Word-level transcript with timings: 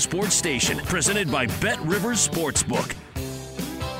sports 0.00 0.34
station 0.34 0.78
presented 0.78 1.30
by 1.30 1.46
Bet 1.60 1.78
Rivers 1.82 2.26
Sportsbook. 2.26 2.96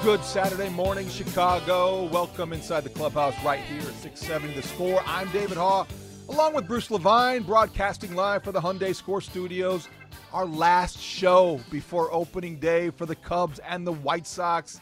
Good 0.02 0.24
Saturday 0.24 0.70
morning, 0.70 1.06
Chicago. 1.10 2.04
Welcome 2.04 2.54
inside 2.54 2.84
the 2.84 2.90
clubhouse 2.90 3.34
right 3.44 3.60
here 3.60 3.80
at 3.80 3.94
670 3.96 4.54
The 4.54 4.62
Score. 4.62 5.02
I'm 5.06 5.30
David 5.30 5.58
Haugh, 5.58 5.86
along 6.30 6.54
with 6.54 6.66
Bruce 6.66 6.90
Levine, 6.90 7.42
broadcasting 7.42 8.14
live 8.14 8.42
for 8.42 8.50
the 8.50 8.60
Hyundai 8.60 8.94
Score 8.94 9.20
Studios. 9.20 9.88
Our 10.32 10.46
last 10.46 10.98
show 10.98 11.60
before 11.70 12.10
opening 12.12 12.56
day 12.56 12.88
for 12.88 13.04
the 13.04 13.16
Cubs 13.16 13.58
and 13.58 13.86
the 13.86 13.92
White 13.92 14.26
Sox, 14.26 14.80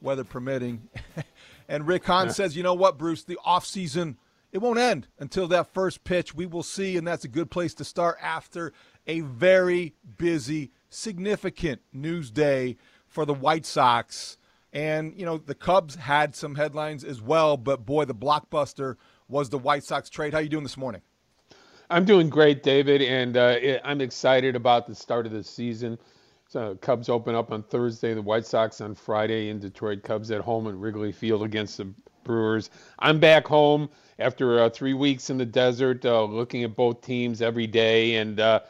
weather 0.00 0.24
permitting. 0.24 0.88
and 1.68 1.86
Rick 1.86 2.06
Hahn 2.06 2.26
yeah. 2.26 2.32
says, 2.32 2.56
you 2.56 2.64
know 2.64 2.74
what, 2.74 2.98
Bruce, 2.98 3.22
the 3.22 3.38
offseason, 3.46 4.16
it 4.50 4.58
won't 4.58 4.80
end 4.80 5.06
until 5.20 5.46
that 5.48 5.72
first 5.72 6.02
pitch. 6.02 6.34
We 6.34 6.46
will 6.46 6.64
see, 6.64 6.96
and 6.96 7.06
that's 7.06 7.24
a 7.24 7.28
good 7.28 7.52
place 7.52 7.74
to 7.74 7.84
start 7.84 8.18
after 8.20 8.72
a 9.06 9.20
very 9.20 9.94
busy, 10.18 10.72
significant 10.88 11.80
news 11.92 12.30
day 12.30 12.76
for 13.06 13.24
the 13.24 13.34
White 13.34 13.66
Sox. 13.66 14.38
And, 14.72 15.14
you 15.18 15.24
know, 15.24 15.38
the 15.38 15.54
Cubs 15.54 15.94
had 15.94 16.34
some 16.34 16.54
headlines 16.54 17.04
as 17.04 17.22
well, 17.22 17.56
but 17.56 17.86
boy, 17.86 18.04
the 18.04 18.14
blockbuster 18.14 18.96
was 19.28 19.48
the 19.48 19.58
White 19.58 19.84
Sox 19.84 20.10
trade. 20.10 20.32
How 20.32 20.40
are 20.40 20.42
you 20.42 20.48
doing 20.48 20.64
this 20.64 20.76
morning? 20.76 21.02
I'm 21.88 22.04
doing 22.04 22.28
great, 22.28 22.62
David, 22.62 23.00
and 23.00 23.36
uh, 23.36 23.58
I'm 23.84 24.00
excited 24.00 24.56
about 24.56 24.86
the 24.86 24.94
start 24.94 25.24
of 25.24 25.32
the 25.32 25.44
season. 25.44 25.98
So 26.48 26.76
Cubs 26.76 27.08
open 27.08 27.34
up 27.34 27.52
on 27.52 27.62
Thursday, 27.62 28.12
the 28.14 28.22
White 28.22 28.44
Sox 28.44 28.80
on 28.80 28.94
Friday 28.94 29.48
in 29.48 29.60
Detroit. 29.60 30.02
Cubs 30.02 30.30
at 30.30 30.40
home 30.40 30.66
at 30.66 30.74
Wrigley 30.74 31.12
Field 31.12 31.42
against 31.42 31.78
the 31.78 31.92
Brewers. 32.24 32.70
I'm 32.98 33.20
back 33.20 33.46
home 33.46 33.88
after 34.18 34.60
uh, 34.60 34.70
three 34.70 34.94
weeks 34.94 35.30
in 35.30 35.38
the 35.38 35.46
desert, 35.46 36.04
uh, 36.04 36.24
looking 36.24 36.64
at 36.64 36.74
both 36.74 37.00
teams 37.00 37.40
every 37.40 37.66
day, 37.66 38.16
and 38.16 38.40
uh, 38.40 38.60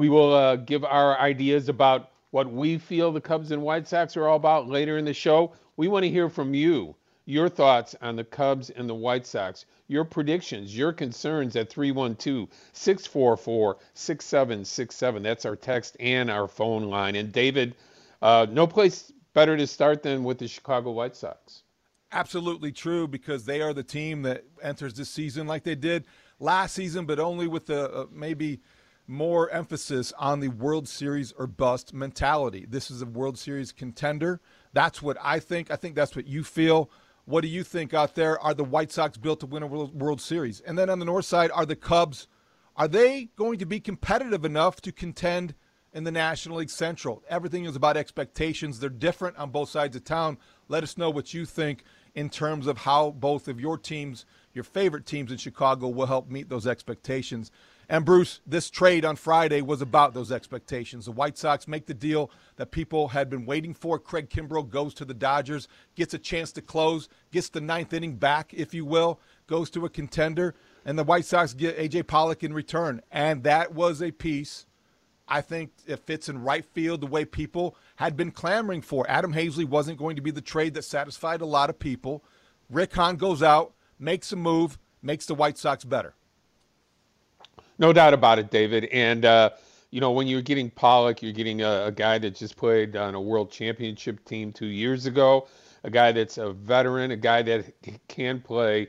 we 0.00 0.08
will 0.08 0.32
uh, 0.32 0.56
give 0.56 0.82
our 0.82 1.18
ideas 1.18 1.68
about 1.68 2.12
what 2.30 2.50
we 2.50 2.78
feel 2.78 3.12
the 3.12 3.20
Cubs 3.20 3.50
and 3.50 3.60
White 3.60 3.86
Sox 3.86 4.16
are 4.16 4.28
all 4.28 4.36
about 4.36 4.66
later 4.66 4.96
in 4.96 5.04
the 5.04 5.12
show. 5.12 5.52
We 5.76 5.88
want 5.88 6.04
to 6.04 6.08
hear 6.08 6.30
from 6.30 6.54
you, 6.54 6.96
your 7.26 7.50
thoughts 7.50 7.94
on 8.00 8.16
the 8.16 8.24
Cubs 8.24 8.70
and 8.70 8.88
the 8.88 8.94
White 8.94 9.26
Sox, 9.26 9.66
your 9.88 10.06
predictions, 10.06 10.74
your 10.74 10.94
concerns 10.94 11.54
at 11.54 11.68
312 11.68 12.48
644 12.72 13.76
6767. 13.92 15.22
That's 15.22 15.44
our 15.44 15.54
text 15.54 15.98
and 16.00 16.30
our 16.30 16.48
phone 16.48 16.84
line. 16.84 17.14
And 17.14 17.30
David, 17.30 17.74
uh, 18.22 18.46
no 18.50 18.66
place 18.66 19.12
better 19.34 19.54
to 19.54 19.66
start 19.66 20.02
than 20.02 20.24
with 20.24 20.38
the 20.38 20.48
Chicago 20.48 20.92
White 20.92 21.14
Sox. 21.14 21.64
Absolutely 22.10 22.72
true 22.72 23.06
because 23.06 23.44
they 23.44 23.60
are 23.60 23.74
the 23.74 23.82
team 23.82 24.22
that 24.22 24.44
enters 24.62 24.94
this 24.94 25.10
season 25.10 25.46
like 25.46 25.62
they 25.62 25.74
did 25.74 26.06
last 26.38 26.74
season, 26.74 27.04
but 27.04 27.20
only 27.20 27.46
with 27.46 27.66
the 27.66 27.92
uh, 27.92 28.06
maybe 28.10 28.60
more 29.10 29.50
emphasis 29.50 30.12
on 30.18 30.38
the 30.38 30.48
World 30.48 30.88
Series 30.88 31.32
or 31.32 31.48
bust 31.48 31.92
mentality. 31.92 32.64
This 32.68 32.92
is 32.92 33.02
a 33.02 33.06
World 33.06 33.36
Series 33.36 33.72
contender. 33.72 34.40
That's 34.72 35.02
what 35.02 35.16
I 35.20 35.40
think. 35.40 35.68
I 35.70 35.76
think 35.76 35.96
that's 35.96 36.14
what 36.14 36.28
you 36.28 36.44
feel. 36.44 36.88
What 37.24 37.40
do 37.40 37.48
you 37.48 37.64
think 37.64 37.92
out 37.92 38.14
there? 38.14 38.40
Are 38.40 38.54
the 38.54 38.62
White 38.62 38.92
Sox 38.92 39.18
built 39.18 39.40
to 39.40 39.46
win 39.46 39.64
a 39.64 39.66
World 39.66 40.20
Series? 40.20 40.60
And 40.60 40.78
then 40.78 40.88
on 40.88 41.00
the 41.00 41.04
north 41.04 41.24
side, 41.24 41.50
are 41.50 41.66
the 41.66 41.74
Cubs, 41.74 42.28
are 42.76 42.86
they 42.86 43.30
going 43.34 43.58
to 43.58 43.66
be 43.66 43.80
competitive 43.80 44.44
enough 44.44 44.80
to 44.82 44.92
contend 44.92 45.54
in 45.92 46.04
the 46.04 46.12
National 46.12 46.58
League 46.58 46.70
Central? 46.70 47.24
Everything 47.28 47.64
is 47.64 47.74
about 47.74 47.96
expectations. 47.96 48.78
They're 48.78 48.90
different 48.90 49.36
on 49.38 49.50
both 49.50 49.70
sides 49.70 49.96
of 49.96 50.04
town. 50.04 50.38
Let 50.68 50.84
us 50.84 50.96
know 50.96 51.10
what 51.10 51.34
you 51.34 51.46
think 51.46 51.82
in 52.14 52.30
terms 52.30 52.68
of 52.68 52.78
how 52.78 53.10
both 53.10 53.48
of 53.48 53.60
your 53.60 53.76
teams, 53.76 54.24
your 54.52 54.64
favorite 54.64 55.04
teams 55.04 55.32
in 55.32 55.38
Chicago, 55.38 55.88
will 55.88 56.06
help 56.06 56.30
meet 56.30 56.48
those 56.48 56.66
expectations. 56.68 57.50
And 57.90 58.04
Bruce, 58.04 58.38
this 58.46 58.70
trade 58.70 59.04
on 59.04 59.16
Friday 59.16 59.62
was 59.62 59.82
about 59.82 60.14
those 60.14 60.30
expectations. 60.30 61.06
The 61.06 61.10
White 61.10 61.36
Sox 61.36 61.66
make 61.66 61.86
the 61.86 61.92
deal 61.92 62.30
that 62.54 62.70
people 62.70 63.08
had 63.08 63.28
been 63.28 63.44
waiting 63.44 63.74
for. 63.74 63.98
Craig 63.98 64.30
Kimbrel 64.30 64.70
goes 64.70 64.94
to 64.94 65.04
the 65.04 65.12
Dodgers, 65.12 65.66
gets 65.96 66.14
a 66.14 66.18
chance 66.18 66.52
to 66.52 66.62
close, 66.62 67.08
gets 67.32 67.48
the 67.48 67.60
ninth 67.60 67.92
inning 67.92 68.14
back, 68.14 68.54
if 68.54 68.72
you 68.72 68.84
will, 68.84 69.18
goes 69.48 69.70
to 69.70 69.86
a 69.86 69.90
contender, 69.90 70.54
and 70.84 70.96
the 70.96 71.02
White 71.02 71.24
Sox 71.24 71.52
get 71.52 71.76
AJ 71.76 72.06
Pollock 72.06 72.44
in 72.44 72.52
return. 72.52 73.02
And 73.10 73.42
that 73.42 73.74
was 73.74 74.00
a 74.00 74.12
piece 74.12 74.66
I 75.26 75.40
think 75.40 75.72
it 75.84 75.98
fits 75.98 76.28
in 76.28 76.44
right 76.44 76.64
field 76.64 77.00
the 77.00 77.08
way 77.08 77.24
people 77.24 77.74
had 77.96 78.16
been 78.16 78.30
clamoring 78.30 78.82
for. 78.82 79.04
Adam 79.08 79.34
Haseley 79.34 79.64
wasn't 79.64 79.98
going 79.98 80.14
to 80.14 80.22
be 80.22 80.30
the 80.30 80.40
trade 80.40 80.74
that 80.74 80.84
satisfied 80.84 81.40
a 81.40 81.46
lot 81.46 81.70
of 81.70 81.80
people. 81.80 82.22
Rick 82.68 82.94
Hahn 82.94 83.16
goes 83.16 83.42
out, 83.42 83.72
makes 83.98 84.30
a 84.30 84.36
move, 84.36 84.78
makes 85.02 85.26
the 85.26 85.34
White 85.34 85.58
Sox 85.58 85.82
better. 85.82 86.14
No 87.80 87.94
doubt 87.94 88.12
about 88.12 88.38
it, 88.38 88.50
David. 88.50 88.84
And 88.92 89.24
uh, 89.24 89.50
you 89.90 90.02
know, 90.02 90.10
when 90.10 90.26
you're 90.26 90.42
getting 90.42 90.68
Pollock, 90.70 91.22
you're 91.22 91.32
getting 91.32 91.62
a, 91.62 91.86
a, 91.86 91.90
guy 91.90 92.18
that 92.18 92.34
just 92.34 92.54
played 92.54 92.94
on 92.94 93.14
a 93.14 93.20
World 93.20 93.50
Championship 93.50 94.22
team 94.26 94.52
two 94.52 94.66
years 94.66 95.06
ago, 95.06 95.48
a 95.82 95.90
guy 95.90 96.12
that's 96.12 96.36
a 96.36 96.52
veteran, 96.52 97.10
a 97.10 97.16
guy 97.16 97.40
that 97.40 97.72
can 98.06 98.38
play 98.38 98.88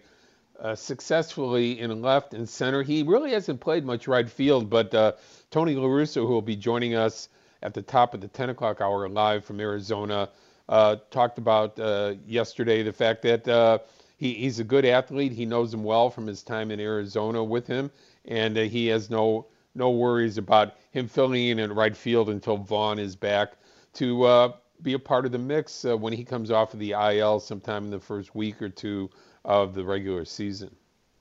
uh, 0.59 0.75
successfully 0.75 1.79
in 1.79 2.01
left 2.01 2.33
and 2.33 2.47
center. 2.47 2.83
He 2.83 3.01
really 3.01 3.31
hasn't 3.31 3.61
played 3.61 3.85
much 3.85 4.09
right 4.09 4.29
field, 4.29 4.69
but 4.69 4.93
uh, 4.93 5.13
Tony 5.51 5.75
La 5.75 5.87
Russa, 5.87 6.15
who 6.15 6.27
will 6.27 6.41
be 6.41 6.57
joining 6.57 6.93
us 6.93 7.29
at 7.63 7.73
the 7.73 7.81
top 7.81 8.13
of 8.13 8.19
the 8.19 8.27
10 8.27 8.49
o'clock 8.49 8.81
hour 8.81 9.07
live 9.07 9.45
from 9.45 9.61
Arizona, 9.61 10.27
uh, 10.67 10.97
talked 11.11 11.37
about 11.37 11.79
uh, 11.79 12.15
yesterday 12.27 12.83
the 12.83 12.91
fact 12.91 13.21
that 13.21 13.47
uh, 13.47 13.79
he, 14.17 14.33
he's 14.33 14.59
a 14.59 14.65
good 14.65 14.85
athlete. 14.85 15.31
He 15.31 15.45
knows 15.45 15.73
him 15.73 15.83
well 15.85 16.09
from 16.09 16.27
his 16.27 16.43
time 16.43 16.71
in 16.71 16.79
Arizona 16.81 17.41
with 17.41 17.65
him, 17.65 17.89
and 18.25 18.57
uh, 18.57 18.61
he 18.61 18.87
has 18.87 19.09
no 19.09 19.47
no 19.73 19.89
worries 19.89 20.37
about 20.37 20.75
him 20.91 21.07
filling 21.07 21.47
in 21.47 21.59
at 21.59 21.73
right 21.73 21.95
field 21.95 22.29
until 22.29 22.57
Vaughn 22.57 22.99
is 22.99 23.15
back 23.15 23.53
to 23.93 24.23
uh, 24.23 24.51
be 24.81 24.93
a 24.93 24.99
part 24.99 25.25
of 25.25 25.31
the 25.31 25.37
mix 25.37 25.85
uh, 25.85 25.95
when 25.95 26.11
he 26.11 26.25
comes 26.25 26.51
off 26.51 26.73
of 26.73 26.79
the 26.79 26.91
IL 26.91 27.39
sometime 27.39 27.85
in 27.85 27.91
the 27.91 27.99
first 27.99 28.35
week 28.35 28.61
or 28.61 28.67
two 28.67 29.09
of 29.45 29.73
the 29.73 29.83
regular 29.83 30.25
season. 30.25 30.75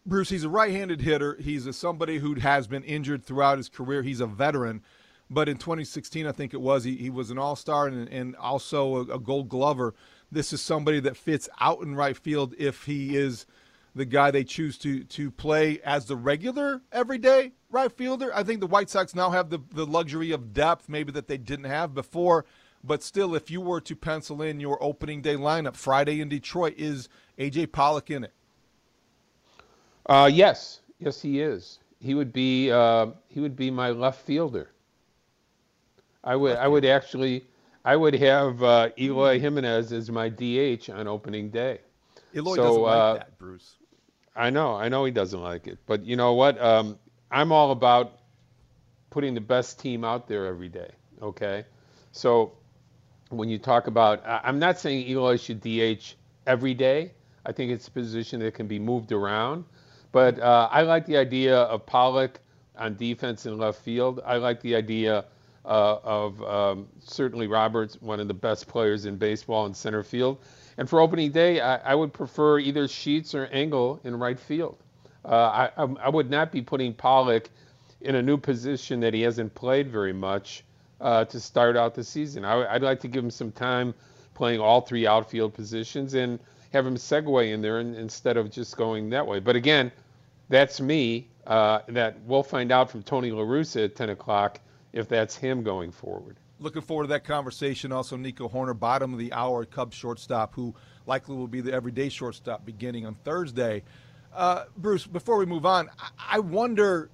Bruce, 0.05 0.31
he's 0.31 0.43
a 0.43 0.49
right-handed 0.49 1.01
hitter. 1.01 1.37
He's 1.41 1.67
a, 1.67 1.73
somebody 1.73 2.19
who 2.19 2.35
has 2.37 2.67
been 2.67 2.83
injured 2.83 3.25
throughout 3.25 3.59
his 3.59 3.69
career. 3.69 4.03
He's 4.03 4.21
a 4.21 4.27
veteran, 4.27 4.83
but 5.29 5.49
in 5.49 5.57
2016, 5.57 6.27
I 6.27 6.33
think 6.33 6.53
it 6.53 6.61
was, 6.61 6.83
he, 6.83 6.97
he 6.97 7.11
was 7.11 7.31
an 7.31 7.39
All-Star 7.39 7.87
and, 7.87 8.09
and 8.09 8.35
also 8.35 8.97
a, 8.97 9.15
a 9.15 9.19
Gold 9.21 9.49
Glover 9.49 9.95
this 10.33 10.53
is 10.53 10.61
somebody 10.61 11.01
that 11.01 11.17
fits 11.17 11.49
out 11.61 11.83
in 11.83 11.95
right 11.95 12.17
field 12.17 12.55
if 12.59 12.85
he 12.85 13.17
is 13.17 13.47
the 14.01 14.07
guy 14.07 14.31
they 14.31 14.45
choose 14.45 14.79
to 14.79 15.05
to 15.05 15.31
play 15.31 15.79
as 15.85 16.07
the 16.07 16.17
regular 16.17 16.81
everyday 16.91 17.53
right 17.71 17.93
fielder. 17.93 18.35
I 18.35 18.43
think 18.43 18.61
the 18.61 18.67
White 18.67 18.89
Sox 18.89 19.15
now 19.15 19.29
have 19.29 19.51
the, 19.51 19.59
the 19.75 19.85
luxury 19.85 20.33
of 20.33 20.55
depth 20.55 20.89
maybe 20.89 21.13
that 21.13 21.29
they 21.29 21.37
didn't 21.37 21.67
have 21.67 21.95
before. 21.95 22.47
But 22.83 23.03
still, 23.03 23.35
if 23.35 23.51
you 23.51 23.61
were 23.61 23.83
to 23.83 23.95
pencil 23.95 24.41
in 24.41 24.59
your 24.59 24.83
opening 24.83 25.21
day 25.21 25.37
lineup 25.37 25.77
Friday 25.77 26.23
in 26.23 26.31
Detroit, 26.31 26.75
is 26.79 27.11
AJ 27.39 27.73
Pollock 27.73 28.11
in 28.11 28.25
it? 28.25 28.33
Uh, 30.07 30.31
yes, 30.33 30.81
yes, 30.99 31.21
he 31.21 31.43
is. 31.43 31.79
He 32.01 32.15
would 32.15 32.33
be 32.33 32.71
uh, 32.71 33.09
he 33.29 33.41
would 33.41 33.55
be 33.55 33.71
my 33.71 33.91
left 33.91 34.25
fielder. 34.25 34.71
I 36.25 36.37
would 36.37 36.57
I 36.57 36.67
would 36.67 36.87
actually 36.87 37.45
I 37.85 37.97
would 37.97 38.15
have 38.15 38.63
uh, 38.63 38.89
Eloy 38.99 39.39
Jimenez 39.39 39.93
as 39.93 40.11
my 40.11 40.31
DH 40.31 40.89
on 40.89 41.07
opening 41.07 41.51
day. 41.51 41.81
Eloy 42.35 42.57
so, 42.57 42.63
doesn't 42.63 42.83
like 42.83 42.97
uh, 42.97 43.15
that, 43.15 43.39
Bruce. 43.39 43.77
I 44.35 44.51
know, 44.51 44.75
I 44.77 44.89
know 44.89 45.05
he 45.05 45.11
doesn't 45.11 45.41
like 45.41 45.67
it, 45.67 45.79
but 45.87 46.05
you 46.05 46.17
know 46.17 46.35
what? 46.35 46.61
Um, 46.61 46.99
I'm 47.31 47.53
all 47.53 47.73
about 47.73 48.19
putting 49.11 49.35
the 49.35 49.41
best 49.41 49.81
team 49.81 50.05
out 50.05 50.29
there 50.29 50.47
every 50.47 50.69
day. 50.69 50.91
Okay, 51.21 51.65
so 52.13 52.53
when 53.29 53.49
you 53.49 53.59
talk 53.59 53.87
about, 53.87 54.23
I'm 54.27 54.59
not 54.59 54.79
saying 54.79 55.07
Eloy 55.09 55.37
should 55.37 55.61
DH 55.61 56.15
every 56.47 56.75
day. 56.75 57.13
I 57.45 57.53
think 57.53 57.73
it's 57.73 57.89
a 57.89 57.91
position 57.91 58.41
that 58.41 58.55
can 58.55 58.67
be 58.67 58.79
moved 58.79 59.13
around, 59.13 59.65
but 60.13 60.39
uh, 60.39 60.69
I 60.71 60.83
like 60.83 61.07
the 61.07 61.17
idea 61.17 61.57
of 61.57 61.87
Pollock 61.87 62.41
on 62.77 62.97
defense 62.97 63.47
in 63.47 63.59
left 63.59 63.83
field. 63.83 64.21
I 64.25 64.37
like 64.37 64.61
the 64.61 64.75
idea 64.75 65.25
uh, 65.65 65.99
of 66.03 66.43
um, 66.43 66.89
certainly 67.01 67.47
Roberts, 67.47 68.01
one 68.01 68.21
of 68.21 68.29
the 68.29 68.35
best 68.35 68.67
players 68.67 69.07
in 69.07 69.17
baseball 69.17 69.67
in 69.67 69.75
center 69.75 70.03
field. 70.03 70.39
And 70.81 70.89
for 70.89 70.99
opening 70.99 71.31
day, 71.31 71.61
I, 71.61 71.93
I 71.93 71.95
would 71.95 72.11
prefer 72.11 72.59
either 72.59 72.89
Sheets 72.89 73.35
or 73.35 73.45
Engel 73.49 74.01
in 74.03 74.19
right 74.19 74.41
field. 74.41 74.79
Uh, 75.23 75.69
I, 75.77 75.83
I, 76.03 76.09
would 76.09 76.31
not 76.31 76.51
be 76.51 76.63
putting 76.63 76.95
Pollock 76.95 77.51
in 78.01 78.15
a 78.15 78.23
new 78.23 78.39
position 78.39 78.99
that 79.01 79.13
he 79.13 79.21
hasn't 79.21 79.55
played 79.55 79.91
very 79.91 80.15
much 80.15 80.65
uh, 81.03 81.27
to 81.27 81.39
start 81.39 81.77
out 81.77 81.95
the 81.95 82.03
season. 82.03 82.47
I, 82.47 82.73
would 82.73 82.81
like 82.81 82.99
to 83.01 83.09
give 83.09 83.23
him 83.23 83.31
some 83.31 83.53
time 83.53 83.93
playing 84.33 84.61
all 84.61 84.81
three 84.81 85.07
outfield 85.07 85.53
positions 85.53 86.15
and 86.15 86.41
have 86.73 86.87
him 86.87 86.97
segue 86.97 87.53
in 87.53 87.61
there 87.61 87.81
in, 87.81 87.95
instead 87.95 88.39
of 88.39 88.51
just 88.51 88.79
going 88.79 89.11
that 89.11 89.27
way. 89.27 89.39
But 89.39 89.57
again, 89.57 89.93
that's 90.49 90.81
me. 90.81 91.29
Uh, 91.47 91.81
that 91.89 92.19
we'll 92.25 92.43
find 92.43 92.73
out 92.73 92.91
from 92.91 93.03
Tony 93.03 93.33
La 93.33 93.43
Russa 93.43 93.85
at 93.85 93.97
10 93.97 94.09
o'clock 94.09 94.59
if 94.95 95.09
that's 95.09 95.37
him 95.37 95.63
going 95.63 95.93
forward. 95.93 96.39
Looking 96.61 96.83
forward 96.83 97.05
to 97.05 97.09
that 97.09 97.25
conversation. 97.25 97.91
Also, 97.91 98.17
Nico 98.17 98.47
Hoerner, 98.49 98.79
bottom 98.79 99.15
of 99.15 99.19
the 99.19 99.33
hour 99.33 99.65
Cubs 99.65 99.97
shortstop, 99.97 100.55
who 100.55 100.75
likely 101.07 101.35
will 101.35 101.49
be 101.49 101.63
the 101.63 101.73
everyday 101.73 102.11
shortstop 102.11 102.67
beginning 102.67 103.07
on 103.07 103.15
Thursday. 103.25 103.83
Uh, 104.35 104.65
Bruce, 104.77 105.07
before 105.07 105.39
we 105.39 105.47
move 105.47 105.65
on, 105.65 105.89
I, 105.99 106.37
I 106.37 106.39
wonder. 106.39 107.11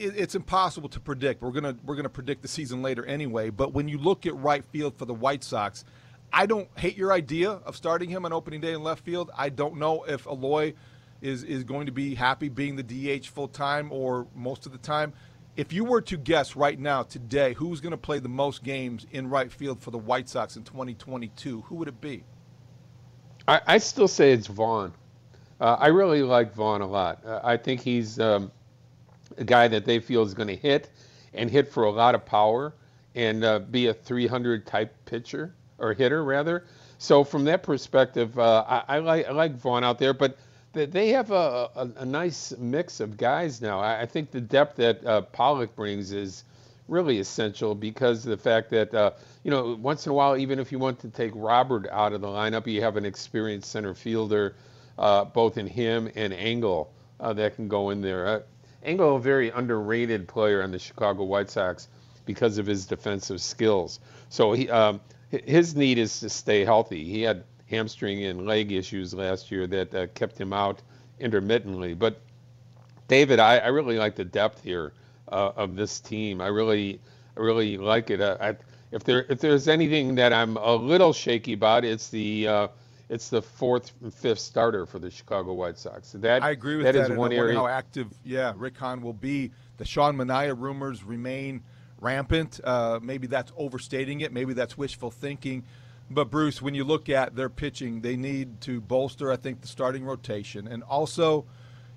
It's 0.00 0.34
impossible 0.34 0.88
to 0.90 1.00
predict. 1.00 1.42
We're 1.42 1.50
gonna 1.50 1.76
we're 1.84 1.96
gonna 1.96 2.08
predict 2.08 2.42
the 2.42 2.48
season 2.48 2.82
later 2.82 3.04
anyway. 3.04 3.50
But 3.50 3.72
when 3.72 3.88
you 3.88 3.98
look 3.98 4.26
at 4.26 4.36
right 4.36 4.64
field 4.64 4.96
for 4.96 5.06
the 5.06 5.14
White 5.14 5.42
Sox, 5.42 5.84
I 6.32 6.46
don't 6.46 6.68
hate 6.76 6.96
your 6.96 7.12
idea 7.12 7.50
of 7.50 7.76
starting 7.76 8.08
him 8.08 8.24
on 8.24 8.32
opening 8.32 8.60
day 8.60 8.74
in 8.74 8.82
left 8.82 9.04
field. 9.04 9.30
I 9.36 9.48
don't 9.48 9.76
know 9.76 10.04
if 10.04 10.26
Eloy 10.26 10.74
is 11.20 11.42
is 11.42 11.64
going 11.64 11.86
to 11.86 11.92
be 11.92 12.14
happy 12.14 12.48
being 12.48 12.76
the 12.76 12.82
DH 12.82 13.26
full 13.26 13.48
time 13.48 13.90
or 13.92 14.26
most 14.34 14.66
of 14.66 14.72
the 14.72 14.78
time. 14.78 15.12
If 15.58 15.72
you 15.72 15.82
were 15.82 16.00
to 16.02 16.16
guess 16.16 16.54
right 16.54 16.78
now, 16.78 17.02
today, 17.02 17.52
who's 17.52 17.80
going 17.80 17.90
to 17.90 17.96
play 17.96 18.20
the 18.20 18.28
most 18.28 18.62
games 18.62 19.08
in 19.10 19.28
right 19.28 19.50
field 19.50 19.82
for 19.82 19.90
the 19.90 19.98
White 19.98 20.28
Sox 20.28 20.54
in 20.54 20.62
2022, 20.62 21.62
who 21.62 21.74
would 21.74 21.88
it 21.88 22.00
be? 22.00 22.22
I, 23.48 23.60
I 23.66 23.78
still 23.78 24.06
say 24.06 24.30
it's 24.30 24.46
Vaughn. 24.46 24.92
Uh, 25.60 25.76
I 25.80 25.88
really 25.88 26.22
like 26.22 26.54
Vaughn 26.54 26.80
a 26.80 26.86
lot. 26.86 27.24
Uh, 27.26 27.40
I 27.42 27.56
think 27.56 27.80
he's 27.80 28.20
um, 28.20 28.52
a 29.36 29.42
guy 29.42 29.66
that 29.66 29.84
they 29.84 29.98
feel 29.98 30.22
is 30.22 30.32
going 30.32 30.46
to 30.46 30.54
hit 30.54 30.90
and 31.34 31.50
hit 31.50 31.72
for 31.72 31.82
a 31.82 31.90
lot 31.90 32.14
of 32.14 32.24
power 32.24 32.72
and 33.16 33.42
uh, 33.42 33.58
be 33.58 33.88
a 33.88 33.94
300 33.94 34.64
type 34.64 34.94
pitcher 35.06 35.52
or 35.78 35.92
hitter 35.92 36.22
rather. 36.22 36.66
So 36.98 37.24
from 37.24 37.42
that 37.46 37.64
perspective, 37.64 38.38
uh, 38.38 38.64
I, 38.68 38.84
I, 38.86 38.98
like 39.00 39.26
I 39.26 39.32
like 39.32 39.56
Vaughn 39.56 39.82
out 39.82 39.98
there, 39.98 40.14
but 40.14 40.38
they 40.72 41.08
have 41.10 41.30
a, 41.30 41.70
a, 41.74 41.90
a, 41.98 42.04
nice 42.04 42.52
mix 42.58 43.00
of 43.00 43.16
guys 43.16 43.60
now. 43.60 43.80
I, 43.80 44.02
I 44.02 44.06
think 44.06 44.30
the 44.30 44.40
depth 44.40 44.76
that 44.76 45.04
uh, 45.04 45.22
Pollock 45.22 45.74
brings 45.74 46.12
is 46.12 46.44
really 46.88 47.18
essential 47.18 47.74
because 47.74 48.24
of 48.24 48.30
the 48.30 48.36
fact 48.36 48.70
that 48.70 48.94
uh, 48.94 49.12
you 49.44 49.50
know 49.50 49.78
once 49.80 50.06
in 50.06 50.10
a 50.10 50.14
while, 50.14 50.36
even 50.36 50.58
if 50.58 50.70
you 50.72 50.78
want 50.78 50.98
to 51.00 51.08
take 51.08 51.32
Robert 51.34 51.88
out 51.90 52.12
of 52.12 52.20
the 52.20 52.26
lineup, 52.26 52.66
you 52.66 52.82
have 52.82 52.96
an 52.96 53.04
experienced 53.04 53.70
center 53.70 53.94
fielder, 53.94 54.54
uh, 54.98 55.24
both 55.24 55.58
in 55.58 55.66
him 55.66 56.10
and 56.14 56.32
Engel, 56.32 56.92
uh, 57.20 57.32
that 57.32 57.56
can 57.56 57.68
go 57.68 57.90
in 57.90 58.00
there. 58.00 58.26
Uh, 58.26 58.40
Engel, 58.82 59.16
a 59.16 59.20
very 59.20 59.50
underrated 59.50 60.28
player 60.28 60.62
on 60.62 60.70
the 60.70 60.78
Chicago 60.78 61.24
White 61.24 61.50
Sox 61.50 61.88
because 62.24 62.58
of 62.58 62.66
his 62.66 62.86
defensive 62.86 63.40
skills. 63.40 64.00
So 64.28 64.52
he 64.52 64.68
um, 64.70 65.00
his 65.30 65.74
need 65.74 65.98
is 65.98 66.20
to 66.20 66.30
stay 66.30 66.64
healthy. 66.64 67.04
He 67.04 67.22
had 67.22 67.44
hamstring 67.68 68.24
and 68.24 68.46
leg 68.46 68.72
issues 68.72 69.14
last 69.14 69.50
year 69.50 69.66
that 69.66 69.94
uh, 69.94 70.06
kept 70.14 70.38
him 70.38 70.52
out 70.52 70.80
intermittently. 71.20 71.94
But 71.94 72.20
David, 73.08 73.38
I, 73.38 73.58
I 73.58 73.68
really 73.68 73.98
like 73.98 74.16
the 74.16 74.24
depth 74.24 74.62
here 74.62 74.92
uh, 75.30 75.52
of 75.56 75.76
this 75.76 76.00
team. 76.00 76.40
I 76.40 76.48
really, 76.48 77.00
I 77.36 77.40
really 77.40 77.76
like 77.76 78.10
it. 78.10 78.20
Uh, 78.20 78.36
I, 78.40 78.56
if 78.90 79.04
there, 79.04 79.26
if 79.28 79.40
there's 79.40 79.68
anything 79.68 80.14
that 80.14 80.32
I'm 80.32 80.56
a 80.56 80.74
little 80.74 81.12
shaky 81.12 81.52
about, 81.52 81.84
it's 81.84 82.08
the, 82.08 82.48
uh, 82.48 82.68
it's 83.08 83.28
the 83.28 83.42
fourth 83.42 83.92
and 84.02 84.12
fifth 84.12 84.40
starter 84.40 84.86
for 84.86 84.98
the 84.98 85.10
Chicago 85.10 85.52
White 85.54 85.78
Sox. 85.78 86.12
That 86.12 86.42
I 86.42 86.50
agree 86.50 86.76
with 86.76 86.86
that. 86.86 86.92
That 86.92 87.10
is 87.10 87.16
one 87.16 87.32
area. 87.32 87.56
How 87.56 87.66
active, 87.66 88.08
yeah, 88.24 88.52
Rick 88.56 88.76
Hahn 88.76 89.02
will 89.02 89.14
be. 89.14 89.50
The 89.78 89.84
Sean 89.84 90.16
Manaea 90.16 90.58
rumors 90.58 91.04
remain 91.04 91.62
rampant. 92.00 92.60
Uh, 92.62 92.98
maybe 93.02 93.26
that's 93.26 93.52
overstating 93.56 94.20
it. 94.20 94.32
Maybe 94.32 94.52
that's 94.52 94.76
wishful 94.76 95.10
thinking. 95.10 95.64
But 96.10 96.30
Bruce, 96.30 96.62
when 96.62 96.74
you 96.74 96.84
look 96.84 97.08
at 97.08 97.36
their 97.36 97.50
pitching, 97.50 98.00
they 98.00 98.16
need 98.16 98.60
to 98.62 98.80
bolster, 98.80 99.30
I 99.30 99.36
think, 99.36 99.60
the 99.60 99.68
starting 99.68 100.04
rotation, 100.04 100.66
and 100.66 100.82
also, 100.82 101.44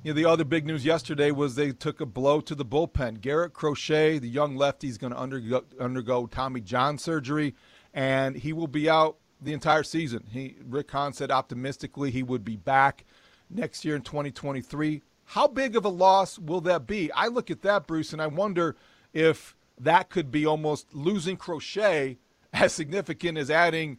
you 0.04 0.12
know, 0.12 0.16
the 0.16 0.26
other 0.26 0.44
big 0.44 0.66
news 0.66 0.84
yesterday 0.84 1.32
was 1.32 1.56
they 1.56 1.72
took 1.72 2.02
a 2.02 2.06
blow 2.06 2.42
to 2.42 2.54
the 2.54 2.66
bullpen. 2.66 3.22
Garrett 3.22 3.54
Crochet, 3.54 4.20
the 4.20 4.28
young 4.28 4.58
lefty, 4.58 4.90
is 4.90 4.98
going 4.98 5.14
to 5.14 5.20
undergo, 5.20 5.64
undergo 5.80 6.26
Tommy 6.28 6.60
John 6.60 6.98
surgery, 6.98 7.56
and 7.94 8.36
he 8.36 8.52
will 8.52 8.68
be 8.68 8.90
out 8.90 9.18
the 9.42 9.54
entire 9.54 9.84
season. 9.84 10.26
He 10.30 10.56
Rick 10.64 10.92
Hahn 10.92 11.14
said 11.14 11.32
optimistically 11.32 12.12
he 12.12 12.24
would 12.24 12.44
be 12.44 12.58
back 12.58 13.06
next 13.50 13.86
year 13.86 13.96
in 13.96 14.02
2023. 14.02 15.02
How 15.26 15.48
big 15.48 15.76
of 15.78 15.86
a 15.86 15.90
loss 15.90 16.38
will 16.38 16.62
that 16.62 16.86
be? 16.86 17.12
I 17.14 17.28
look 17.28 17.50
at 17.50 17.62
that, 17.62 17.88
Bruce, 17.88 18.12
and 18.12 18.22
I 18.22 18.28
wonder 18.28 18.76
if 19.14 19.56
that 19.80 20.10
could 20.10 20.32
be 20.32 20.46
almost 20.46 20.94
losing 20.94 21.38
Crochet 21.38 22.18
as 22.54 22.74
significant 22.74 23.38
as 23.38 23.50
adding 23.50 23.98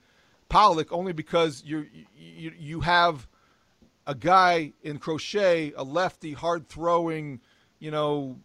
Pollock, 0.49 0.93
only 0.93 1.13
because 1.13 1.63
you 1.65 1.87
you 2.15 2.53
you 2.59 2.81
have 2.81 3.27
a 4.07 4.15
guy 4.15 4.73
in 4.83 4.99
Crochet, 4.99 5.73
a 5.77 5.83
lefty, 5.83 6.33
hard 6.33 6.69
throwing, 6.69 7.41
you 7.79 7.91
know, 7.91 8.39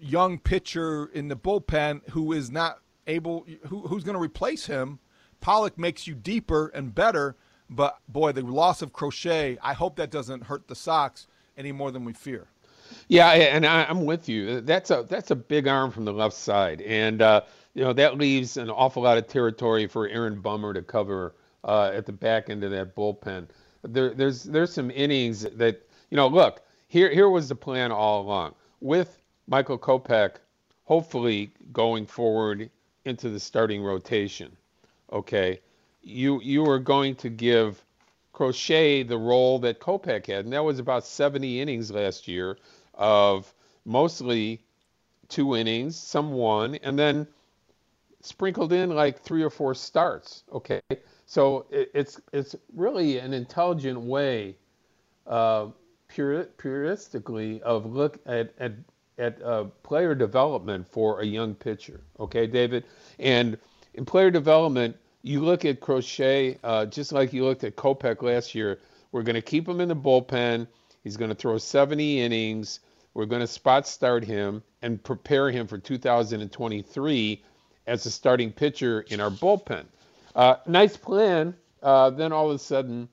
young 0.00 0.38
pitcher 0.38 1.06
in 1.06 1.28
the 1.28 1.36
bullpen 1.36 2.08
who 2.10 2.32
is 2.32 2.50
not 2.50 2.80
able, 3.06 3.46
who, 3.68 3.82
who's 3.82 4.04
going 4.04 4.16
to 4.16 4.20
replace 4.22 4.66
him. 4.66 4.98
Pollock 5.40 5.78
makes 5.78 6.06
you 6.06 6.14
deeper 6.14 6.68
and 6.74 6.94
better, 6.94 7.36
but 7.68 7.98
boy, 8.08 8.32
the 8.32 8.42
loss 8.42 8.82
of 8.82 8.92
Crochet, 8.92 9.58
I 9.62 9.72
hope 9.72 9.96
that 9.96 10.10
doesn't 10.10 10.44
hurt 10.44 10.68
the 10.68 10.74
Sox 10.74 11.26
any 11.56 11.72
more 11.72 11.90
than 11.90 12.04
we 12.04 12.12
fear. 12.12 12.48
Yeah, 13.08 13.30
and 13.30 13.64
I, 13.64 13.88
am 13.88 14.04
with 14.04 14.28
you. 14.28 14.60
That's 14.60 14.90
a 14.90 15.06
that's 15.08 15.30
a 15.30 15.36
big 15.36 15.68
arm 15.68 15.92
from 15.92 16.04
the 16.04 16.12
left 16.12 16.34
side, 16.34 16.80
and 16.80 17.22
uh, 17.22 17.42
you 17.74 17.84
know 17.84 17.92
that 17.92 18.18
leaves 18.18 18.56
an 18.56 18.70
awful 18.70 19.02
lot 19.02 19.18
of 19.18 19.26
territory 19.26 19.86
for 19.86 20.08
Aaron 20.08 20.40
Bummer 20.40 20.74
to 20.74 20.82
cover 20.82 21.34
uh, 21.64 21.90
at 21.94 22.06
the 22.06 22.12
back 22.12 22.50
end 22.50 22.64
of 22.64 22.70
that 22.70 22.94
bullpen. 22.94 23.46
There, 23.82 24.10
there's 24.10 24.44
there's 24.44 24.72
some 24.72 24.90
innings 24.90 25.42
that 25.42 25.86
you 26.10 26.16
know. 26.16 26.26
Look, 26.26 26.62
here 26.88 27.10
here 27.10 27.28
was 27.28 27.48
the 27.48 27.54
plan 27.54 27.92
all 27.92 28.22
along 28.22 28.54
with 28.80 29.20
Michael 29.46 29.78
Kopech, 29.78 30.36
hopefully 30.84 31.50
going 31.72 32.06
forward 32.06 32.70
into 33.04 33.30
the 33.30 33.40
starting 33.40 33.82
rotation. 33.82 34.56
Okay, 35.12 35.60
you 36.02 36.40
you 36.42 36.68
are 36.68 36.78
going 36.78 37.14
to 37.16 37.28
give 37.28 37.82
Crochet 38.32 39.02
the 39.02 39.18
role 39.18 39.58
that 39.60 39.80
Kopech 39.80 40.26
had, 40.26 40.44
and 40.44 40.52
that 40.52 40.64
was 40.64 40.78
about 40.78 41.06
70 41.06 41.60
innings 41.60 41.90
last 41.90 42.26
year 42.26 42.58
of 42.94 43.52
mostly 43.84 44.60
two 45.28 45.56
innings, 45.56 45.96
some 45.96 46.32
one, 46.32 46.74
and 46.76 46.98
then 46.98 47.26
sprinkled 48.20 48.72
in 48.72 48.90
like 48.90 49.20
three 49.20 49.42
or 49.42 49.50
four 49.50 49.74
starts. 49.74 50.44
Okay, 50.52 50.80
so 51.26 51.66
it, 51.70 51.90
it's 51.94 52.20
it's 52.32 52.56
really 52.74 53.18
an 53.18 53.32
intelligent 53.32 54.00
way, 54.00 54.56
uh, 55.26 55.68
pure, 56.08 56.44
puristically, 56.56 57.62
of 57.62 57.86
look 57.86 58.18
at 58.26 58.52
at 58.58 58.72
at 59.18 59.40
uh, 59.42 59.64
player 59.82 60.14
development 60.14 60.86
for 60.86 61.20
a 61.20 61.26
young 61.26 61.54
pitcher. 61.54 62.00
Okay, 62.18 62.46
David, 62.46 62.84
and 63.18 63.58
in 63.94 64.04
player 64.04 64.30
development, 64.30 64.96
you 65.22 65.40
look 65.40 65.64
at 65.64 65.80
Crochet 65.80 66.58
uh, 66.62 66.86
just 66.86 67.12
like 67.12 67.32
you 67.32 67.44
looked 67.44 67.64
at 67.64 67.76
Kopech 67.76 68.22
last 68.22 68.54
year. 68.54 68.78
We're 69.12 69.22
going 69.22 69.34
to 69.34 69.42
keep 69.42 69.68
him 69.68 69.80
in 69.80 69.88
the 69.88 69.96
bullpen. 69.96 70.68
He's 71.02 71.16
going 71.16 71.30
to 71.30 71.34
throw 71.34 71.58
70 71.58 72.20
innings. 72.20 72.80
We're 73.12 73.26
going 73.26 73.40
to 73.40 73.46
spot 73.46 73.88
start 73.88 74.24
him 74.24 74.62
and 74.82 75.02
prepare 75.02 75.50
him 75.50 75.66
for 75.66 75.78
2023 75.78 77.42
as 77.90 78.06
a 78.06 78.10
starting 78.10 78.52
pitcher 78.52 79.00
in 79.08 79.20
our 79.20 79.30
bullpen. 79.30 79.84
Uh, 80.36 80.54
nice 80.66 80.96
plan. 80.96 81.52
Uh, 81.82 82.08
then 82.10 82.32
all 82.32 82.48
of 82.48 82.54
a 82.54 82.58
sudden, 82.58 83.08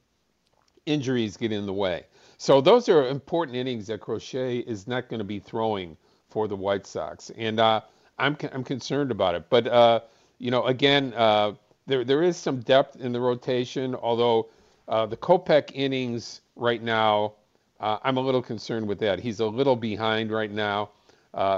injuries 0.85 1.35
get 1.35 1.51
in 1.51 1.65
the 1.65 1.73
way. 1.73 2.05
So 2.37 2.61
those 2.61 2.87
are 2.87 3.07
important 3.07 3.57
innings 3.57 3.87
that 3.87 4.01
Crochet 4.01 4.59
is 4.59 4.87
not 4.87 5.09
going 5.09 5.17
to 5.17 5.25
be 5.25 5.39
throwing 5.39 5.97
for 6.29 6.47
the 6.47 6.55
White 6.55 6.85
Sox, 6.85 7.31
and 7.31 7.59
uh, 7.59 7.81
I'm 8.19 8.37
I'm 8.53 8.63
concerned 8.63 9.09
about 9.09 9.33
it. 9.33 9.49
But 9.49 9.65
uh, 9.65 10.01
you 10.37 10.51
know, 10.51 10.65
again, 10.65 11.13
uh, 11.15 11.53
there 11.87 12.03
there 12.03 12.21
is 12.21 12.37
some 12.37 12.59
depth 12.59 12.97
in 12.97 13.11
the 13.11 13.19
rotation, 13.19 13.95
although 13.95 14.47
uh, 14.87 15.07
the 15.07 15.17
Kopech 15.17 15.71
innings 15.73 16.41
right 16.55 16.83
now 16.83 17.33
I'm 17.79 18.17
a 18.17 18.21
little 18.21 18.41
concerned 18.41 18.87
with 18.87 18.99
that. 18.99 19.19
He's 19.19 19.39
a 19.39 19.45
little 19.45 19.75
behind 19.75 20.31
right 20.31 20.51
now. 20.51 20.89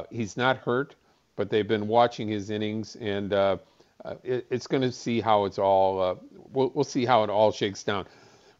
He's 0.09 0.37
not 0.37 0.57
hurt, 0.57 0.95
but 1.39 1.49
they've 1.49 1.69
been 1.69 1.87
watching 1.87 2.27
his 2.27 2.49
innings, 2.49 2.97
and 2.97 3.31
uh, 3.31 3.55
uh 4.03 4.15
it, 4.25 4.45
it's 4.49 4.67
going 4.67 4.81
to 4.83 4.91
see 4.91 5.21
how 5.21 5.45
it's 5.45 5.57
all. 5.57 6.01
Uh, 6.01 6.15
we'll, 6.51 6.69
we'll 6.75 6.83
see 6.83 7.05
how 7.05 7.23
it 7.23 7.29
all 7.29 7.49
shakes 7.49 7.81
down. 7.81 8.05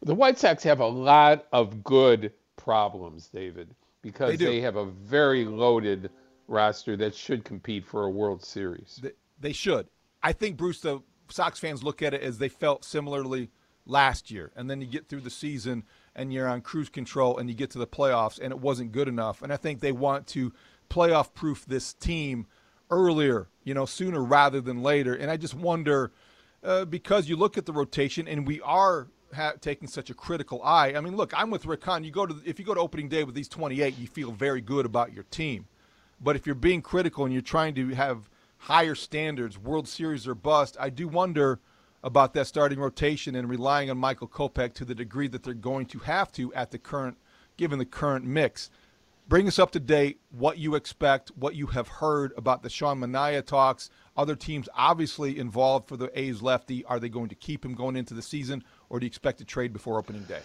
The 0.00 0.14
White 0.14 0.38
Sox 0.38 0.62
have 0.62 0.80
a 0.80 0.86
lot 0.86 1.46
of 1.52 1.84
good 1.84 2.32
problems, 2.56 3.28
David, 3.28 3.74
because 4.00 4.38
they, 4.38 4.46
they 4.46 4.60
have 4.62 4.76
a 4.76 4.86
very 4.86 5.44
loaded 5.44 6.08
roster 6.48 6.96
that 6.96 7.14
should 7.14 7.44
compete 7.44 7.84
for 7.84 8.04
a 8.04 8.10
World 8.10 8.42
Series. 8.42 8.98
They, 9.02 9.12
they 9.38 9.52
should. 9.52 9.86
I 10.22 10.32
think 10.32 10.56
Bruce, 10.56 10.80
the 10.80 11.00
Sox 11.28 11.58
fans 11.58 11.84
look 11.84 12.00
at 12.00 12.14
it 12.14 12.22
as 12.22 12.38
they 12.38 12.48
felt 12.48 12.86
similarly 12.86 13.50
last 13.84 14.30
year, 14.30 14.52
and 14.56 14.70
then 14.70 14.80
you 14.80 14.86
get 14.86 15.06
through 15.10 15.20
the 15.20 15.28
season 15.28 15.84
and 16.16 16.32
you're 16.32 16.48
on 16.48 16.62
cruise 16.62 16.88
control 16.88 17.36
and 17.36 17.50
you 17.50 17.54
get 17.54 17.68
to 17.72 17.78
the 17.78 17.86
playoffs 17.86 18.38
and 18.40 18.52
it 18.52 18.58
wasn't 18.58 18.90
good 18.90 19.06
enough. 19.06 19.42
And 19.42 19.52
I 19.52 19.58
think 19.58 19.80
they 19.80 19.92
want 19.92 20.26
to 20.28 20.54
playoff 20.88 21.34
proof 21.34 21.66
this 21.66 21.92
team 21.92 22.46
earlier, 22.90 23.48
you 23.64 23.74
know, 23.74 23.86
sooner 23.86 24.22
rather 24.22 24.60
than 24.60 24.82
later. 24.82 25.14
And 25.14 25.30
I 25.30 25.36
just 25.36 25.54
wonder 25.54 26.12
uh, 26.62 26.84
because 26.84 27.28
you 27.28 27.36
look 27.36 27.56
at 27.56 27.66
the 27.66 27.72
rotation 27.72 28.28
and 28.28 28.46
we 28.46 28.60
are 28.62 29.08
ha- 29.34 29.54
taking 29.60 29.88
such 29.88 30.10
a 30.10 30.14
critical 30.14 30.62
eye. 30.62 30.94
I 30.94 31.00
mean, 31.00 31.16
look, 31.16 31.32
I'm 31.36 31.50
with 31.50 31.66
Rick. 31.66 31.84
You 32.02 32.10
go 32.10 32.26
to 32.26 32.36
if 32.44 32.58
you 32.58 32.64
go 32.64 32.74
to 32.74 32.80
opening 32.80 33.08
day 33.08 33.24
with 33.24 33.34
these 33.34 33.48
28, 33.48 33.98
you 33.98 34.06
feel 34.06 34.32
very 34.32 34.60
good 34.60 34.86
about 34.86 35.12
your 35.12 35.24
team. 35.24 35.66
But 36.20 36.36
if 36.36 36.46
you're 36.46 36.54
being 36.54 36.82
critical 36.82 37.24
and 37.24 37.32
you're 37.32 37.42
trying 37.42 37.74
to 37.76 37.88
have 37.94 38.28
higher 38.58 38.94
standards, 38.94 39.58
World 39.58 39.88
Series 39.88 40.28
or 40.28 40.34
bust, 40.34 40.76
I 40.78 40.90
do 40.90 41.08
wonder 41.08 41.60
about 42.02 42.34
that 42.34 42.46
starting 42.46 42.78
rotation 42.78 43.34
and 43.34 43.48
relying 43.48 43.90
on 43.90 43.98
Michael 43.98 44.28
Kopech 44.28 44.74
to 44.74 44.84
the 44.84 44.94
degree 44.94 45.28
that 45.28 45.42
they're 45.42 45.54
going 45.54 45.86
to 45.86 45.98
have 46.00 46.32
to 46.32 46.52
at 46.54 46.70
the 46.70 46.78
current, 46.78 47.16
given 47.56 47.78
the 47.78 47.84
current 47.84 48.24
mix. 48.24 48.70
Bring 49.30 49.46
us 49.46 49.60
up 49.60 49.70
to 49.70 49.78
date, 49.78 50.18
what 50.30 50.58
you 50.58 50.74
expect, 50.74 51.30
what 51.36 51.54
you 51.54 51.68
have 51.68 51.86
heard 51.86 52.32
about 52.36 52.64
the 52.64 52.68
Sean 52.68 52.98
Manaea 52.98 53.46
talks. 53.46 53.88
Other 54.16 54.34
teams 54.34 54.68
obviously 54.74 55.38
involved 55.38 55.86
for 55.86 55.96
the 55.96 56.10
A's 56.18 56.42
lefty. 56.42 56.84
Are 56.86 56.98
they 56.98 57.08
going 57.08 57.28
to 57.28 57.36
keep 57.36 57.64
him 57.64 57.76
going 57.76 57.94
into 57.94 58.12
the 58.12 58.22
season, 58.22 58.64
or 58.88 58.98
do 58.98 59.06
you 59.06 59.06
expect 59.06 59.38
to 59.38 59.44
trade 59.44 59.72
before 59.72 59.98
opening 59.98 60.24
day? 60.24 60.40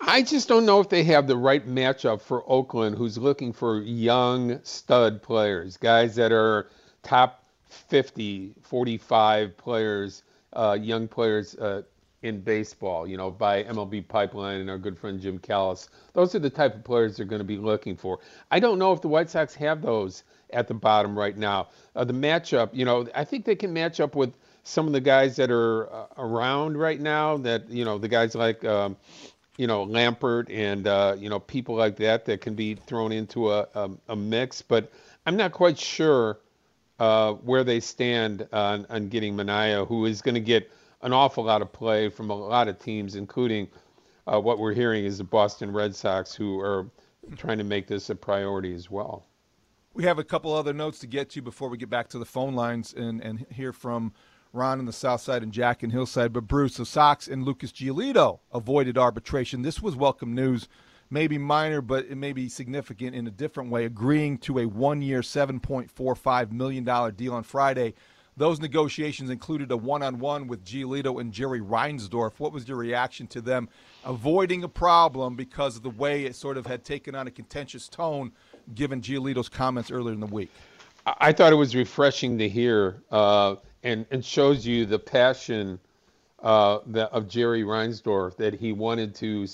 I 0.00 0.22
just 0.22 0.48
don't 0.48 0.64
know 0.64 0.80
if 0.80 0.88
they 0.88 1.04
have 1.04 1.26
the 1.26 1.36
right 1.36 1.68
matchup 1.68 2.22
for 2.22 2.42
Oakland, 2.50 2.96
who's 2.96 3.18
looking 3.18 3.52
for 3.52 3.82
young 3.82 4.58
stud 4.64 5.20
players, 5.20 5.76
guys 5.76 6.16
that 6.16 6.32
are 6.32 6.70
top 7.02 7.44
50, 7.68 8.54
45 8.62 9.54
players 9.58 10.22
uh, 10.54 10.78
young 10.80 11.08
players 11.08 11.54
uh, 11.56 11.82
in 12.24 12.40
baseball, 12.40 13.06
you 13.06 13.16
know, 13.16 13.30
by 13.30 13.62
MLB 13.64 14.08
Pipeline 14.08 14.60
and 14.60 14.70
our 14.70 14.78
good 14.78 14.98
friend 14.98 15.20
Jim 15.20 15.38
Callis. 15.38 15.90
Those 16.14 16.34
are 16.34 16.38
the 16.38 16.50
type 16.50 16.74
of 16.74 16.82
players 16.82 17.16
they're 17.16 17.26
going 17.26 17.40
to 17.40 17.44
be 17.44 17.58
looking 17.58 17.96
for. 17.96 18.18
I 18.50 18.58
don't 18.60 18.78
know 18.78 18.92
if 18.92 19.02
the 19.02 19.08
White 19.08 19.28
Sox 19.28 19.54
have 19.54 19.82
those 19.82 20.24
at 20.52 20.66
the 20.66 20.74
bottom 20.74 21.16
right 21.16 21.36
now. 21.36 21.68
Uh, 21.94 22.04
the 22.04 22.14
matchup, 22.14 22.70
you 22.72 22.86
know, 22.86 23.06
I 23.14 23.24
think 23.24 23.44
they 23.44 23.54
can 23.54 23.72
match 23.72 24.00
up 24.00 24.16
with 24.16 24.34
some 24.62 24.86
of 24.86 24.94
the 24.94 25.00
guys 25.02 25.36
that 25.36 25.50
are 25.50 25.92
uh, 25.92 26.06
around 26.16 26.78
right 26.78 26.98
now. 26.98 27.36
That 27.36 27.68
you 27.70 27.84
know, 27.84 27.98
the 27.98 28.08
guys 28.08 28.34
like. 28.34 28.64
Um, 28.64 28.96
you 29.56 29.68
know 29.68 29.84
Lambert 29.84 30.50
and 30.50 30.88
uh, 30.88 31.14
you 31.16 31.28
know 31.28 31.38
people 31.38 31.76
like 31.76 31.94
that 31.98 32.24
that 32.24 32.40
can 32.40 32.56
be 32.56 32.74
thrown 32.74 33.12
into 33.12 33.52
a, 33.52 33.68
a, 33.76 33.90
a 34.08 34.16
mix, 34.16 34.62
but 34.62 34.90
I'm 35.26 35.36
not 35.36 35.52
quite 35.52 35.78
sure 35.78 36.40
uh, 36.98 37.34
where 37.34 37.62
they 37.62 37.78
stand 37.78 38.48
on, 38.52 38.84
on 38.90 39.08
getting 39.08 39.36
Manaea, 39.36 39.86
who 39.86 40.06
is 40.06 40.22
going 40.22 40.34
to 40.34 40.40
get 40.40 40.70
an 41.04 41.12
awful 41.12 41.44
lot 41.44 41.62
of 41.62 41.72
play 41.72 42.08
from 42.08 42.30
a 42.30 42.34
lot 42.34 42.66
of 42.66 42.78
teams, 42.78 43.14
including 43.14 43.68
uh, 44.26 44.40
what 44.40 44.58
we're 44.58 44.72
hearing 44.72 45.04
is 45.04 45.18
the 45.18 45.24
Boston 45.24 45.70
Red 45.70 45.94
Sox, 45.94 46.34
who 46.34 46.58
are 46.58 46.88
trying 47.36 47.58
to 47.58 47.64
make 47.64 47.86
this 47.86 48.08
a 48.10 48.14
priority 48.14 48.74
as 48.74 48.90
well. 48.90 49.26
We 49.92 50.04
have 50.04 50.18
a 50.18 50.24
couple 50.24 50.52
other 50.52 50.72
notes 50.72 50.98
to 51.00 51.06
get 51.06 51.30
to 51.30 51.42
before 51.42 51.68
we 51.68 51.76
get 51.76 51.90
back 51.90 52.08
to 52.08 52.18
the 52.18 52.24
phone 52.24 52.54
lines 52.54 52.94
and, 52.94 53.20
and 53.20 53.46
hear 53.50 53.72
from 53.72 54.12
Ron 54.52 54.80
in 54.80 54.86
the 54.86 54.92
South 54.92 55.20
Side 55.20 55.42
and 55.42 55.52
Jack 55.52 55.84
in 55.84 55.90
Hillside. 55.90 56.32
But 56.32 56.48
Bruce, 56.48 56.78
the 56.78 56.86
Sox 56.86 57.28
and 57.28 57.44
Lucas 57.44 57.70
Giolito 57.70 58.40
avoided 58.52 58.96
arbitration. 58.96 59.62
This 59.62 59.82
was 59.82 59.94
welcome 59.94 60.34
news 60.34 60.68
maybe 61.10 61.38
minor, 61.38 61.80
but 61.80 62.06
it 62.06 62.16
may 62.16 62.32
be 62.32 62.48
significant 62.48 63.14
in 63.14 63.26
a 63.26 63.30
different 63.30 63.70
way, 63.70 63.84
agreeing 63.84 64.38
to 64.38 64.58
a 64.58 64.66
one 64.66 65.02
year, 65.02 65.20
$7.45 65.20 66.50
million 66.50 67.14
deal 67.14 67.34
on 67.34 67.42
Friday. 67.42 67.94
Those 68.36 68.58
negotiations 68.58 69.30
included 69.30 69.70
a 69.70 69.76
one 69.76 70.02
on 70.02 70.18
one 70.18 70.48
with 70.48 70.64
Giolito 70.64 71.20
and 71.20 71.32
Jerry 71.32 71.60
Reinsdorf. 71.60 72.32
What 72.38 72.52
was 72.52 72.66
your 72.66 72.76
reaction 72.76 73.28
to 73.28 73.40
them 73.40 73.68
avoiding 74.04 74.64
a 74.64 74.68
problem 74.68 75.36
because 75.36 75.76
of 75.76 75.84
the 75.84 75.90
way 75.90 76.24
it 76.24 76.34
sort 76.34 76.56
of 76.56 76.66
had 76.66 76.84
taken 76.84 77.14
on 77.14 77.28
a 77.28 77.30
contentious 77.30 77.86
tone 77.86 78.32
given 78.74 79.00
Giolito's 79.00 79.48
comments 79.48 79.90
earlier 79.92 80.14
in 80.14 80.20
the 80.20 80.26
week? 80.26 80.50
I 81.06 81.32
thought 81.32 81.52
it 81.52 81.56
was 81.56 81.76
refreshing 81.76 82.38
to 82.38 82.48
hear 82.48 83.02
uh, 83.12 83.56
and, 83.84 84.04
and 84.10 84.24
shows 84.24 84.66
you 84.66 84.84
the 84.84 84.98
passion 84.98 85.78
uh, 86.42 86.78
of 87.12 87.28
Jerry 87.28 87.62
Reinsdorf 87.62 88.36
that 88.38 88.54
he 88.54 88.72
wanted 88.72 89.14
to 89.16 89.46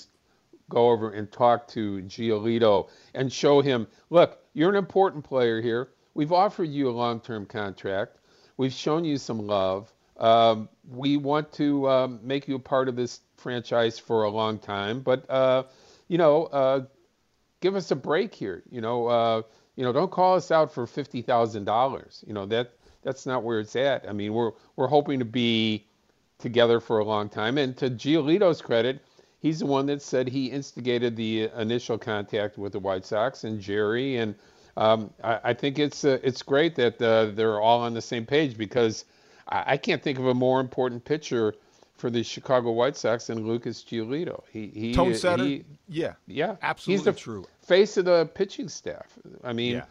go 0.71 0.89
over 0.89 1.11
and 1.11 1.31
talk 1.31 1.69
to 1.69 2.01
Giolito 2.03 2.89
and 3.15 3.31
show 3.31 3.61
him, 3.61 3.87
look, 4.09 4.39
you're 4.55 4.71
an 4.71 4.77
important 4.77 5.25
player 5.25 5.61
here. 5.61 5.91
We've 6.15 6.33
offered 6.33 6.71
you 6.71 6.89
a 6.89 6.93
long-term 6.93 7.47
contract. 7.47 8.17
We've 8.61 8.71
shown 8.71 9.07
you 9.07 9.17
some 9.17 9.47
love. 9.47 9.90
Um, 10.19 10.69
we 10.93 11.17
want 11.17 11.50
to 11.55 11.88
um, 11.88 12.21
make 12.23 12.47
you 12.47 12.57
a 12.57 12.59
part 12.59 12.90
of 12.90 12.95
this 12.95 13.21
franchise 13.38 13.99
for 13.99 14.25
a 14.25 14.29
long 14.29 14.59
time, 14.59 15.00
but 15.00 15.25
uh, 15.31 15.62
you 16.09 16.19
know, 16.19 16.45
uh, 16.45 16.83
give 17.62 17.75
us 17.75 17.90
a 17.90 17.97
break 17.97 18.35
here. 18.35 18.62
You 18.71 18.83
know, 18.83 19.07
uh, 19.07 19.43
you 19.76 19.83
know, 19.83 19.95
don't 19.95 20.11
call 20.11 20.35
us 20.37 20.50
out 20.50 20.75
for 20.75 20.87
fifty 20.87 21.23
thousand 21.23 21.64
dollars. 21.64 22.23
You 22.26 22.35
know 22.35 22.45
that 22.47 22.73
that's 23.00 23.25
not 23.25 23.45
where 23.45 23.61
it's 23.61 23.76
at. 23.76 24.07
I 24.07 24.12
mean, 24.12 24.35
we're 24.35 24.52
we're 24.76 24.88
hoping 24.88 25.21
to 25.21 25.25
be 25.25 25.87
together 26.38 26.81
for 26.81 26.99
a 26.99 27.05
long 27.05 27.31
time. 27.31 27.57
And 27.57 27.75
to 27.79 27.88
Giolito's 27.88 28.61
credit, 28.61 29.02
he's 29.38 29.61
the 29.61 29.67
one 29.67 29.87
that 29.87 30.02
said 30.02 30.29
he 30.29 30.50
instigated 30.50 31.17
the 31.17 31.49
initial 31.57 31.97
contact 31.97 32.59
with 32.59 32.73
the 32.73 32.79
White 32.79 33.07
Sox 33.07 33.45
and 33.45 33.59
Jerry. 33.59 34.19
And 34.19 34.35
um, 34.77 35.11
I, 35.23 35.41
I, 35.45 35.55
think 35.55 35.79
it's 35.79 36.05
uh, 36.05 36.19
it's 36.23 36.43
great 36.43 36.75
that 36.77 37.00
uh, 37.00 37.27
they're 37.27 37.61
all 37.61 37.81
on 37.81 37.95
the 37.95 38.03
same 38.03 38.27
page 38.27 38.57
because 38.57 39.05
I, 39.49 39.65
I, 39.67 39.77
can't 39.77 40.03
think 40.03 40.19
of 40.19 40.27
a 40.27 40.35
more 40.35 40.61
important 40.61 41.05
pitcher 41.05 41.55
for 41.97 42.11
the 42.11 42.23
Chicago 42.23 42.71
White 42.73 42.97
Sox 42.97 43.27
than 43.27 43.47
Lucas 43.47 43.83
Giolito. 43.83 44.43
He, 44.53 44.69
he 44.69 44.95
tone 44.95 45.15
setter. 45.15 45.45
He, 45.45 45.65
yeah, 45.89 46.15
yeah, 46.27 46.57
absolutely 46.62 46.99
he's 46.99 47.05
the 47.05 47.21
true. 47.21 47.47
Face 47.62 47.97
of 47.97 48.05
the 48.07 48.27
pitching 48.35 48.69
staff. 48.69 49.07
I 49.45 49.53
mean, 49.53 49.77
yeah. 49.77 49.85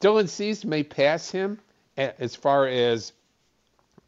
Dylan 0.00 0.28
Cease 0.28 0.64
may 0.64 0.82
pass 0.82 1.30
him 1.30 1.58
as 1.96 2.34
far 2.34 2.66
as 2.66 3.12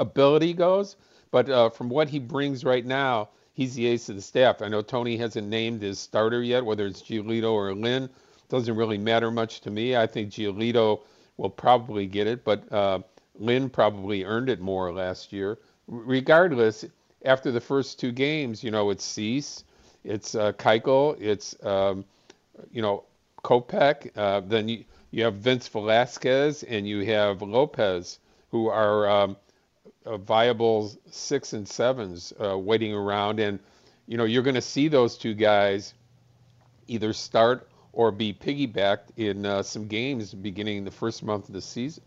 ability 0.00 0.54
goes, 0.54 0.96
but 1.30 1.48
uh, 1.48 1.70
from 1.70 1.88
what 1.88 2.08
he 2.08 2.18
brings 2.18 2.64
right 2.64 2.84
now 2.84 3.28
he's 3.54 3.74
the 3.74 3.86
ace 3.86 4.08
of 4.08 4.16
the 4.16 4.22
staff. 4.22 4.60
I 4.60 4.68
know 4.68 4.82
Tony 4.82 5.16
hasn't 5.16 5.48
named 5.48 5.80
his 5.80 5.98
starter 5.98 6.42
yet, 6.42 6.64
whether 6.64 6.86
it's 6.86 7.02
Giolito 7.02 7.52
or 7.52 7.74
Lynn. 7.74 8.10
Doesn't 8.54 8.76
really 8.76 8.98
matter 8.98 9.32
much 9.32 9.62
to 9.62 9.70
me. 9.72 9.96
I 9.96 10.06
think 10.06 10.30
Giolito 10.30 11.00
will 11.38 11.50
probably 11.50 12.06
get 12.06 12.28
it, 12.28 12.44
but 12.44 12.72
uh, 12.72 13.00
Lynn 13.36 13.68
probably 13.68 14.22
earned 14.22 14.48
it 14.48 14.60
more 14.60 14.92
last 14.92 15.32
year. 15.32 15.58
regardless, 15.88 16.84
after 17.24 17.50
the 17.50 17.60
first 17.60 17.98
two 17.98 18.12
games, 18.12 18.62
you 18.62 18.70
know, 18.70 18.90
it's 18.90 19.04
Cease, 19.04 19.64
it's 20.04 20.36
uh, 20.36 20.52
Keuchel, 20.52 21.20
it's 21.20 21.56
um, 21.66 22.04
you 22.70 22.80
know 22.80 23.02
Kopech. 23.42 24.16
Uh, 24.16 24.38
then 24.46 24.68
you 24.68 24.84
you 25.10 25.24
have 25.24 25.34
Vince 25.34 25.66
Velasquez 25.66 26.62
and 26.62 26.86
you 26.86 27.04
have 27.06 27.42
Lopez, 27.42 28.20
who 28.52 28.68
are 28.68 29.10
um, 29.10 29.36
viable 30.06 30.92
six 31.10 31.54
and 31.54 31.66
sevens 31.66 32.32
uh, 32.40 32.56
waiting 32.56 32.94
around, 32.94 33.40
and 33.40 33.58
you 34.06 34.16
know 34.16 34.24
you're 34.24 34.44
going 34.44 34.54
to 34.54 34.62
see 34.62 34.86
those 34.86 35.18
two 35.18 35.34
guys 35.34 35.92
either 36.86 37.12
start 37.12 37.68
or 37.94 38.10
be 38.10 38.34
piggybacked 38.34 39.08
in 39.16 39.46
uh, 39.46 39.62
some 39.62 39.86
games 39.86 40.34
beginning 40.34 40.84
the 40.84 40.90
first 40.90 41.22
month 41.22 41.48
of 41.48 41.54
the 41.54 41.62
season. 41.62 42.02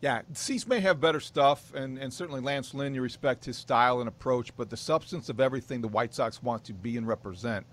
Yeah, 0.00 0.22
Cease 0.32 0.66
may 0.66 0.80
have 0.80 1.00
better 1.00 1.20
stuff, 1.20 1.72
and, 1.74 1.96
and 1.96 2.12
certainly 2.12 2.40
Lance 2.40 2.74
Lynn, 2.74 2.92
you 2.92 3.00
respect 3.02 3.44
his 3.44 3.56
style 3.56 4.00
and 4.00 4.08
approach, 4.08 4.54
but 4.56 4.68
the 4.68 4.76
substance 4.76 5.28
of 5.28 5.38
everything 5.38 5.80
the 5.80 5.86
White 5.86 6.12
Sox 6.12 6.42
want 6.42 6.64
to 6.64 6.72
be 6.72 6.96
and 6.96 7.06
represent, 7.06 7.64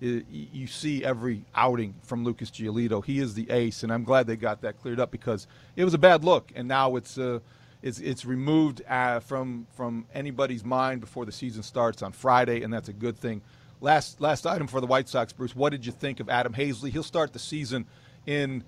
it, 0.00 0.24
you 0.30 0.66
see 0.66 1.04
every 1.04 1.44
outing 1.54 1.94
from 2.02 2.24
Lucas 2.24 2.50
Giolito. 2.50 3.04
He 3.04 3.18
is 3.20 3.34
the 3.34 3.50
ace, 3.50 3.82
and 3.82 3.92
I'm 3.92 4.02
glad 4.02 4.26
they 4.26 4.36
got 4.36 4.62
that 4.62 4.80
cleared 4.80 4.98
up 4.98 5.10
because 5.10 5.46
it 5.76 5.84
was 5.84 5.92
a 5.92 5.98
bad 5.98 6.24
look, 6.24 6.50
and 6.56 6.66
now 6.66 6.96
it's 6.96 7.18
uh, 7.18 7.40
it's, 7.82 8.00
it's 8.00 8.24
removed 8.24 8.82
uh, 8.88 9.20
from 9.20 9.66
from 9.76 10.06
anybody's 10.14 10.64
mind 10.64 11.02
before 11.02 11.26
the 11.26 11.32
season 11.32 11.62
starts 11.62 12.02
on 12.02 12.12
Friday, 12.12 12.62
and 12.62 12.72
that's 12.72 12.88
a 12.88 12.94
good 12.94 13.18
thing. 13.18 13.42
Last 13.84 14.18
last 14.18 14.46
item 14.46 14.66
for 14.66 14.80
the 14.80 14.86
White 14.86 15.10
Sox, 15.10 15.34
Bruce. 15.34 15.54
What 15.54 15.68
did 15.68 15.84
you 15.84 15.92
think 15.92 16.18
of 16.18 16.30
Adam 16.30 16.54
Haseley? 16.54 16.88
He'll 16.88 17.02
start 17.02 17.34
the 17.34 17.38
season 17.38 17.84
in 18.24 18.64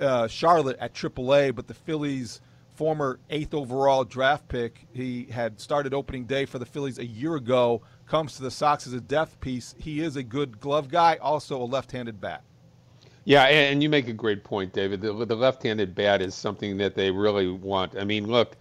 uh, 0.00 0.28
Charlotte 0.28 0.76
at 0.78 0.94
AAA, 0.94 1.56
but 1.56 1.66
the 1.66 1.74
Phillies 1.74 2.40
former 2.76 3.18
eighth 3.30 3.52
overall 3.52 4.04
draft 4.04 4.46
pick. 4.46 4.86
He 4.92 5.24
had 5.24 5.60
started 5.60 5.92
opening 5.92 6.24
day 6.24 6.44
for 6.44 6.60
the 6.60 6.66
Phillies 6.66 7.00
a 7.00 7.04
year 7.04 7.34
ago. 7.34 7.82
Comes 8.06 8.36
to 8.36 8.42
the 8.42 8.50
Sox 8.52 8.86
as 8.86 8.92
a 8.92 9.00
depth 9.00 9.40
piece. 9.40 9.74
He 9.76 10.02
is 10.02 10.14
a 10.14 10.22
good 10.22 10.60
glove 10.60 10.88
guy, 10.88 11.16
also 11.16 11.60
a 11.60 11.66
left-handed 11.66 12.20
bat. 12.20 12.44
Yeah, 13.24 13.46
and 13.46 13.82
you 13.82 13.88
make 13.88 14.06
a 14.06 14.12
great 14.12 14.44
point, 14.44 14.72
David. 14.72 15.00
The, 15.00 15.12
the 15.26 15.34
left-handed 15.34 15.96
bat 15.96 16.22
is 16.22 16.36
something 16.36 16.76
that 16.76 16.94
they 16.94 17.10
really 17.10 17.48
want. 17.50 17.96
I 17.96 18.04
mean, 18.04 18.28
look, 18.28 18.56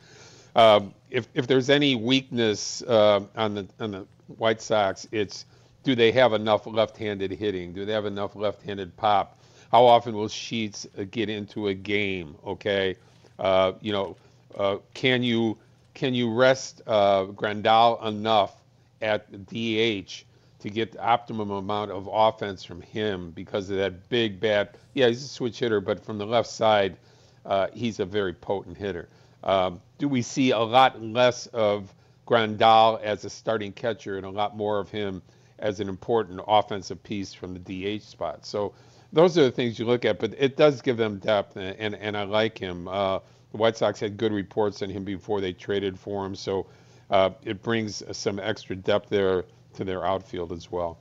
um, 0.55 0.91
if 1.11 1.27
if 1.35 1.45
there's 1.45 1.69
any 1.69 1.93
weakness 1.93 2.81
uh, 2.81 3.21
on 3.35 3.53
the 3.53 3.67
on 3.79 3.91
the 3.91 4.07
White 4.25 4.59
Sox, 4.59 5.07
it's 5.11 5.45
do 5.83 5.95
they 5.95 6.11
have 6.11 6.33
enough 6.33 6.67
left-handed 6.67 7.31
hitting? 7.31 7.73
Do 7.73 7.85
they 7.85 7.93
have 7.93 8.05
enough 8.05 8.35
left-handed 8.35 8.95
pop? 8.97 9.39
How 9.71 9.85
often 9.85 10.13
will 10.13 10.27
Sheets 10.27 10.87
uh, 10.97 11.05
get 11.09 11.29
into 11.29 11.67
a 11.67 11.73
game? 11.73 12.35
Okay, 12.45 12.95
uh, 13.37 13.73
you 13.81 13.91
know, 13.91 14.15
uh, 14.57 14.77
can 14.93 15.23
you 15.23 15.57
can 15.93 16.13
you 16.13 16.33
rest 16.33 16.81
uh, 16.87 17.25
Grandal 17.25 18.05
enough 18.05 18.55
at 19.01 19.31
DH 19.47 20.25
to 20.59 20.69
get 20.69 20.91
the 20.91 21.03
optimum 21.03 21.51
amount 21.51 21.91
of 21.91 22.09
offense 22.11 22.63
from 22.63 22.81
him 22.81 23.31
because 23.31 23.69
of 23.69 23.77
that 23.77 24.09
big 24.09 24.39
bat? 24.39 24.75
Yeah, 24.93 25.07
he's 25.07 25.23
a 25.23 25.27
switch 25.27 25.59
hitter, 25.59 25.81
but 25.81 26.03
from 26.03 26.17
the 26.17 26.25
left 26.25 26.49
side, 26.49 26.97
uh, 27.45 27.67
he's 27.73 27.99
a 27.99 28.05
very 28.05 28.33
potent 28.33 28.77
hitter. 28.77 29.07
Um, 29.43 29.79
do 29.97 30.07
we 30.07 30.21
see 30.21 30.51
a 30.51 30.59
lot 30.59 31.01
less 31.01 31.47
of 31.47 31.93
Grandal 32.27 33.01
as 33.01 33.25
a 33.25 33.29
starting 33.29 33.71
catcher 33.71 34.17
and 34.17 34.25
a 34.25 34.29
lot 34.29 34.55
more 34.55 34.79
of 34.79 34.89
him 34.89 35.21
as 35.59 35.79
an 35.79 35.89
important 35.89 36.41
offensive 36.47 37.01
piece 37.03 37.33
from 37.33 37.53
the 37.53 37.59
DH 37.59 38.03
spot? 38.03 38.45
So 38.45 38.73
those 39.11 39.37
are 39.37 39.43
the 39.43 39.51
things 39.51 39.79
you 39.79 39.85
look 39.85 40.05
at, 40.05 40.19
but 40.19 40.33
it 40.37 40.57
does 40.57 40.81
give 40.81 40.97
them 40.97 41.17
depth, 41.19 41.55
and 41.55 41.75
and, 41.79 41.95
and 41.95 42.17
I 42.17 42.23
like 42.23 42.57
him. 42.57 42.87
Uh, 42.87 43.19
the 43.51 43.57
White 43.57 43.77
Sox 43.77 43.99
had 43.99 44.17
good 44.17 44.31
reports 44.31 44.81
on 44.81 44.89
him 44.89 45.03
before 45.03 45.41
they 45.41 45.53
traded 45.53 45.97
for 45.97 46.25
him, 46.25 46.35
so 46.35 46.67
uh, 47.09 47.31
it 47.43 47.63
brings 47.63 48.03
some 48.15 48.39
extra 48.39 48.75
depth 48.75 49.09
there 49.09 49.45
to 49.73 49.83
their 49.83 50.05
outfield 50.05 50.51
as 50.51 50.71
well. 50.71 50.99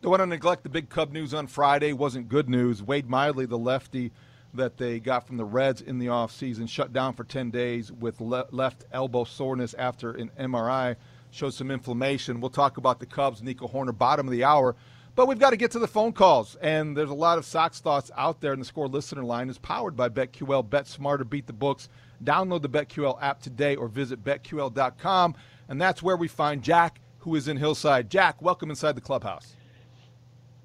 Don't 0.00 0.10
want 0.10 0.20
to 0.20 0.26
neglect 0.26 0.62
the 0.62 0.68
big 0.68 0.88
Cub 0.88 1.12
news 1.12 1.34
on 1.34 1.48
Friday. 1.48 1.92
wasn't 1.92 2.28
good 2.28 2.48
news. 2.48 2.82
Wade 2.82 3.08
Miley, 3.08 3.46
the 3.46 3.58
lefty 3.58 4.12
that 4.54 4.76
they 4.76 5.00
got 5.00 5.26
from 5.26 5.36
the 5.36 5.44
Reds 5.44 5.82
in 5.82 5.98
the 5.98 6.06
offseason, 6.06 6.68
shut 6.68 6.92
down 6.92 7.14
for 7.14 7.24
10 7.24 7.50
days 7.50 7.90
with 7.90 8.20
le- 8.20 8.46
left 8.52 8.84
elbow 8.92 9.24
soreness 9.24 9.74
after 9.74 10.12
an 10.12 10.30
MRI, 10.38 10.94
showed 11.30 11.54
some 11.54 11.70
inflammation. 11.70 12.40
We'll 12.40 12.50
talk 12.50 12.76
about 12.76 13.00
the 13.00 13.06
Cubs, 13.06 13.42
Nico 13.42 13.68
Hoerner, 13.68 13.96
bottom 13.96 14.26
of 14.26 14.32
the 14.32 14.44
hour. 14.44 14.76
But 15.14 15.26
we've 15.26 15.38
got 15.38 15.50
to 15.50 15.56
get 15.56 15.72
to 15.72 15.80
the 15.80 15.88
phone 15.88 16.12
calls, 16.12 16.54
and 16.56 16.96
there's 16.96 17.10
a 17.10 17.14
lot 17.14 17.38
of 17.38 17.44
Sox 17.44 17.80
thoughts 17.80 18.10
out 18.16 18.40
there. 18.40 18.52
And 18.52 18.60
the 18.60 18.64
score 18.66 18.86
listener 18.86 19.24
line 19.24 19.50
is 19.50 19.58
powered 19.58 19.96
by 19.96 20.08
BetQL. 20.08 20.70
Bet 20.70 20.86
smarter, 20.86 21.24
beat 21.24 21.48
the 21.48 21.52
books. 21.52 21.88
Download 22.22 22.62
the 22.62 22.68
BetQL 22.68 23.20
app 23.20 23.40
today 23.40 23.74
or 23.74 23.88
visit 23.88 24.22
betql.com, 24.22 25.34
and 25.68 25.80
that's 25.80 26.02
where 26.02 26.16
we 26.16 26.28
find 26.28 26.62
Jack, 26.62 27.00
who 27.18 27.34
is 27.34 27.48
in 27.48 27.56
Hillside. 27.56 28.10
Jack, 28.10 28.40
welcome 28.40 28.70
inside 28.70 28.94
the 28.94 29.00
clubhouse. 29.00 29.56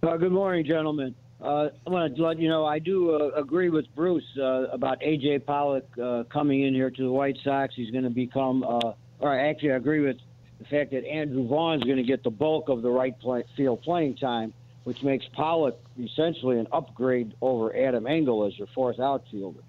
Uh, 0.03 0.17
good 0.17 0.31
morning, 0.31 0.65
gentlemen. 0.65 1.15
Uh, 1.41 1.69
I 1.85 1.89
want 1.89 2.15
to 2.15 2.23
let 2.23 2.39
you 2.39 2.47
know 2.47 2.65
I 2.65 2.79
do 2.79 3.15
uh, 3.15 3.31
agree 3.35 3.69
with 3.69 3.85
Bruce 3.95 4.23
uh, 4.37 4.67
about 4.71 5.01
AJ 5.01 5.45
Pollock 5.45 5.85
uh, 6.01 6.23
coming 6.31 6.61
in 6.61 6.73
here 6.73 6.89
to 6.89 7.03
the 7.03 7.11
White 7.11 7.37
Sox. 7.43 7.73
He's 7.75 7.91
going 7.91 8.03
to 8.03 8.09
become, 8.09 8.63
uh, 8.63 8.93
or 9.19 9.37
actually, 9.37 9.71
I 9.71 9.75
agree 9.75 9.99
with 9.99 10.17
the 10.63 10.77
fact 10.77 10.91
that 10.91 11.05
Andrew 11.05 11.47
Vaughn's 11.47 11.83
going 11.83 11.97
to 11.97 12.03
get 12.03 12.23
the 12.23 12.29
bulk 12.29 12.69
of 12.69 12.81
the 12.81 12.89
right 12.89 13.17
play, 13.19 13.43
field 13.55 13.81
playing 13.81 14.15
time, 14.15 14.53
which 14.83 15.03
makes 15.03 15.25
Pollock 15.33 15.79
essentially 15.99 16.59
an 16.59 16.67
upgrade 16.71 17.33
over 17.41 17.75
Adam 17.75 18.07
Engel 18.07 18.45
as 18.45 18.57
your 18.57 18.67
fourth 18.73 18.99
outfielder. 18.99 19.59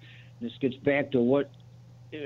This 0.41 0.53
gets 0.59 0.75
back 0.77 1.11
to 1.11 1.19
what 1.19 1.49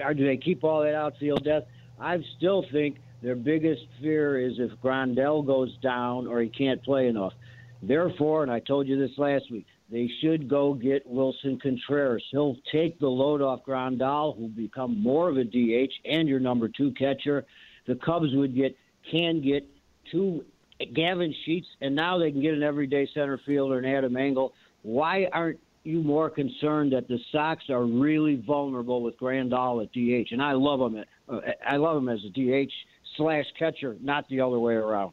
or 0.04 0.14
do 0.14 0.26
they 0.26 0.38
keep 0.38 0.64
all 0.64 0.84
that 0.84 0.94
outfield 0.94 1.44
depth? 1.44 1.70
I 2.00 2.24
still 2.38 2.64
think 2.72 2.98
their 3.24 3.36
biggest 3.36 3.82
fear 4.02 4.40
is 4.40 4.54
if 4.60 4.72
Grandal 4.82 5.46
goes 5.46 5.76
down 5.78 6.28
or 6.28 6.42
he 6.42 6.50
can't 6.50 6.84
play 6.84 7.08
enough. 7.08 7.34
Therefore, 7.82 8.44
and 8.44 8.52
I 8.52 8.60
told 8.60 8.88
you 8.88 9.00
this 9.00 9.18
last 9.18 9.50
week, 9.52 9.66
they 9.90 10.10
should 10.22 10.48
go 10.48 10.74
get 10.74 11.08
Willson 11.08 11.60
Contreras. 11.60 12.24
He'll 12.30 12.58
take 12.72 13.00
the 13.00 13.08
load 13.08 13.42
off 13.42 13.66
Grandal, 13.66 14.38
who'll 14.38 14.50
become 14.50 15.02
more 15.02 15.30
of 15.30 15.38
a 15.38 15.44
DH 15.44 15.92
and 16.06 16.28
your 16.28 16.40
number 16.40 16.68
two 16.68 16.92
catcher 16.92 17.46
the 17.90 17.96
Cubs 17.96 18.34
would 18.36 18.56
get 18.56 18.78
can 19.12 19.42
get 19.42 19.68
two 20.12 20.46
Gavin 20.94 21.34
Sheets, 21.44 21.68
and 21.82 21.96
now 21.96 22.18
they 22.18 22.32
can 22.32 22.42
get 22.42 22.54
an 22.54 22.64
everyday 22.64 23.10
center 23.14 23.40
fielder 23.46 23.80
and 23.80 23.88
Adam 23.88 24.16
Engel. 24.16 24.54
Why 24.84 25.28
aren't 25.34 25.60
you 25.84 26.02
more 26.02 26.30
concerned 26.30 26.94
that 26.94 27.08
the 27.08 27.20
Sox 27.32 27.70
are 27.70 27.84
really 27.84 28.36
vulnerable 28.36 29.02
with 29.02 29.18
Grandal 29.20 29.84
at 29.84 29.92
DH? 29.92 30.32
And 30.32 30.42
I 30.42 30.54
love 30.54 30.80
him. 30.80 30.98
At, 30.98 31.08
uh, 31.28 31.40
I 31.68 31.78
love 31.78 31.98
him 31.98 32.08
as 32.08 32.20
a 32.24 32.30
DH 32.30 32.72
slash 33.18 33.46
catcher, 33.58 33.98
not 34.00 34.30
the 34.30 34.40
other 34.40 34.60
way 34.60 34.76
around. 34.76 35.12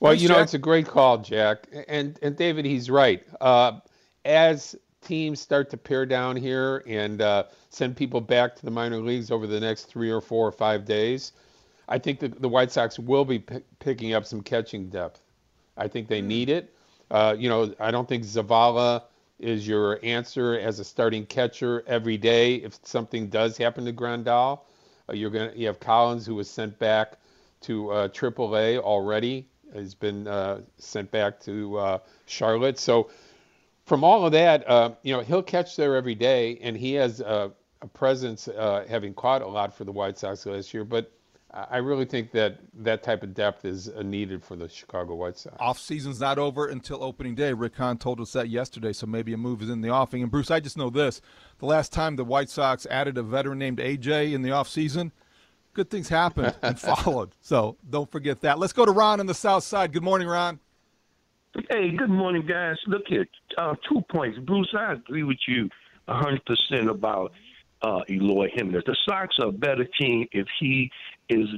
Well, 0.00 0.14
you 0.14 0.28
know, 0.28 0.40
it's 0.40 0.54
a 0.54 0.58
great 0.58 0.88
call, 0.88 1.18
Jack, 1.18 1.68
and 1.86 2.18
and 2.22 2.36
David, 2.36 2.64
he's 2.64 2.90
right. 2.90 3.24
Uh, 3.40 3.78
as 4.24 4.74
teams 5.00 5.40
start 5.40 5.70
to 5.70 5.76
pare 5.76 6.06
down 6.06 6.36
here 6.36 6.82
and 6.86 7.22
uh, 7.22 7.44
send 7.70 7.96
people 7.96 8.20
back 8.20 8.56
to 8.56 8.64
the 8.64 8.70
minor 8.70 8.98
leagues 8.98 9.30
over 9.30 9.46
the 9.46 9.60
next 9.60 9.84
three 9.84 10.10
or 10.10 10.20
four 10.20 10.46
or 10.46 10.52
five 10.52 10.84
days, 10.84 11.32
I 11.88 11.98
think 11.98 12.20
the, 12.20 12.28
the 12.28 12.48
White 12.48 12.70
Sox 12.70 12.98
will 12.98 13.24
be 13.24 13.38
p- 13.38 13.60
picking 13.78 14.14
up 14.14 14.24
some 14.24 14.42
catching 14.42 14.88
depth. 14.88 15.20
I 15.76 15.88
think 15.88 16.08
they 16.08 16.20
need 16.20 16.48
it. 16.48 16.74
Uh, 17.10 17.34
you 17.38 17.48
know, 17.48 17.74
I 17.80 17.90
don't 17.90 18.08
think 18.08 18.24
Zavala 18.24 19.02
is 19.38 19.66
your 19.66 19.98
answer 20.02 20.58
as 20.58 20.78
a 20.78 20.84
starting 20.84 21.26
catcher 21.26 21.82
every 21.86 22.16
day. 22.16 22.56
If 22.56 22.78
something 22.84 23.28
does 23.28 23.56
happen 23.56 23.84
to 23.84 23.92
Grandal, 23.92 24.60
uh, 25.08 25.12
you're 25.12 25.30
gonna 25.30 25.52
you 25.54 25.66
have 25.66 25.80
Collins 25.80 26.24
who 26.24 26.34
was 26.34 26.48
sent 26.48 26.78
back 26.78 27.18
to 27.62 27.90
uh, 27.90 28.08
AAA 28.08 28.78
already. 28.78 29.46
Has 29.74 29.94
been 29.94 30.28
uh, 30.28 30.60
sent 30.78 31.10
back 31.10 31.40
to 31.40 31.78
uh, 31.78 31.98
Charlotte. 32.26 32.78
So 32.78 33.10
from 33.86 34.04
all 34.04 34.24
of 34.24 34.32
that, 34.32 34.68
uh, 34.68 34.92
you 35.02 35.14
know, 35.14 35.20
he'll 35.20 35.42
catch 35.42 35.76
there 35.76 35.96
every 35.96 36.14
day, 36.14 36.58
and 36.62 36.76
he 36.76 36.92
has 36.94 37.20
a 37.20 37.52
presence, 37.94 38.48
uh, 38.48 38.84
having 38.88 39.14
caught 39.14 39.42
a 39.42 39.46
lot 39.46 39.74
for 39.74 39.84
the 39.84 39.92
White 39.92 40.18
Sox 40.18 40.46
last 40.46 40.72
year. 40.72 40.84
But 40.84 41.10
I 41.54 41.78
really 41.78 42.06
think 42.06 42.30
that 42.32 42.60
that 42.78 43.02
type 43.02 43.22
of 43.22 43.34
depth 43.34 43.66
is 43.66 43.88
uh, 43.90 44.00
needed 44.02 44.42
for 44.42 44.56
the 44.56 44.70
Chicago 44.70 45.14
White 45.14 45.36
Sox. 45.36 45.54
Off 45.60 45.78
season's 45.78 46.18
not 46.18 46.38
over 46.38 46.68
until 46.68 47.04
opening 47.04 47.34
day. 47.34 47.52
Rick 47.52 47.76
Hahn 47.76 47.98
told 47.98 48.20
us 48.20 48.32
that 48.32 48.48
yesterday, 48.48 48.94
so 48.94 49.06
maybe 49.06 49.34
a 49.34 49.36
move 49.36 49.60
is 49.60 49.68
in 49.68 49.82
the 49.82 49.90
offing. 49.90 50.22
And 50.22 50.30
Bruce, 50.30 50.50
I 50.50 50.60
just 50.60 50.78
know 50.78 50.88
this: 50.88 51.20
the 51.58 51.66
last 51.66 51.92
time 51.92 52.16
the 52.16 52.24
White 52.24 52.48
Sox 52.48 52.86
added 52.86 53.18
a 53.18 53.22
veteran 53.22 53.58
named 53.58 53.78
AJ 53.78 54.32
in 54.32 54.40
the 54.40 54.50
off 54.50 54.66
season, 54.66 55.12
good 55.74 55.90
things 55.90 56.08
happened 56.08 56.54
and 56.62 56.80
followed. 56.80 57.32
So 57.42 57.76
don't 57.88 58.10
forget 58.10 58.40
that. 58.40 58.58
Let's 58.58 58.72
go 58.72 58.86
to 58.86 58.92
Ron 58.92 59.20
on 59.20 59.26
the 59.26 59.34
South 59.34 59.64
Side. 59.64 59.92
Good 59.92 60.02
morning, 60.02 60.28
Ron. 60.28 60.58
Hey, 61.68 61.90
good 61.90 62.08
morning, 62.08 62.46
guys. 62.46 62.76
Look 62.86 63.02
here, 63.08 63.26
uh, 63.58 63.74
two 63.86 64.00
points. 64.10 64.38
Bruce, 64.38 64.72
I 64.74 64.94
agree 64.94 65.22
with 65.22 65.36
you 65.46 65.68
100% 66.08 66.88
about 66.88 67.32
uh, 67.82 68.00
Eloy 68.08 68.48
Jimenez. 68.54 68.84
The 68.86 68.96
Sox 69.04 69.36
are 69.40 69.48
a 69.48 69.52
better 69.52 69.86
team 70.00 70.26
if 70.32 70.46
he 70.60 70.90
is 71.28 71.48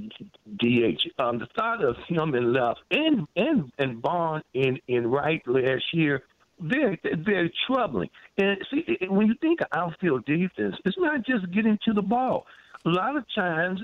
DH. 0.59 1.03
Um, 1.19 1.39
the 1.39 1.47
thought 1.57 1.85
of 1.85 1.97
him 2.09 2.35
in 2.35 2.53
left 2.53 2.81
and 2.91 3.27
and 3.37 3.73
and 3.79 4.03
Vaughn 4.03 4.43
in 4.55 4.79
in 4.89 5.07
right 5.07 5.43
last 5.47 5.85
year 5.93 6.23
very 6.61 6.99
very 7.25 7.53
troubling. 7.67 8.11
And 8.39 8.59
see, 8.71 8.99
when 9.09 9.27
you 9.27 9.35
think 9.41 9.61
of 9.61 9.67
outfield 9.73 10.25
defense, 10.25 10.77
it's 10.85 10.97
not 10.99 11.25
just 11.27 11.51
getting 11.53 11.79
to 11.85 11.93
the 11.93 12.03
ball. 12.03 12.47
A 12.87 12.91
lot 12.91 13.17
of 13.17 13.25
times, 13.35 13.81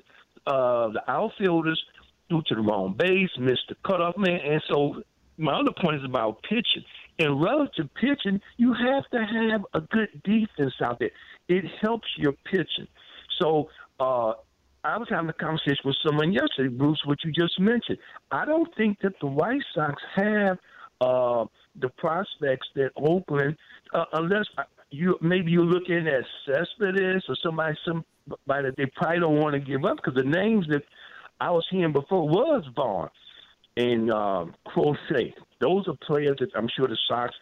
uh, 0.47 0.89
the 0.89 1.03
outfielders 1.09 1.83
due 2.29 2.43
to 2.47 2.55
the 2.55 2.61
wrong 2.61 2.95
base, 2.97 3.31
miss 3.39 3.59
the 3.69 3.75
cutoff 3.85 4.17
man, 4.17 4.41
and 4.45 4.63
so 4.69 5.03
my 5.37 5.59
other 5.59 5.73
point 5.81 5.97
is 5.97 6.05
about 6.05 6.43
pitching. 6.43 6.85
In 7.19 7.39
relative 7.39 7.89
pitching, 7.95 8.41
you 8.57 8.73
have 8.73 9.05
to 9.11 9.19
have 9.19 9.65
a 9.75 9.81
good 9.81 10.09
defense 10.25 10.75
out 10.83 10.99
there. 10.99 11.11
It 11.49 11.65
helps 11.83 12.09
your 12.17 12.33
pitching. 12.51 12.89
So 13.41 13.69
uh, 13.99 14.33
I 14.83 14.97
was 14.97 15.09
having 15.11 15.29
a 15.29 15.35
conversation 15.35 15.83
with 15.85 15.97
someone 16.07 16.33
yesterday, 16.33 16.69
Bruce, 16.69 17.01
what 17.05 17.19
you 17.25 17.33
just 17.33 17.59
mentioned. 17.61 17.99
I 18.31 18.45
don't 18.45 18.69
think 18.77 18.99
that 19.03 19.13
the 19.21 19.27
White 19.27 19.63
Sox 19.75 20.01
have 20.17 20.59
uh, 21.01 21.45
the 21.79 21.89
prospects 21.99 22.69
that 22.75 22.91
Oakland, 22.97 23.57
uh, 23.93 24.05
unless 24.15 24.47
you 24.91 25.17
maybe 25.21 25.51
you're 25.51 25.65
looking 25.65 26.09
at 26.09 26.25
Cespedes 26.47 27.23
or 27.29 27.37
somebody, 27.43 27.77
somebody 27.85 28.05
that 28.69 28.75
they 28.77 28.87
probably 28.97 29.21
don't 29.21 29.41
want 29.41 29.55
to 29.55 29.61
give 29.61 29.85
up 29.85 29.97
because 29.97 30.15
the 30.15 30.29
names 30.29 30.67
that 30.69 30.83
I 31.41 31.51
was 31.51 31.67
hearing 31.71 31.93
before 31.93 32.29
was 32.29 32.65
Vaughn 32.75 33.09
and 33.77 34.11
um, 34.11 34.55
Crochet. 34.67 35.35
Those 35.61 35.87
are 35.89 35.95
players 36.07 36.37
that 36.41 36.51
I'm 36.55 36.69
sure 36.75 36.89
the 36.89 36.99
Sox 37.09 37.35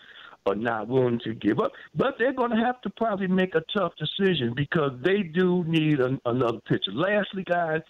are 0.46 0.54
not 0.54 0.88
willing 0.88 1.20
to 1.24 1.35
give 1.35 1.61
up. 1.61 1.72
But 1.94 2.14
they're 2.18 2.33
going 2.33 2.50
to 2.50 2.57
have 2.57 2.81
to 2.83 2.90
probably 2.90 3.26
make 3.26 3.54
a 3.54 3.62
tough 3.76 3.92
decision 3.96 4.54
because 4.54 4.92
they 5.02 5.22
do 5.22 5.64
need 5.66 6.00
an, 6.00 6.20
another 6.24 6.59
pitcher. 6.66 6.92
Lastly, 6.92 7.44
guys, 7.44 7.83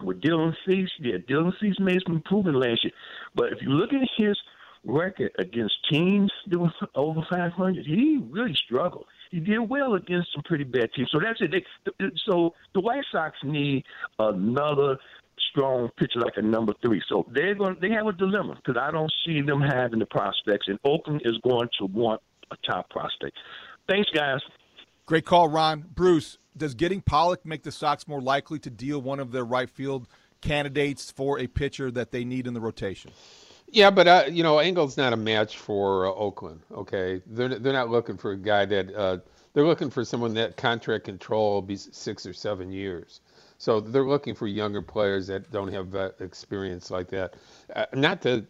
with 0.00 0.20
Dylan 0.20 0.54
Cease, 0.66 0.90
yeah, 0.98 1.16
Dylan 1.28 1.52
Cease 1.60 1.76
made 1.78 2.00
some 2.06 2.16
improvement 2.16 2.56
last 2.56 2.84
year. 2.84 2.92
But 3.34 3.52
if 3.52 3.58
you 3.62 3.70
look 3.70 3.92
at 3.92 4.00
his 4.16 4.36
record 4.84 5.32
against 5.38 5.74
teams 5.90 6.32
that 6.46 6.58
were 6.58 6.72
over 6.94 7.20
500, 7.30 7.84
he 7.86 8.18
really 8.30 8.54
struggled. 8.54 9.06
He 9.30 9.40
did 9.40 9.58
well 9.60 9.94
against 9.94 10.32
some 10.32 10.42
pretty 10.42 10.64
bad 10.64 10.90
teams. 10.94 11.10
So 11.12 11.20
that's 11.20 11.40
it. 11.40 11.50
They, 11.52 12.06
so 12.26 12.54
the 12.74 12.80
White 12.80 13.04
Sox 13.12 13.36
need 13.44 13.84
another 14.18 14.98
strong 15.50 15.90
pitcher 15.96 16.20
like 16.20 16.36
a 16.36 16.42
number 16.42 16.72
three. 16.82 17.02
So 17.08 17.26
they're 17.30 17.54
going. 17.54 17.76
They 17.80 17.90
have 17.90 18.06
a 18.06 18.12
dilemma 18.12 18.56
because 18.56 18.80
I 18.80 18.90
don't 18.90 19.12
see 19.24 19.40
them 19.40 19.60
having 19.60 19.98
the 19.98 20.06
prospects, 20.06 20.68
and 20.68 20.78
Oakland 20.84 21.22
is 21.24 21.38
going 21.38 21.68
to 21.78 21.86
want 21.86 22.20
a 22.50 22.56
top 22.68 22.90
prospect. 22.90 23.36
Thanks, 23.88 24.10
guys. 24.14 24.40
Great 25.06 25.24
call, 25.24 25.48
Ron. 25.48 25.84
Bruce, 25.94 26.38
does 26.56 26.74
getting 26.74 27.00
Pollock 27.00 27.44
make 27.44 27.62
the 27.62 27.72
Sox 27.72 28.06
more 28.06 28.20
likely 28.20 28.58
to 28.60 28.70
deal 28.70 29.00
one 29.00 29.18
of 29.18 29.32
their 29.32 29.44
right 29.44 29.68
field 29.68 30.06
candidates 30.40 31.10
for 31.10 31.38
a 31.38 31.46
pitcher 31.46 31.90
that 31.90 32.12
they 32.12 32.24
need 32.24 32.46
in 32.46 32.54
the 32.54 32.60
rotation? 32.60 33.10
Yeah, 33.72 33.90
but 33.90 34.08
uh, 34.08 34.24
you 34.30 34.42
know, 34.42 34.58
Engel's 34.58 34.96
not 34.96 35.12
a 35.12 35.16
match 35.16 35.58
for 35.58 36.06
uh, 36.06 36.10
Oakland. 36.10 36.60
Okay, 36.72 37.22
they're 37.26 37.58
they're 37.58 37.72
not 37.72 37.88
looking 37.88 38.16
for 38.16 38.32
a 38.32 38.36
guy 38.36 38.64
that 38.66 38.94
uh, 38.94 39.18
they're 39.52 39.66
looking 39.66 39.90
for 39.90 40.04
someone 40.04 40.34
that 40.34 40.56
contract 40.56 41.04
control 41.04 41.54
will 41.54 41.62
be 41.62 41.76
six 41.76 42.26
or 42.26 42.32
seven 42.32 42.72
years. 42.72 43.20
So 43.60 43.78
they're 43.78 44.06
looking 44.06 44.34
for 44.34 44.46
younger 44.46 44.80
players 44.80 45.26
that 45.26 45.52
don't 45.52 45.70
have 45.70 45.94
uh, 45.94 46.12
experience 46.20 46.90
like 46.90 47.08
that. 47.08 47.34
Uh, 47.76 47.84
not 47.92 48.22
to 48.22 48.46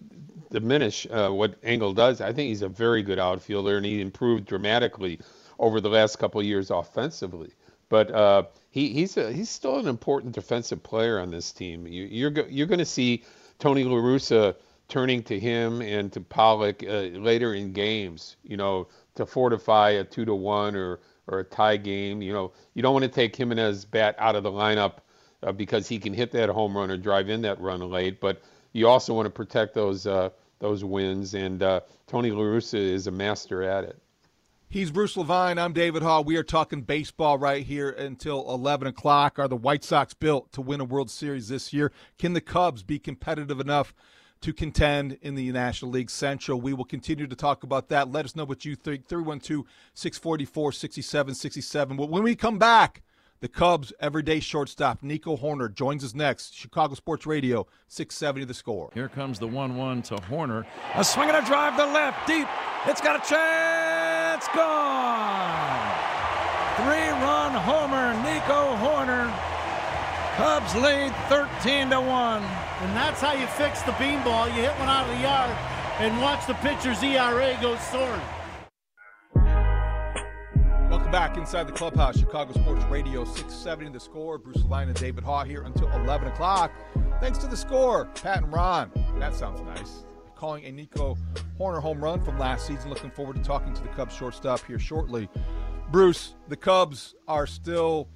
diminish 0.53 1.05
uh, 1.11 1.31
what 1.31 1.57
Engel 1.65 1.93
does, 1.93 2.21
I 2.21 2.33
think 2.33 2.47
he's 2.47 2.63
a 2.63 2.69
very 2.69 3.03
good 3.03 3.19
outfielder, 3.19 3.77
and 3.77 3.85
he 3.85 4.01
improved 4.01 4.47
dramatically 4.47 5.19
over 5.59 5.81
the 5.81 5.89
last 5.89 6.21
couple 6.21 6.41
of 6.41 6.47
years 6.47 6.71
offensively. 6.71 7.51
But 7.89 8.13
uh, 8.13 8.45
he, 8.71 8.91
he's 8.91 9.17
a, 9.17 9.33
he's 9.33 9.51
still 9.51 9.81
an 9.81 9.89
important 9.89 10.33
defensive 10.33 10.81
player 10.81 11.19
on 11.19 11.33
this 11.33 11.51
team. 11.51 11.89
You, 11.89 12.05
you're 12.05 12.31
go, 12.31 12.47
you're 12.49 12.69
going 12.69 12.79
to 12.79 12.85
see 12.85 13.25
Tony 13.59 13.83
La 13.83 13.97
Russa 13.97 14.55
turning 14.87 15.25
to 15.25 15.41
him 15.41 15.83
and 15.83 16.13
to 16.13 16.21
Pollock 16.21 16.85
uh, 16.85 17.19
later 17.19 17.55
in 17.55 17.73
games. 17.73 18.37
You 18.45 18.57
know, 18.57 18.87
to 19.17 19.27
fortify 19.27 19.91
a 19.91 20.05
two 20.05 20.25
to 20.25 20.37
one 20.37 20.77
or 20.77 21.01
or 21.31 21.41
a 21.41 21.45
tie 21.45 21.77
game. 21.77 22.21
You 22.21 22.33
know, 22.33 22.53
you 22.75 22.83
don't 22.83 22.93
want 22.93 23.05
to 23.05 23.11
take 23.11 23.35
Jimenez 23.35 23.85
bat 23.85 24.15
out 24.19 24.37
of 24.37 24.43
the 24.43 24.51
lineup 24.51 24.99
uh, 25.43 25.53
because 25.53 25.89
he 25.89 25.99
can 25.99 26.13
hit 26.13 26.33
that 26.33 26.49
home 26.49 26.77
run 26.77 26.91
or 26.91 26.97
drive 26.97 27.29
in 27.29 27.43
that 27.43 27.61
run 27.61 27.81
late. 27.81 28.21
But 28.21 28.43
you 28.73 28.89
also 28.89 29.15
want 29.15 29.27
to 29.27 29.31
protect 29.31 29.75
those 29.75 30.07
uh, 30.07 30.31
those 30.59 30.85
wins, 30.85 31.35
and 31.35 31.63
uh, 31.63 31.81
Tony 32.07 32.31
La 32.31 32.43
Russa 32.43 32.79
is 32.79 33.07
a 33.07 33.11
master 33.11 33.63
at 33.63 33.85
it. 33.85 33.99
He's 34.69 34.93
Bruce 34.93 35.17
Levine. 35.17 35.59
I'm 35.59 35.73
David 35.73 36.05
Haugh. 36.05 36.25
We 36.25 36.37
are 36.37 36.45
talking 36.45 36.83
baseball 36.83 37.39
right 37.39 37.67
here 37.67 37.91
until 37.91 38.49
11 38.49 38.87
o'clock. 38.87 39.37
Are 39.41 39.49
the 39.49 39.57
White 39.57 39.83
Sox 39.83 40.15
built 40.15 40.53
to 40.53 40.61
win 40.61 40.81
a 40.81 40.85
World 40.85 41.11
Series 41.11 41.49
this 41.49 41.73
year? 41.73 41.91
Can 42.19 42.35
the 42.35 42.41
Cubs 42.41 42.85
be 42.85 43.01
competitive 43.01 43.59
enough 43.59 43.93
to 44.43 44.53
contend 44.53 45.19
in 45.21 45.35
the 45.35 45.53
National 45.53 45.91
League 45.91 46.11
Central. 46.11 46.61
We 46.61 46.73
will 46.73 46.85
continue 46.85 47.27
to 47.27 47.37
talk 47.37 47.63
about 47.63 47.89
that. 47.89 48.11
Let 48.11 48.25
us 48.25 48.35
know 48.35 48.45
what 48.45 48.65
you 48.65 48.75
think. 48.75 49.07
312 49.07 49.65
644 49.95 50.73
6767. 50.73 51.97
When 51.97 52.23
we 52.23 52.35
come 52.35 52.59
back, 52.59 53.03
the 53.41 53.49
Cubs' 53.49 53.93
everyday 54.01 54.41
shortstop, 54.41 55.03
Nico 55.03 55.37
Hoerner 55.37 55.73
joins 55.73 56.05
us 56.05 56.15
next. 56.15 56.55
Chicago 56.55 56.95
Sports 56.95 57.27
Radio, 57.27 57.67
670 57.89 58.45
the 58.45 58.55
score. 58.55 58.91
Here 58.93 59.09
comes 59.09 59.39
the 59.39 59.47
1 59.47 59.77
1 59.77 60.03
to 60.03 60.17
Hoerner. 60.17 60.67
A 60.95 61.05
swing 61.05 61.29
and 61.31 61.39
a 61.39 61.47
drive 61.47 61.77
to 61.77 61.85
left, 61.85 62.27
deep. 62.27 62.47
It's 62.87 63.01
got 63.01 63.17
a 63.17 63.29
chance. 63.29 64.47
Gone. 64.55 65.91
Three 66.77 67.09
run 67.25 67.53
homer, 67.53 68.13
Nico 68.23 68.77
Hoerner. 68.77 69.31
Cubs 70.37 70.75
lead 70.77 71.15
13 71.29 71.91
to 71.91 72.01
1. 72.01 72.70
And 72.81 72.97
that's 72.97 73.21
how 73.21 73.35
you 73.35 73.47
fix 73.47 73.83
the 73.83 73.93
beanball. 73.93 74.47
You 74.47 74.63
hit 74.63 74.79
one 74.79 74.89
out 74.89 75.07
of 75.07 75.15
the 75.15 75.21
yard 75.21 75.51
and 75.99 76.19
watch 76.23 76.47
the 76.47 76.55
pitcher's 76.55 77.03
ERA 77.03 77.59
go 77.61 77.77
soaring. 77.77 78.23
Welcome 80.89 81.11
back 81.13 81.37
inside 81.37 81.69
the 81.69 81.73
clubhouse, 81.73 82.19
Chicago 82.19 82.53
Sports 82.55 82.83
Radio 82.87 83.25
670 83.27 83.91
The 83.91 84.01
Score. 84.01 84.39
Bruce 84.39 84.63
Levine 84.63 84.89
and 84.89 84.97
David 84.99 85.25
Haugh 85.25 85.45
here 85.45 85.63
until 85.63 85.91
11 85.91 86.29
o'clock. 86.29 86.73
Thanks 87.21 87.37
to 87.41 87.47
the 87.47 87.57
score, 87.57 88.07
Pat 88.23 88.45
and 88.45 88.53
Ron. 88.53 88.91
That 89.19 89.35
sounds 89.35 89.61
nice. 89.61 90.07
Calling 90.35 90.65
a 90.65 90.73
Nico 90.73 91.19
Hoerner 91.59 91.83
home 91.83 92.03
run 92.03 92.25
from 92.25 92.39
last 92.39 92.67
season. 92.67 92.89
Looking 92.89 93.11
forward 93.11 93.37
to 93.37 93.43
talking 93.43 93.75
to 93.75 93.83
the 93.83 93.91
Cubs 93.91 94.15
shortstop 94.15 94.65
here 94.65 94.79
shortly. 94.79 95.29
Bruce, 95.93 96.35
the 96.49 96.57
Cubs 96.57 97.15
are 97.29 97.47
still 97.47 98.09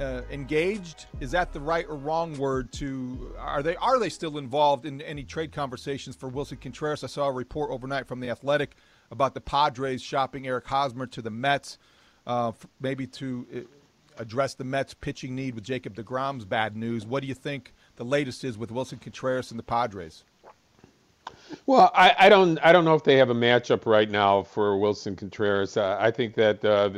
uh, 0.00 0.22
engaged 0.30 1.06
is 1.20 1.30
that 1.32 1.52
the 1.52 1.60
right 1.60 1.86
or 1.88 1.96
wrong 1.96 2.36
word 2.38 2.70
to 2.72 3.34
are 3.38 3.62
they 3.62 3.76
are 3.76 3.98
they 3.98 4.08
still 4.08 4.38
involved 4.38 4.86
in 4.86 5.00
any 5.02 5.24
trade 5.24 5.52
conversations 5.52 6.14
for 6.14 6.28
Willson 6.28 6.60
Contreras? 6.60 7.02
I 7.02 7.08
saw 7.08 7.28
a 7.28 7.32
report 7.32 7.70
overnight 7.70 8.06
from 8.06 8.20
the 8.20 8.30
Athletic 8.30 8.76
about 9.10 9.34
the 9.34 9.40
Padres 9.40 10.02
shopping 10.02 10.46
Eric 10.46 10.66
Hosmer 10.66 11.06
to 11.06 11.22
the 11.22 11.30
Mets, 11.30 11.78
uh, 12.26 12.52
maybe 12.80 13.06
to 13.06 13.46
uh, 13.54 13.60
address 14.22 14.54
the 14.54 14.64
Mets 14.64 14.94
pitching 14.94 15.34
need 15.34 15.54
with 15.54 15.64
Jacob 15.64 15.94
DeGrom's 15.94 16.44
bad 16.44 16.76
news. 16.76 17.06
What 17.06 17.22
do 17.22 17.26
you 17.26 17.34
think 17.34 17.72
the 17.96 18.04
latest 18.04 18.44
is 18.44 18.58
with 18.58 18.70
Willson 18.70 19.00
Contreras 19.00 19.50
and 19.50 19.58
the 19.58 19.64
Padres? 19.64 20.24
Well, 21.66 21.90
I, 21.94 22.14
I 22.18 22.28
don't 22.28 22.58
I 22.62 22.72
don't 22.72 22.84
know 22.84 22.94
if 22.94 23.04
they 23.04 23.16
have 23.16 23.30
a 23.30 23.34
matchup 23.34 23.86
right 23.86 24.10
now 24.10 24.42
for 24.42 24.78
Willson 24.78 25.16
Contreras. 25.16 25.76
Uh, 25.76 25.96
I 25.98 26.10
think 26.10 26.34
that 26.34 26.64
uh, 26.64 26.90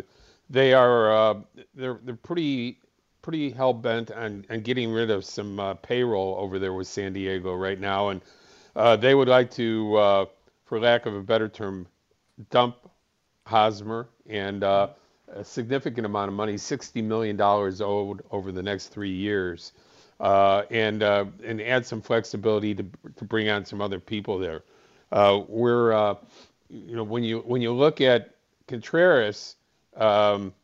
they 0.51 0.75
are 0.75 1.13
uh, 1.13 1.35
they're 1.75 2.01
they're 2.05 2.17
pretty 2.17 2.79
pretty 3.23 3.51
hell 3.51 3.73
bent 3.73 4.11
on, 4.11 4.45
on 4.51 4.61
getting 4.61 4.91
rid 4.93 5.11
of 5.11 5.25
some 5.25 5.61
uh, 5.61 5.75
payroll 5.75 6.37
over 6.39 6.59
there 6.59 6.73
with 6.73 6.89
San 6.89 7.13
Diego 7.13 7.55
right 7.55 7.79
now, 7.79 8.09
and 8.09 8.21
uh, 8.75 8.97
they 8.97 9.15
would 9.15 9.29
like 9.29 9.51
to, 9.51 9.95
uh, 9.97 10.25
for 10.65 10.81
lack 10.81 11.07
of 11.07 11.15
a 11.15 11.21
better 11.23 11.49
term, 11.49 11.87
dump 12.51 12.77
Hosmer 13.47 14.09
and 14.29 14.65
uh, 14.65 14.89
a 15.33 15.45
significant 15.45 16.07
amount 16.07 16.29
of 16.29 16.35
money, 16.35 16.57
sixty 16.57 17.01
million 17.01 17.37
dollars 17.37 17.81
owed 17.81 18.23
over 18.31 18.51
the 18.51 18.63
next 18.63 18.89
three 18.89 19.13
years, 19.13 19.73
uh, 20.19 20.63
and 20.71 21.03
and 21.03 21.61
add 21.61 21.87
some 21.87 22.03
flexibility 22.03 22.75
to 22.75 22.85
to 23.17 23.25
bring 23.25 23.49
on 23.49 23.65
some 23.65 23.81
other 23.81 24.01
people 24.01 24.39
there. 24.39 24.63
we're 25.49 26.17
you 26.69 26.97
know 26.97 27.05
when 27.05 27.23
you 27.23 27.41
when 27.41 27.63
you 27.63 27.73
look 27.73 28.01
at 28.01 28.35
Contreras. 28.67 29.57
Um, 30.01 30.55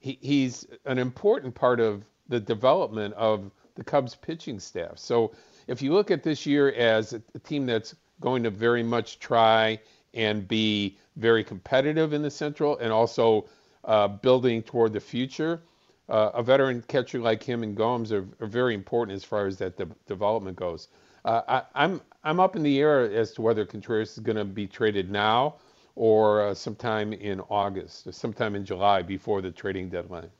he, 0.00 0.18
he's 0.20 0.66
an 0.86 0.98
important 0.98 1.54
part 1.54 1.78
of 1.80 2.04
the 2.28 2.40
development 2.40 3.14
of 3.14 3.50
the 3.74 3.84
Cubs 3.84 4.14
pitching 4.14 4.58
staff. 4.58 4.98
So 4.98 5.32
if 5.66 5.82
you 5.82 5.92
look 5.92 6.10
at 6.10 6.22
this 6.22 6.46
year 6.46 6.72
as 6.72 7.12
a, 7.12 7.22
team 7.40 7.66
that's 7.66 7.94
going 8.20 8.42
to 8.42 8.50
very 8.50 8.82
much 8.82 9.18
try 9.20 9.78
and 10.14 10.48
be 10.48 10.98
very 11.16 11.44
competitive 11.44 12.12
in 12.12 12.22
the 12.22 12.30
Central 12.30 12.78
and 12.78 12.92
also 12.92 13.46
uh, 13.84 14.08
building 14.08 14.62
toward 14.62 14.92
the 14.92 15.00
future, 15.00 15.62
uh, 16.08 16.30
a 16.34 16.42
veteran 16.42 16.82
catcher 16.88 17.20
like 17.20 17.42
him 17.42 17.62
and 17.62 17.76
Gomes 17.76 18.12
are, 18.12 18.26
are 18.40 18.46
very 18.46 18.74
important 18.74 19.14
as 19.14 19.24
far 19.24 19.46
as 19.46 19.58
that 19.58 19.76
de- 19.76 19.88
development 20.06 20.56
goes. 20.56 20.88
Uh, 21.24 21.42
I, 21.48 21.62
I'm 21.74 22.00
I'm 22.24 22.40
up 22.40 22.56
in 22.56 22.62
the 22.62 22.80
air 22.80 23.02
as 23.12 23.32
to 23.32 23.42
whether 23.42 23.64
Contreras 23.64 24.12
is 24.12 24.18
going 24.20 24.36
to 24.36 24.44
be 24.44 24.66
traded 24.66 25.10
now 25.10 25.56
or 25.98 26.42
uh, 26.42 26.54
sometime 26.54 27.12
in 27.12 27.40
August, 27.50 28.14
sometime 28.14 28.54
in 28.54 28.64
July 28.64 29.02
before 29.02 29.42
the 29.42 29.50
trading 29.50 29.88
deadline. 29.88 30.30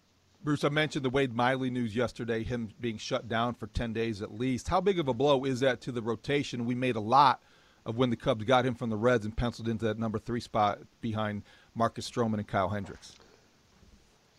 Bruce, 0.44 0.62
I 0.62 0.68
mentioned 0.68 1.05
the 1.05 1.11
Wade 1.11 1.35
Miley 1.35 1.68
news 1.68 1.97
yesterday, 1.97 2.44
him 2.44 2.71
being 2.81 2.97
shut 2.97 3.29
down 3.29 3.55
for 3.55 3.66
10 3.66 3.92
days 3.92 4.23
at 4.23 4.33
least. 4.33 4.68
How 4.68 4.81
big 4.81 5.01
of 5.01 5.09
a 5.09 5.12
blow 5.12 5.44
is 5.44 5.59
that 5.61 5.81
to 5.81 5.92
the 5.92 6.01
rotation? 6.01 6.64
We 6.64 6.77
made 6.77 6.94
a 6.94 7.01
lot 7.01 7.42
of 7.85 7.97
when 7.97 8.09
the 8.09 8.16
Cubs 8.16 8.44
got 8.44 8.64
him 8.64 8.77
from 8.77 8.88
the 8.88 8.97
Reds 8.97 9.25
and 9.25 9.37
penciled 9.37 9.68
into 9.68 9.85
that 9.87 9.99
number 9.99 10.21
three 10.21 10.38
spot 10.38 10.79
behind 11.01 11.42
Marcus 11.75 12.09
Stroman 12.09 12.35
and 12.35 12.47
Kyle 12.47 12.68
Hendricks. 12.68 13.16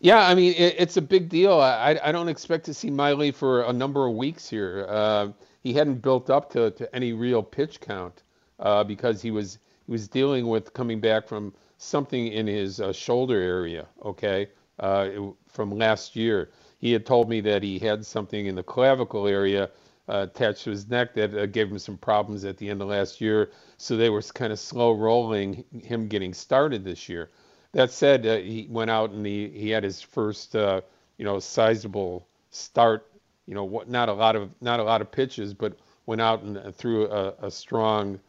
Yeah, 0.00 0.26
I 0.26 0.34
mean, 0.34 0.54
it, 0.54 0.76
it's 0.78 0.96
a 0.96 1.02
big 1.02 1.28
deal. 1.28 1.60
I, 1.60 2.00
I 2.02 2.12
don't 2.12 2.28
expect 2.28 2.64
to 2.64 2.72
see 2.72 2.88
Miley 2.88 3.30
for 3.30 3.64
a 3.64 3.72
number 3.74 4.06
of 4.08 4.14
weeks 4.14 4.48
here. 4.48 4.86
Uh, 4.88 5.28
he 5.62 5.74
hadn't 5.74 5.96
built 5.96 6.30
up 6.30 6.50
to, 6.52 6.70
to 6.70 6.96
any 6.96 7.12
real 7.12 7.42
pitch 7.42 7.78
count 7.78 8.22
uh, 8.58 8.84
because 8.84 9.20
he 9.20 9.30
was 9.30 9.58
was 9.90 10.08
dealing 10.08 10.46
with 10.46 10.72
coming 10.72 11.00
back 11.00 11.26
from 11.26 11.52
something 11.78 12.28
in 12.28 12.46
his 12.46 12.80
uh, 12.80 12.92
shoulder 12.92 13.40
area. 13.40 13.86
Okay, 14.04 14.48
uh, 14.78 15.08
from 15.48 15.70
last 15.70 16.14
year, 16.14 16.50
he 16.78 16.92
had 16.92 17.04
told 17.04 17.28
me 17.28 17.40
that 17.40 17.62
he 17.62 17.78
had 17.78 18.06
something 18.06 18.46
in 18.46 18.54
the 18.54 18.62
clavicle 18.62 19.26
area 19.26 19.68
uh, 20.08 20.26
attached 20.30 20.64
to 20.64 20.70
his 20.70 20.88
neck 20.88 21.14
that 21.14 21.34
uh, 21.34 21.46
gave 21.46 21.70
him 21.70 21.78
some 21.78 21.96
problems 21.96 22.44
at 22.44 22.56
the 22.56 22.68
end 22.68 22.80
of 22.80 22.88
last 22.88 23.20
year. 23.20 23.50
So 23.78 23.96
they 23.96 24.10
were 24.10 24.22
kind 24.22 24.52
of 24.52 24.58
slow 24.58 24.92
rolling 24.92 25.64
him 25.82 26.06
getting 26.06 26.34
started 26.34 26.84
this 26.84 27.08
year. 27.08 27.30
That 27.72 27.90
said, 27.90 28.26
uh, 28.26 28.36
he 28.36 28.68
went 28.70 28.90
out 28.90 29.10
and 29.10 29.26
he, 29.26 29.48
he 29.48 29.70
had 29.70 29.84
his 29.84 30.00
first 30.00 30.54
uh, 30.54 30.80
you 31.18 31.24
know 31.24 31.38
sizable 31.40 32.26
start. 32.50 33.06
You 33.46 33.54
know, 33.54 33.64
what, 33.64 33.88
not 33.88 34.08
a 34.08 34.12
lot 34.12 34.36
of 34.36 34.50
not 34.60 34.78
a 34.78 34.84
lot 34.84 35.00
of 35.00 35.10
pitches, 35.10 35.52
but 35.52 35.76
went 36.06 36.20
out 36.20 36.42
and 36.42 36.74
threw 36.74 37.06
a, 37.10 37.34
a 37.42 37.50
strong 37.50 38.20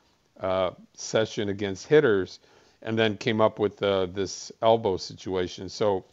uh, 0.41 0.71
session 0.95 1.49
against 1.49 1.87
hitters, 1.87 2.39
and 2.81 2.97
then 2.97 3.17
came 3.17 3.41
up 3.41 3.59
with 3.59 3.77
this 3.77 4.51
elbow 4.61 4.97
situation. 4.97 5.69
So 5.69 6.05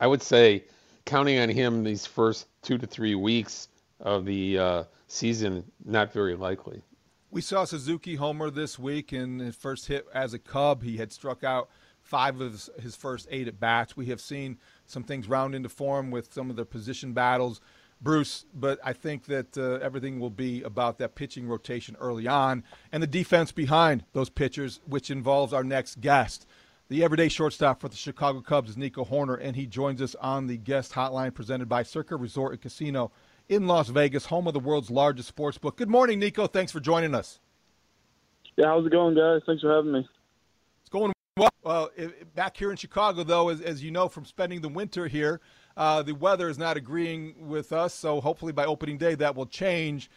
I 0.00 0.06
would 0.06 0.22
say 0.22 0.64
counting 1.04 1.38
on 1.38 1.48
him 1.48 1.84
these 1.84 2.06
first 2.06 2.46
two 2.62 2.78
to 2.78 2.86
three 2.86 3.14
weeks 3.14 3.68
of 4.00 4.24
the 4.24 4.58
uh, 4.58 4.84
season, 5.08 5.64
not 5.84 6.12
very 6.12 6.34
likely. 6.34 6.82
We 7.30 7.40
saw 7.40 7.64
Suzuki 7.64 8.14
homer 8.14 8.50
this 8.50 8.78
week 8.78 9.12
in 9.12 9.38
his 9.38 9.56
first 9.56 9.86
hit 9.86 10.06
as 10.14 10.34
a 10.34 10.38
Cub. 10.38 10.82
He 10.82 10.96
had 10.96 11.12
struck 11.12 11.44
out 11.44 11.68
five 12.02 12.40
of 12.40 12.68
his 12.80 12.94
first 12.94 13.26
eight 13.30 13.48
at 13.48 13.58
bats. 13.58 13.96
We 13.96 14.06
have 14.06 14.20
seen 14.20 14.58
some 14.86 15.02
things 15.02 15.28
round 15.28 15.54
into 15.54 15.68
form 15.68 16.10
with 16.10 16.32
some 16.32 16.50
of 16.50 16.56
the 16.56 16.64
position 16.64 17.12
battles. 17.12 17.60
Bruce, 18.00 18.44
but 18.54 18.78
I 18.84 18.92
think 18.92 19.24
that 19.24 19.56
uh, 19.56 19.78
everything 19.82 20.20
will 20.20 20.30
be 20.30 20.62
about 20.62 20.98
that 20.98 21.14
pitching 21.14 21.48
rotation 21.48 21.96
early 21.98 22.28
on 22.28 22.62
and 22.92 23.02
the 23.02 23.06
defense 23.06 23.52
behind 23.52 24.04
those 24.12 24.28
pitchers, 24.28 24.80
which 24.86 25.10
involves 25.10 25.52
our 25.52 25.64
next 25.64 26.00
guest. 26.00 26.46
The 26.88 27.02
everyday 27.02 27.28
shortstop 27.28 27.80
for 27.80 27.88
the 27.88 27.96
Chicago 27.96 28.40
Cubs 28.40 28.70
is 28.70 28.76
Nico 28.76 29.04
Hoerner, 29.04 29.38
and 29.40 29.56
he 29.56 29.66
joins 29.66 30.00
us 30.00 30.14
on 30.16 30.46
the 30.46 30.56
guest 30.56 30.92
hotline 30.92 31.34
presented 31.34 31.68
by 31.68 31.82
Circa 31.82 32.16
Resort 32.16 32.52
and 32.52 32.60
Casino 32.60 33.10
in 33.48 33.66
Las 33.66 33.88
Vegas, 33.88 34.26
home 34.26 34.46
of 34.46 34.52
the 34.52 34.60
world's 34.60 34.90
largest 34.90 35.28
sports 35.28 35.58
book. 35.58 35.76
Good 35.76 35.88
morning, 35.88 36.18
Nico. 36.18 36.46
Thanks 36.46 36.70
for 36.70 36.80
joining 36.80 37.14
us. 37.14 37.40
Yeah, 38.56 38.66
how's 38.66 38.86
it 38.86 38.92
going, 38.92 39.14
guys? 39.14 39.42
Thanks 39.46 39.62
for 39.62 39.74
having 39.74 39.92
me. 39.92 40.08
It's 40.80 40.90
going 40.90 41.12
well. 41.36 41.50
Uh, 41.64 41.86
back 42.34 42.56
here 42.56 42.70
in 42.70 42.76
Chicago, 42.76 43.24
though, 43.24 43.48
as, 43.48 43.60
as 43.60 43.82
you 43.82 43.90
know 43.90 44.08
from 44.08 44.24
spending 44.24 44.60
the 44.60 44.68
winter 44.68 45.08
here, 45.08 45.40
uh, 45.76 46.02
the 46.02 46.14
weather 46.14 46.48
is 46.48 46.58
not 46.58 46.76
agreeing 46.76 47.34
with 47.48 47.72
us. 47.72 47.94
So 47.94 48.20
hopefully 48.20 48.52
by 48.52 48.64
opening 48.64 48.98
day 48.98 49.14
that 49.16 49.34
will 49.34 49.46
change. 49.46 50.10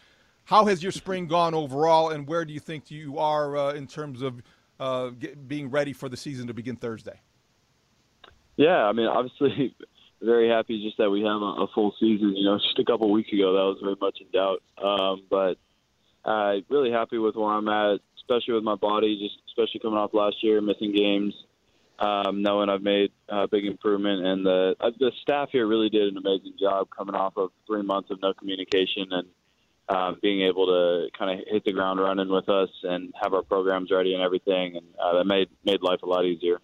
How 0.45 0.65
has 0.65 0.81
your 0.81 0.91
spring 0.91 1.27
gone 1.37 1.53
overall, 1.53 2.09
and 2.09 2.27
where 2.27 2.45
do 2.45 2.53
you 2.53 2.59
think 2.59 2.89
you 2.89 3.19
are 3.19 3.57
uh, 3.57 3.73
in 3.73 3.87
terms 3.87 4.21
of 4.21 4.41
uh, 4.79 5.09
get, 5.09 5.47
being 5.47 5.69
ready 5.69 5.93
for 5.93 6.09
the 6.09 6.17
season 6.17 6.47
to 6.47 6.53
begin 6.53 6.75
Thursday? 6.75 7.19
Yeah, 8.55 8.83
I 8.83 8.93
mean, 8.93 9.07
obviously, 9.07 9.75
very 10.21 10.49
happy 10.49 10.83
just 10.83 10.97
that 10.97 11.09
we 11.09 11.21
have 11.21 11.41
a, 11.41 11.63
a 11.63 11.67
full 11.73 11.93
season. 11.99 12.35
You 12.35 12.45
know, 12.45 12.57
just 12.57 12.79
a 12.79 12.85
couple 12.85 13.11
weeks 13.11 13.31
ago, 13.31 13.53
that 13.53 13.65
was 13.65 13.77
very 13.81 13.95
much 13.99 14.17
in 14.21 14.27
doubt. 14.31 14.61
Um, 14.83 15.23
but 15.29 15.57
uh, 16.25 16.55
really 16.69 16.91
happy 16.91 17.17
with 17.17 17.35
where 17.35 17.51
I'm 17.51 17.67
at, 17.67 17.99
especially 18.17 18.55
with 18.55 18.63
my 18.63 18.75
body, 18.75 19.17
just 19.19 19.41
especially 19.47 19.79
coming 19.79 19.97
off 19.97 20.13
last 20.13 20.37
year, 20.43 20.61
missing 20.61 20.93
games, 20.93 21.33
um, 21.99 22.41
knowing 22.41 22.69
I've 22.69 22.81
made 22.81 23.11
a 23.27 23.47
big 23.47 23.65
improvement. 23.65 24.25
And 24.25 24.45
the, 24.45 24.75
uh, 24.79 24.91
the 24.97 25.11
staff 25.21 25.49
here 25.51 25.67
really 25.67 25.89
did 25.89 26.07
an 26.07 26.17
amazing 26.17 26.53
job 26.59 26.87
coming 26.95 27.15
off 27.15 27.33
of 27.35 27.51
three 27.67 27.83
months 27.83 28.09
of 28.09 28.21
no 28.21 28.33
communication 28.33 29.07
and 29.11 29.27
uh, 29.89 30.13
being 30.21 30.41
able 30.41 30.67
to 30.67 31.09
kind 31.17 31.39
of 31.39 31.45
hit 31.47 31.65
the 31.65 31.73
ground 31.73 31.99
running 31.99 32.29
with 32.29 32.47
us 32.47 32.69
and 32.83 33.13
have 33.21 33.33
our 33.33 33.41
programs 33.41 33.91
ready 33.91 34.13
and 34.13 34.23
everything. 34.23 34.77
And 34.77 34.85
uh, 35.01 35.17
that 35.17 35.25
made, 35.25 35.49
made 35.65 35.81
life 35.81 36.01
a 36.03 36.05
lot 36.05 36.25
easier. 36.25 36.59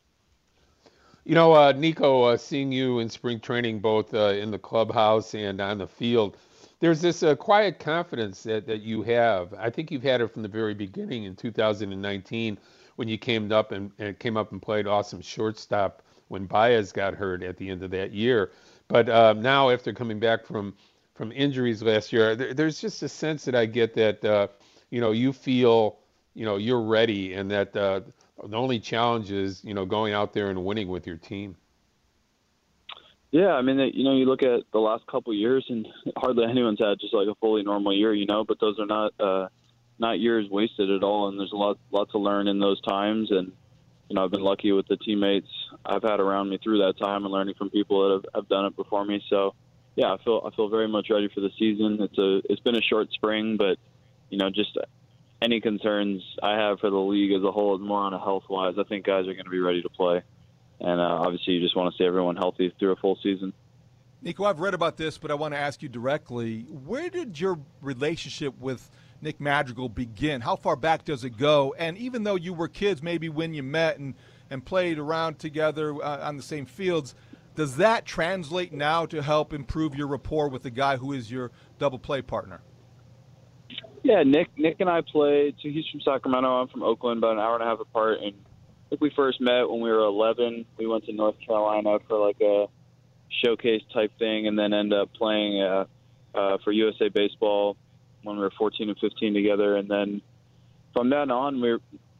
You 1.25 1.33
know, 1.33 1.53
uh, 1.53 1.73
Nico, 1.75 2.23
uh, 2.23 2.37
seeing 2.37 2.71
you 2.71 2.99
in 2.99 3.09
spring 3.09 3.39
training, 3.39 3.79
both 3.79 4.13
uh, 4.13 4.27
in 4.27 4.51
the 4.51 4.59
clubhouse 4.59 5.33
and 5.33 5.59
on 5.59 5.79
the 5.79 5.87
field, 5.87 6.37
there's 6.79 7.01
this 7.01 7.23
quiet 7.39 7.79
confidence 7.79 8.43
that, 8.43 8.67
that 8.67 8.81
you 8.81 9.01
have. 9.03 9.53
I 9.57 9.71
think 9.71 9.89
you've 9.89 10.03
had 10.03 10.21
it 10.21 10.31
from 10.31 10.43
the 10.43 10.47
very 10.47 10.75
beginning 10.75 11.23
in 11.23 11.35
2019 11.35 12.59
when 12.95 13.07
you 13.07 13.17
came 13.17 13.51
up 13.51 13.71
and, 13.71 13.91
and 13.99 14.17
came 14.19 14.37
up 14.37 14.51
and 14.51 14.61
played 14.61 14.87
awesome 14.87 15.21
shortstop 15.21 16.01
when 16.27 16.45
Baez 16.45 16.91
got 16.91 17.13
hurt 17.13 17.43
at 17.43 17.57
the 17.57 17.69
end 17.69 17.83
of 17.83 17.91
that 17.91 18.11
year. 18.11 18.51
But 18.87 19.09
uh, 19.09 19.33
now, 19.33 19.69
after 19.69 19.93
coming 19.93 20.19
back 20.19 20.45
from 20.45 20.73
from 21.15 21.31
injuries 21.31 21.81
last 21.81 22.11
year, 22.11 22.35
there, 22.35 22.53
there's 22.53 22.81
just 22.81 23.01
a 23.01 23.09
sense 23.09 23.45
that 23.45 23.55
I 23.55 23.65
get 23.65 23.93
that 23.95 24.23
uh, 24.23 24.47
you 24.89 25.01
know 25.01 25.11
you 25.11 25.33
feel 25.33 25.97
you 26.33 26.45
know 26.45 26.57
you're 26.57 26.81
ready 26.81 27.33
and 27.33 27.49
that 27.51 27.73
the 27.73 28.03
only 28.53 28.79
challenge 28.79 29.31
is 29.31 29.63
you 29.63 29.73
know 29.73 29.85
going 29.85 30.13
out 30.13 30.33
there 30.33 30.49
and 30.49 30.63
winning 30.63 30.87
with 30.87 31.07
your 31.07 31.17
team. 31.17 31.55
Yeah, 33.31 33.53
I 33.53 33.61
mean, 33.61 33.79
you 33.93 34.05
know, 34.05 34.15
you 34.15 34.25
look 34.25 34.43
at 34.43 34.61
the 34.71 34.79
last 34.79 35.05
couple 35.07 35.33
years, 35.33 35.65
and 35.67 35.85
hardly 36.15 36.45
anyone's 36.45 36.79
had 36.79 36.99
just 37.01 37.13
like 37.13 37.27
a 37.27 37.35
fully 37.35 37.63
normal 37.63 37.93
year, 37.93 38.13
you 38.13 38.25
know. 38.25 38.45
But 38.45 38.61
those 38.61 38.79
are 38.79 38.85
not 38.85 39.13
uh, 39.19 39.47
not 39.97 40.19
years 40.19 40.49
wasted 40.49 40.91
at 40.91 41.03
all, 41.03 41.29
and 41.29 41.39
there's 41.39 41.51
a 41.51 41.57
lot 41.57 41.77
lot 41.91 42.09
to 42.11 42.17
learn 42.17 42.47
in 42.47 42.59
those 42.59 42.81
times. 42.81 43.31
And 43.31 43.51
you 44.09 44.15
know, 44.15 44.23
I've 44.23 44.31
been 44.31 44.43
lucky 44.43 44.71
with 44.71 44.87
the 44.87 44.97
teammates 44.97 45.47
I've 45.85 46.03
had 46.03 46.19
around 46.19 46.49
me 46.49 46.59
through 46.61 46.79
that 46.79 46.97
time, 46.99 47.23
and 47.23 47.33
learning 47.33 47.55
from 47.57 47.69
people 47.69 48.07
that 48.07 48.13
have, 48.15 48.35
have 48.35 48.49
done 48.49 48.65
it 48.65 48.75
before 48.75 49.05
me. 49.05 49.23
So, 49.29 49.55
yeah, 49.95 50.13
I 50.13 50.17
feel 50.23 50.41
I 50.45 50.55
feel 50.55 50.69
very 50.69 50.87
much 50.87 51.07
ready 51.09 51.29
for 51.33 51.41
the 51.41 51.51
season. 51.57 51.97
It's 52.01 52.17
a 52.17 52.41
it's 52.51 52.61
been 52.61 52.75
a 52.75 52.81
short 52.81 53.11
spring, 53.11 53.57
but 53.57 53.77
you 54.29 54.37
know, 54.37 54.49
just 54.49 54.77
any 55.41 55.61
concerns 55.61 56.21
I 56.41 56.57
have 56.57 56.79
for 56.79 56.89
the 56.89 56.97
league 56.97 57.31
as 57.31 57.43
a 57.43 57.51
whole 57.51 57.75
is 57.75 57.81
more 57.81 57.99
on 57.99 58.13
a 58.13 58.19
health 58.19 58.43
wise. 58.49 58.75
I 58.79 58.83
think 58.83 59.05
guys 59.05 59.27
are 59.27 59.33
going 59.33 59.45
to 59.45 59.51
be 59.51 59.59
ready 59.59 59.81
to 59.81 59.89
play, 59.89 60.21
and 60.79 60.99
uh, 60.99 61.03
obviously 61.03 61.53
you 61.53 61.61
just 61.61 61.75
want 61.75 61.93
to 61.93 61.97
see 61.97 62.05
everyone 62.05 62.35
healthy 62.35 62.73
through 62.77 62.91
a 62.91 62.95
full 62.97 63.17
season. 63.23 63.53
Nico, 64.21 64.45
I've 64.45 64.59
read 64.59 64.73
about 64.73 64.97
this, 64.97 65.19
but 65.19 65.29
I 65.29 65.35
want 65.35 65.53
to 65.53 65.59
ask 65.59 65.81
you 65.81 65.89
directly: 65.89 66.61
Where 66.63 67.09
did 67.09 67.39
your 67.39 67.59
relationship 67.81 68.57
with 68.59 68.89
Nick 69.25 69.41
Madrigal 69.41 69.89
begin? 69.89 70.41
How 70.41 70.55
far 70.55 70.75
back 70.75 71.03
does 71.03 71.23
it 71.23 71.31
go? 71.31 71.73
And 71.79 71.97
even 71.97 72.23
though 72.23 72.35
you 72.35 72.53
were 72.53 72.67
kids, 72.67 73.01
maybe 73.01 73.27
when 73.27 73.55
you 73.55 73.63
met 73.63 73.97
and 73.97 74.13
and 74.51 74.63
played 74.63 74.99
around 74.99 75.39
together 75.39 75.95
uh, 75.95 76.27
on 76.27 76.37
the 76.37 76.43
same 76.43 76.67
fields, 76.67 77.15
does 77.55 77.77
that 77.77 78.05
translate 78.05 78.71
now 78.71 79.07
to 79.07 79.23
help 79.23 79.51
improve 79.51 79.95
your 79.95 80.05
rapport 80.05 80.47
with 80.47 80.61
the 80.61 80.69
guy 80.69 80.97
who 80.97 81.11
is 81.11 81.31
your 81.31 81.49
double 81.79 81.97
play 81.97 82.21
partner? 82.21 82.61
Yeah, 84.03 84.21
Nick 84.21 84.49
Nick 84.55 84.75
and 84.79 84.89
I 84.89 85.01
played. 85.01 85.55
So 85.63 85.69
he's 85.69 85.85
from 85.91 86.01
Sacramento. 86.01 86.47
I'm 86.47 86.67
from 86.67 86.83
Oakland, 86.83 87.17
about 87.17 87.33
an 87.33 87.39
hour 87.39 87.55
and 87.55 87.63
a 87.63 87.65
half 87.65 87.79
apart. 87.79 88.19
And 88.21 88.35
I 88.35 88.89
think 88.89 89.01
we 89.01 89.11
first 89.15 89.41
met 89.41 89.67
when 89.67 89.81
we 89.81 89.89
were 89.89 90.05
11. 90.05 90.67
We 90.77 90.85
went 90.85 91.03
to 91.05 91.13
North 91.13 91.37
Carolina 91.43 91.97
for 92.07 92.19
like 92.19 92.39
a 92.41 92.67
showcase 93.43 93.81
type 93.91 94.11
thing, 94.19 94.45
and 94.45 94.57
then 94.57 94.71
end 94.71 94.93
up 94.93 95.11
playing 95.15 95.63
uh, 95.63 95.85
uh, 96.35 96.57
for 96.63 96.71
USA 96.71 97.09
Baseball 97.09 97.75
when 98.25 98.37
we 98.37 98.43
were 98.43 98.51
14 98.57 98.89
and 98.89 98.97
15 98.97 99.33
together. 99.33 99.77
And 99.77 99.89
then 99.89 100.21
from 100.93 101.09
then 101.09 101.31
on, 101.31 101.61
we 101.61 101.69
are 101.71 101.79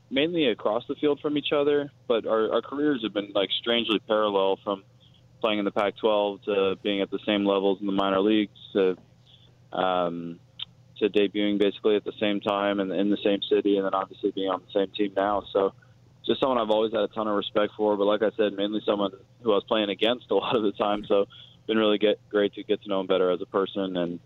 mainly 0.10 0.48
across 0.48 0.84
the 0.88 0.96
field 0.96 1.20
from 1.20 1.38
each 1.38 1.52
other, 1.52 1.91
but 2.08 2.26
our, 2.26 2.54
our 2.54 2.62
careers 2.62 3.02
have 3.04 3.13
been 3.13 3.32
like 3.34 3.50
strangely 3.60 4.00
parallel 4.08 4.58
from 4.63 4.84
playing 5.41 5.60
in 5.60 5.65
the 5.65 5.72
Pac-12 5.72 6.44
to 6.44 6.76
being 6.82 7.02
at 7.02 7.12
the 7.12 7.20
same 7.26 7.46
levels 7.46 7.80
in 7.82 7.88
the 7.88 7.94
minor 7.94 8.20
leagues 8.20 8.58
to 8.74 8.98
um, 9.74 10.39
to 11.00 11.10
debuting 11.10 11.60
basically 11.60 11.98
at 11.98 12.06
the 12.06 12.13
same 12.20 12.39
time 12.39 12.80
and 12.80 12.91
in 12.91 13.10
the 13.10 13.18
same 13.24 13.41
city, 13.50 13.76
and 13.78 13.86
then 13.86 13.94
obviously 13.94 14.32
being 14.32 14.50
on 14.50 14.62
the 14.65 14.80
same 14.80 14.89
team 14.96 15.12
now. 15.15 15.44
So 15.52 15.74
just 16.26 16.39
someone 16.39 16.58
I've 16.58 16.70
always 16.70 16.94
had 16.94 17.02
a 17.02 17.08
ton 17.10 17.28
of 17.28 17.36
respect 17.36 17.74
for. 17.76 17.98
But 17.98 18.06
like 18.06 18.22
I 18.22 18.32
said, 18.38 18.54
mainly 18.54 18.82
someone 18.86 19.12
who 19.41 19.52
I 19.52 19.56
was 19.56 19.65
playing 19.68 19.89
against 19.89 20.32
a 20.32 20.36
lot 20.36 20.56
of 20.56 20.63
the 20.63 20.72
time. 20.72 21.06
So 21.08 21.26
been 21.68 21.78
really 21.78 21.98
get 21.98 22.20
great 22.30 22.54
to 22.54 22.63
get 22.63 22.82
to 22.84 22.89
know 22.89 23.02
him 23.02 23.08
better 23.08 23.30
as 23.32 23.41
a 23.41 23.46
person, 23.46 23.98
and 23.98 24.20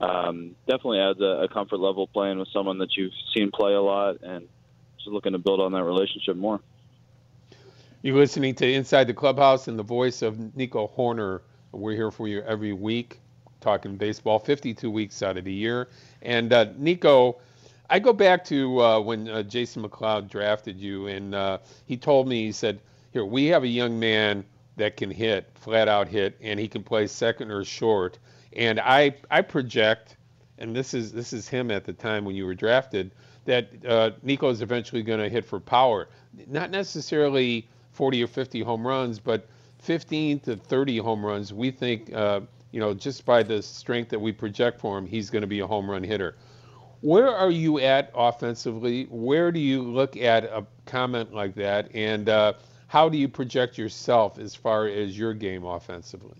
um, 0.00 0.54
definitely 0.66 1.00
adds 1.00 1.20
a, 1.20 1.44
a 1.44 1.48
comfort 1.48 1.78
level 1.78 2.06
playing 2.06 2.38
with 2.38 2.48
someone 2.52 2.78
that 2.78 2.96
you've 2.96 3.12
seen 3.34 3.50
play 3.50 3.74
a 3.74 3.80
lot, 3.80 4.22
and 4.22 4.48
just 4.96 5.08
looking 5.08 5.32
to 5.32 5.38
build 5.38 5.60
on 5.60 5.72
that 5.72 5.84
relationship 5.84 6.36
more. 6.36 6.60
You're 8.02 8.16
listening 8.16 8.54
to 8.56 8.72
Inside 8.72 9.04
the 9.04 9.14
Clubhouse 9.14 9.68
and 9.68 9.78
the 9.78 9.82
voice 9.82 10.22
of 10.22 10.56
Nico 10.56 10.90
Hoerner. 10.96 11.42
We're 11.72 11.94
here 11.94 12.10
for 12.10 12.26
you 12.26 12.40
every 12.42 12.72
week 12.72 13.20
talking 13.60 13.96
baseball 13.96 14.38
52 14.38 14.90
weeks 14.90 15.22
out 15.22 15.36
of 15.36 15.44
the 15.44 15.52
year. 15.52 15.88
And 16.22 16.52
uh, 16.52 16.66
Nico, 16.76 17.38
I 17.88 17.98
go 17.98 18.12
back 18.12 18.44
to 18.46 18.80
uh, 18.80 19.00
when 19.00 19.28
uh, 19.28 19.42
Jason 19.42 19.82
McLeod 19.82 20.28
drafted 20.28 20.78
you, 20.78 21.06
and 21.06 21.34
uh, 21.34 21.58
he 21.86 21.96
told 21.96 22.28
me, 22.28 22.46
he 22.46 22.52
said, 22.52 22.80
Here, 23.12 23.24
we 23.24 23.46
have 23.46 23.64
a 23.64 23.68
young 23.68 23.98
man 23.98 24.44
that 24.76 24.96
can 24.96 25.10
hit, 25.10 25.50
flat 25.54 25.88
out 25.88 26.08
hit, 26.08 26.36
and 26.40 26.58
he 26.58 26.68
can 26.68 26.82
play 26.82 27.06
second 27.06 27.50
or 27.50 27.64
short. 27.64 28.18
And 28.54 28.80
I, 28.80 29.14
I 29.30 29.42
project, 29.42 30.16
and 30.58 30.74
this 30.74 30.94
is 30.94 31.12
this 31.12 31.32
is 31.32 31.48
him 31.48 31.70
at 31.70 31.84
the 31.84 31.92
time 31.92 32.24
when 32.24 32.34
you 32.34 32.46
were 32.46 32.54
drafted, 32.54 33.12
that 33.44 33.68
uh, 33.86 34.10
Nico 34.22 34.50
is 34.50 34.62
eventually 34.62 35.02
going 35.02 35.20
to 35.20 35.28
hit 35.28 35.44
for 35.44 35.60
power. 35.60 36.08
Not 36.46 36.70
necessarily 36.70 37.68
40 37.92 38.22
or 38.24 38.26
50 38.26 38.60
home 38.62 38.86
runs, 38.86 39.18
but 39.18 39.46
15 39.78 40.40
to 40.40 40.56
30 40.56 40.98
home 40.98 41.24
runs. 41.24 41.52
We 41.52 41.70
think 41.70 42.12
uh, 42.12 42.40
you 42.72 42.80
know, 42.80 42.94
just 42.94 43.24
by 43.24 43.42
the 43.42 43.62
strength 43.62 44.10
that 44.10 44.18
we 44.18 44.32
project 44.32 44.80
for 44.80 44.96
him, 44.96 45.06
he's 45.06 45.30
going 45.30 45.42
to 45.42 45.48
be 45.48 45.60
a 45.60 45.66
home 45.66 45.90
run 45.90 46.04
hitter. 46.04 46.36
Where 47.00 47.28
are 47.28 47.50
you 47.50 47.80
at 47.80 48.10
offensively? 48.14 49.04
Where 49.04 49.50
do 49.50 49.58
you 49.58 49.82
look 49.82 50.16
at 50.16 50.44
a 50.44 50.66
comment 50.86 51.32
like 51.32 51.54
that, 51.54 51.94
and 51.94 52.28
uh, 52.28 52.52
how 52.88 53.08
do 53.08 53.16
you 53.16 53.28
project 53.28 53.78
yourself 53.78 54.38
as 54.38 54.54
far 54.54 54.86
as 54.86 55.18
your 55.18 55.32
game 55.32 55.64
offensively? 55.64 56.36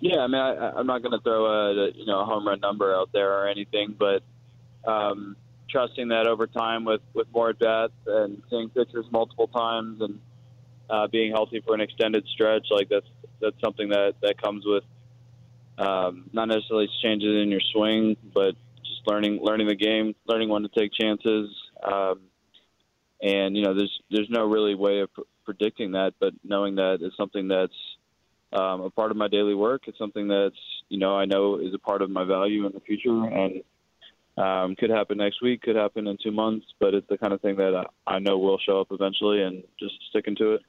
Yeah, 0.00 0.20
I 0.20 0.26
mean, 0.26 0.40
I, 0.40 0.70
I'm 0.70 0.86
not 0.86 1.02
going 1.02 1.12
to 1.12 1.22
throw 1.22 1.46
a 1.46 1.90
you 1.94 2.06
know 2.06 2.20
a 2.20 2.24
home 2.24 2.46
run 2.46 2.60
number 2.60 2.94
out 2.94 3.10
there 3.12 3.32
or 3.32 3.48
anything, 3.48 3.94
but 3.98 4.22
um, 4.90 5.36
trusting 5.68 6.08
that 6.08 6.26
over 6.26 6.46
time 6.46 6.84
with 6.84 7.02
with 7.14 7.26
more 7.34 7.52
bats 7.52 7.92
and 8.06 8.42
seeing 8.48 8.70
pitchers 8.70 9.04
multiple 9.10 9.48
times 9.48 10.00
and 10.00 10.18
uh, 10.88 11.06
being 11.08 11.32
healthy 11.32 11.62
for 11.64 11.74
an 11.74 11.80
extended 11.80 12.24
stretch, 12.32 12.66
like 12.70 12.88
that's 12.88 13.06
that's 13.40 13.60
something 13.62 13.90
that 13.90 14.14
that 14.22 14.40
comes 14.40 14.64
with 14.66 14.84
um, 15.78 16.28
not 16.32 16.46
necessarily 16.48 16.88
changes 17.02 17.42
in 17.42 17.50
your 17.50 17.60
swing, 17.72 18.16
but 18.34 18.52
just 18.78 19.00
learning 19.06 19.40
learning 19.42 19.68
the 19.68 19.76
game, 19.76 20.14
learning 20.26 20.48
when 20.48 20.62
to 20.62 20.68
take 20.68 20.92
chances. 20.92 21.50
Um, 21.82 22.20
and 23.22 23.56
you 23.56 23.64
know, 23.64 23.74
there's 23.74 24.00
there's 24.10 24.28
no 24.30 24.46
really 24.46 24.74
way 24.74 25.00
of 25.00 25.12
pr- 25.12 25.22
predicting 25.44 25.92
that, 25.92 26.14
but 26.20 26.32
knowing 26.44 26.76
that 26.76 26.98
it's 27.00 27.16
something 27.16 27.48
that's 27.48 27.72
um, 28.52 28.82
a 28.82 28.90
part 28.90 29.10
of 29.10 29.16
my 29.16 29.28
daily 29.28 29.54
work. 29.54 29.82
It's 29.86 29.98
something 29.98 30.28
that's 30.28 30.56
you 30.88 30.98
know 30.98 31.16
I 31.16 31.24
know 31.24 31.56
is 31.56 31.74
a 31.74 31.78
part 31.78 32.02
of 32.02 32.10
my 32.10 32.24
value 32.24 32.66
in 32.66 32.72
the 32.72 32.80
future, 32.80 33.24
and 33.24 33.62
um, 34.36 34.76
could 34.76 34.90
happen 34.90 35.18
next 35.18 35.42
week, 35.42 35.62
could 35.62 35.76
happen 35.76 36.06
in 36.06 36.16
two 36.22 36.32
months, 36.32 36.66
but 36.78 36.94
it's 36.94 37.08
the 37.08 37.18
kind 37.18 37.32
of 37.32 37.40
thing 37.40 37.56
that 37.56 37.74
I, 38.06 38.14
I 38.14 38.18
know 38.18 38.38
will 38.38 38.58
show 38.58 38.80
up 38.80 38.88
eventually, 38.90 39.42
and 39.42 39.62
just 39.78 39.94
sticking 40.10 40.36
to 40.36 40.54
it. 40.54 40.62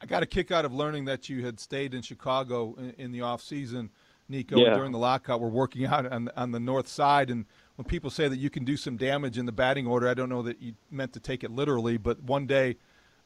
I 0.00 0.06
got 0.06 0.22
a 0.22 0.26
kick 0.26 0.50
out 0.50 0.64
of 0.64 0.74
learning 0.74 1.06
that 1.06 1.28
you 1.28 1.44
had 1.44 1.58
stayed 1.58 1.94
in 1.94 2.02
Chicago 2.02 2.74
in, 2.78 2.90
in 2.98 3.12
the 3.12 3.22
off 3.22 3.40
season, 3.40 3.90
Nico. 4.28 4.58
Yeah. 4.58 4.74
During 4.74 4.92
the 4.92 4.98
lockout, 4.98 5.40
we're 5.40 5.48
working 5.48 5.86
out 5.86 6.10
on 6.10 6.30
on 6.36 6.52
the 6.52 6.60
north 6.60 6.88
side, 6.88 7.30
and 7.30 7.46
when 7.76 7.86
people 7.86 8.10
say 8.10 8.28
that 8.28 8.38
you 8.38 8.50
can 8.50 8.64
do 8.64 8.76
some 8.76 8.96
damage 8.96 9.38
in 9.38 9.46
the 9.46 9.52
batting 9.52 9.86
order, 9.86 10.08
I 10.08 10.14
don't 10.14 10.28
know 10.28 10.42
that 10.42 10.60
you 10.60 10.74
meant 10.90 11.12
to 11.14 11.20
take 11.20 11.44
it 11.44 11.50
literally, 11.50 11.96
but 11.96 12.22
one 12.22 12.46
day 12.46 12.76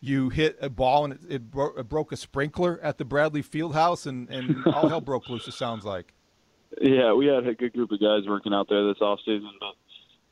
you 0.00 0.30
hit 0.30 0.56
a 0.60 0.70
ball 0.70 1.04
and 1.04 1.14
it, 1.14 1.20
it, 1.28 1.50
bro- 1.50 1.74
it 1.76 1.88
broke 1.88 2.12
a 2.12 2.16
sprinkler 2.16 2.80
at 2.82 2.98
the 2.98 3.04
Bradley 3.04 3.42
Fieldhouse, 3.42 4.06
and 4.06 4.28
and 4.30 4.66
all 4.66 4.88
hell 4.88 5.00
broke 5.00 5.28
loose. 5.28 5.46
It 5.46 5.52
sounds 5.52 5.84
like. 5.84 6.12
Yeah, 6.80 7.12
we 7.14 7.26
had 7.26 7.46
a 7.46 7.54
good 7.54 7.72
group 7.72 7.90
of 7.90 8.00
guys 8.00 8.28
working 8.28 8.54
out 8.54 8.68
there 8.68 8.86
this 8.86 9.00
off 9.00 9.18
season, 9.24 9.50
but 9.58 9.74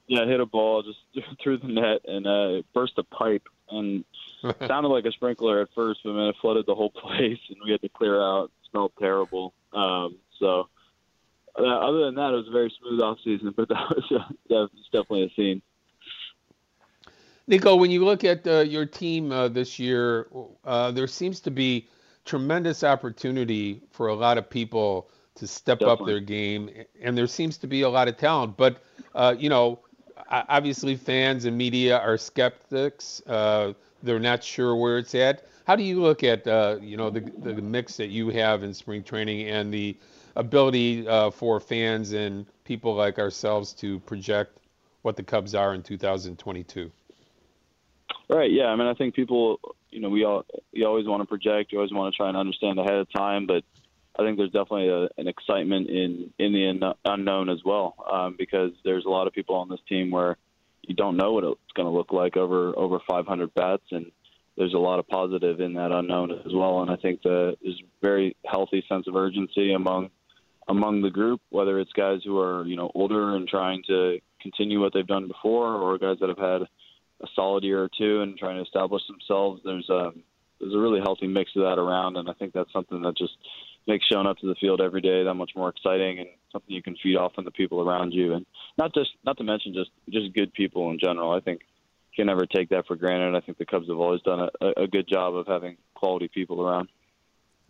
yeah, 0.06 0.22
I 0.22 0.26
hit 0.26 0.40
a 0.40 0.46
ball 0.46 0.82
just 0.82 1.26
through 1.42 1.58
the 1.58 1.68
net 1.68 2.00
and 2.06 2.26
uh, 2.26 2.58
it 2.58 2.66
burst 2.72 2.94
a 2.98 3.02
pipe 3.02 3.46
and 3.70 4.04
sounded 4.66 4.88
like 4.88 5.04
a 5.04 5.12
sprinkler 5.12 5.60
at 5.60 5.68
first, 5.74 6.00
but 6.04 6.14
then 6.14 6.24
it 6.24 6.36
flooded 6.40 6.66
the 6.66 6.74
whole 6.74 6.90
place 7.02 7.38
and 7.48 7.58
we 7.64 7.72
had 7.72 7.82
to 7.82 7.88
clear 7.88 8.20
out. 8.20 8.44
It 8.44 8.70
smelled 8.70 8.92
terrible. 8.98 9.52
Um, 9.72 10.16
so 10.38 10.68
uh, 11.58 11.62
other 11.62 12.06
than 12.06 12.14
that, 12.14 12.32
it 12.32 12.36
was 12.36 12.48
a 12.48 12.52
very 12.52 12.72
smooth 12.80 13.00
off 13.00 13.18
season, 13.24 13.52
but 13.56 13.68
that 13.68 13.88
was, 13.90 14.04
uh, 14.12 14.32
that 14.48 14.54
was 14.54 14.70
definitely 14.92 15.24
a 15.24 15.34
scene. 15.34 15.62
Nico, 17.48 17.76
when 17.76 17.90
you 17.90 18.04
look 18.04 18.24
at 18.24 18.46
uh, 18.46 18.60
your 18.60 18.84
team 18.84 19.32
uh, 19.32 19.48
this 19.48 19.78
year, 19.78 20.26
uh, 20.66 20.90
there 20.90 21.06
seems 21.06 21.40
to 21.40 21.50
be 21.50 21.88
tremendous 22.26 22.84
opportunity 22.84 23.80
for 23.90 24.08
a 24.08 24.14
lot 24.14 24.36
of 24.36 24.50
people 24.50 25.08
to 25.34 25.46
step 25.46 25.80
up 25.80 26.04
their 26.04 26.20
game, 26.20 26.68
and 27.00 27.16
there 27.16 27.26
seems 27.26 27.56
to 27.56 27.66
be 27.66 27.82
a 27.82 27.88
lot 27.88 28.06
of 28.06 28.18
talent. 28.18 28.58
But 28.58 28.82
uh, 29.14 29.34
you 29.38 29.48
know, 29.48 29.78
obviously, 30.30 30.94
fans 30.94 31.46
and 31.46 31.56
media 31.56 31.98
are 31.98 32.18
skeptics. 32.18 33.22
Uh, 33.26 33.72
they're 34.02 34.20
not 34.20 34.44
sure 34.44 34.76
where 34.76 34.98
it's 34.98 35.14
at. 35.14 35.46
How 35.66 35.74
do 35.74 35.82
you 35.84 36.02
look 36.02 36.22
at 36.22 36.46
uh, 36.46 36.76
you 36.82 36.98
know 36.98 37.08
the 37.08 37.20
the 37.20 37.54
mix 37.62 37.96
that 37.96 38.08
you 38.08 38.28
have 38.28 38.62
in 38.62 38.74
spring 38.74 39.02
training 39.02 39.48
and 39.48 39.72
the 39.72 39.96
ability 40.36 41.08
uh, 41.08 41.30
for 41.30 41.60
fans 41.60 42.12
and 42.12 42.44
people 42.64 42.94
like 42.94 43.18
ourselves 43.18 43.72
to 43.74 44.00
project 44.00 44.58
what 45.00 45.16
the 45.16 45.22
Cubs 45.22 45.54
are 45.54 45.72
in 45.72 45.82
2022? 45.82 46.92
Right. 48.28 48.50
Yeah. 48.52 48.66
I 48.66 48.76
mean, 48.76 48.86
I 48.86 48.94
think 48.94 49.14
people, 49.14 49.58
you 49.90 50.00
know, 50.00 50.10
we 50.10 50.24
all 50.24 50.44
you 50.72 50.86
always 50.86 51.06
want 51.06 51.22
to 51.22 51.26
project. 51.26 51.72
You 51.72 51.78
always 51.78 51.92
want 51.92 52.12
to 52.12 52.16
try 52.16 52.28
and 52.28 52.36
understand 52.36 52.78
ahead 52.78 52.94
of 52.94 53.10
time, 53.12 53.46
but 53.46 53.64
I 54.18 54.22
think 54.22 54.36
there's 54.36 54.50
definitely 54.50 54.88
a, 54.88 55.08
an 55.16 55.28
excitement 55.28 55.88
in 55.88 56.32
in 56.38 56.52
the 56.52 56.68
un- 56.68 56.94
unknown 57.04 57.48
as 57.48 57.60
well, 57.64 57.94
um, 58.10 58.34
because 58.36 58.72
there's 58.84 59.06
a 59.06 59.08
lot 59.08 59.26
of 59.26 59.32
people 59.32 59.54
on 59.54 59.68
this 59.68 59.80
team 59.88 60.10
where 60.10 60.36
you 60.82 60.94
don't 60.94 61.16
know 61.16 61.32
what 61.32 61.44
it's 61.44 61.72
going 61.74 61.86
to 61.86 61.96
look 61.96 62.12
like 62.12 62.36
over 62.36 62.76
over 62.76 62.98
500 63.08 63.54
bats, 63.54 63.84
and 63.92 64.10
there's 64.56 64.74
a 64.74 64.78
lot 64.78 64.98
of 64.98 65.06
positive 65.06 65.60
in 65.60 65.74
that 65.74 65.92
unknown 65.92 66.32
as 66.32 66.52
well. 66.52 66.82
And 66.82 66.90
I 66.90 66.96
think 66.96 67.22
the 67.22 67.56
there's 67.62 67.80
very 68.02 68.36
healthy 68.44 68.84
sense 68.88 69.06
of 69.06 69.14
urgency 69.14 69.72
among 69.72 70.10
among 70.66 71.00
the 71.00 71.10
group, 71.10 71.40
whether 71.50 71.78
it's 71.78 71.92
guys 71.92 72.20
who 72.24 72.38
are 72.38 72.66
you 72.66 72.76
know 72.76 72.90
older 72.94 73.36
and 73.36 73.48
trying 73.48 73.82
to 73.86 74.18
continue 74.42 74.80
what 74.80 74.92
they've 74.92 75.06
done 75.06 75.28
before, 75.28 75.76
or 75.76 75.96
guys 75.96 76.16
that 76.20 76.28
have 76.28 76.38
had 76.38 76.68
a 77.22 77.26
solid 77.34 77.64
year 77.64 77.82
or 77.82 77.90
two 77.96 78.22
and 78.22 78.38
trying 78.38 78.56
to 78.56 78.62
establish 78.62 79.02
themselves. 79.08 79.60
There's 79.64 79.88
a 79.88 80.12
there's 80.60 80.74
a 80.74 80.78
really 80.78 81.00
healthy 81.00 81.28
mix 81.28 81.52
of 81.54 81.62
that 81.62 81.78
around, 81.78 82.16
and 82.16 82.28
I 82.28 82.32
think 82.32 82.52
that's 82.52 82.72
something 82.72 83.00
that 83.02 83.16
just 83.16 83.34
makes 83.86 84.04
showing 84.06 84.26
up 84.26 84.38
to 84.38 84.46
the 84.46 84.56
field 84.56 84.80
every 84.80 85.00
day 85.00 85.22
that 85.22 85.34
much 85.34 85.52
more 85.54 85.68
exciting 85.68 86.18
and 86.18 86.28
something 86.52 86.74
you 86.74 86.82
can 86.82 86.96
feed 87.02 87.16
off 87.16 87.32
on 87.38 87.44
the 87.44 87.50
people 87.50 87.80
around 87.80 88.12
you, 88.12 88.34
and 88.34 88.44
not 88.76 88.92
just 88.94 89.10
not 89.24 89.36
to 89.38 89.44
mention 89.44 89.74
just 89.74 89.90
just 90.10 90.34
good 90.34 90.52
people 90.52 90.90
in 90.90 90.98
general. 90.98 91.32
I 91.32 91.40
think 91.40 91.60
you 92.12 92.24
can 92.24 92.26
never 92.26 92.46
take 92.46 92.70
that 92.70 92.86
for 92.86 92.96
granted. 92.96 93.36
I 93.36 93.40
think 93.40 93.58
the 93.58 93.66
Cubs 93.66 93.88
have 93.88 93.98
always 93.98 94.22
done 94.22 94.48
a, 94.60 94.82
a 94.82 94.86
good 94.86 95.08
job 95.08 95.34
of 95.36 95.46
having 95.46 95.76
quality 95.94 96.28
people 96.28 96.60
around. 96.60 96.88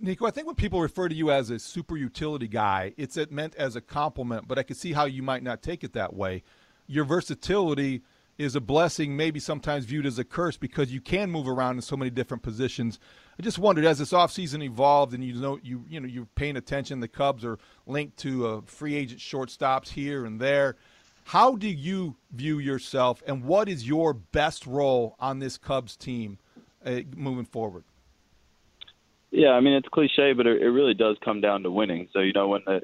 Nico, 0.01 0.27
I 0.27 0.31
think 0.31 0.47
when 0.47 0.55
people 0.55 0.81
refer 0.81 1.09
to 1.09 1.15
you 1.15 1.33
as 1.33 1.51
a 1.51 1.59
super 1.59 1.97
utility 1.97 2.47
guy, 2.47 2.95
it's 2.97 3.19
meant 3.31 3.57
as 3.57 3.75
a 3.75 3.81
compliment, 3.81 4.47
but 4.47 4.57
I 4.57 4.63
could 4.63 4.77
see 4.77 4.93
how 4.93 5.07
you 5.07 5.25
might 5.25 5.43
not 5.43 5.61
take 5.61 5.83
it 5.83 5.93
that 5.95 6.15
way. 6.15 6.45
Your 6.87 7.05
versatility 7.05 8.03
is 8.39 8.55
a 8.55 8.61
blessing, 8.61 9.17
maybe 9.17 9.41
sometimes 9.41 9.85
viewed 9.85 10.07
as 10.07 10.19
a 10.19 10.25
curse 10.25 10.57
because 10.57 10.93
you 10.93 11.01
can 11.01 11.31
move 11.31 11.49
around 11.49 11.75
in 11.75 11.83
so 11.83 11.97
many 11.97 12.11
different 12.11 12.43
positions. 12.43 13.01
I 13.39 13.43
just 13.43 13.59
wondered 13.59 13.85
as 13.85 13.99
this 13.99 14.13
offseason 14.13 14.63
evolved 14.63 15.13
and 15.13 15.25
you 15.25 15.35
know 15.35 15.59
you 15.63 15.85
you 15.89 16.01
know 16.01 16.07
you're 16.07 16.29
paying 16.37 16.57
attention, 16.57 17.01
the 17.01 17.09
Cubs 17.09 17.45
are 17.45 17.59
linked 17.87 18.17
to 18.19 18.47
uh, 18.47 18.61
free 18.65 18.95
agent 18.95 19.21
shortstops 19.21 19.89
here 19.89 20.25
and 20.25 20.41
there. 20.41 20.77
How 21.25 21.57
do 21.57 21.69
you 21.69 22.17
view 22.33 22.59
yourself, 22.59 23.23
and 23.27 23.45
what 23.45 23.69
is 23.69 23.87
your 23.87 24.15
best 24.15 24.67
role 24.67 25.15
on 25.21 25.41
this 25.41 25.59
Cubs 25.59 25.95
team 25.97 26.39
uh, 26.87 27.01
moving 27.15 27.45
forward? 27.45 27.85
Yeah, 29.31 29.51
I 29.51 29.61
mean 29.61 29.75
it's 29.75 29.89
cliche, 29.89 30.33
but 30.33 30.47
it, 30.47 30.63
it 30.63 30.71
really 30.71 30.95
does 30.95 31.17
come 31.23 31.41
down 31.41 31.65
to 31.65 31.71
winning. 31.71 32.09
So 32.13 32.21
you 32.21 32.33
know 32.33 32.49
when 32.49 32.63
the, 32.67 32.83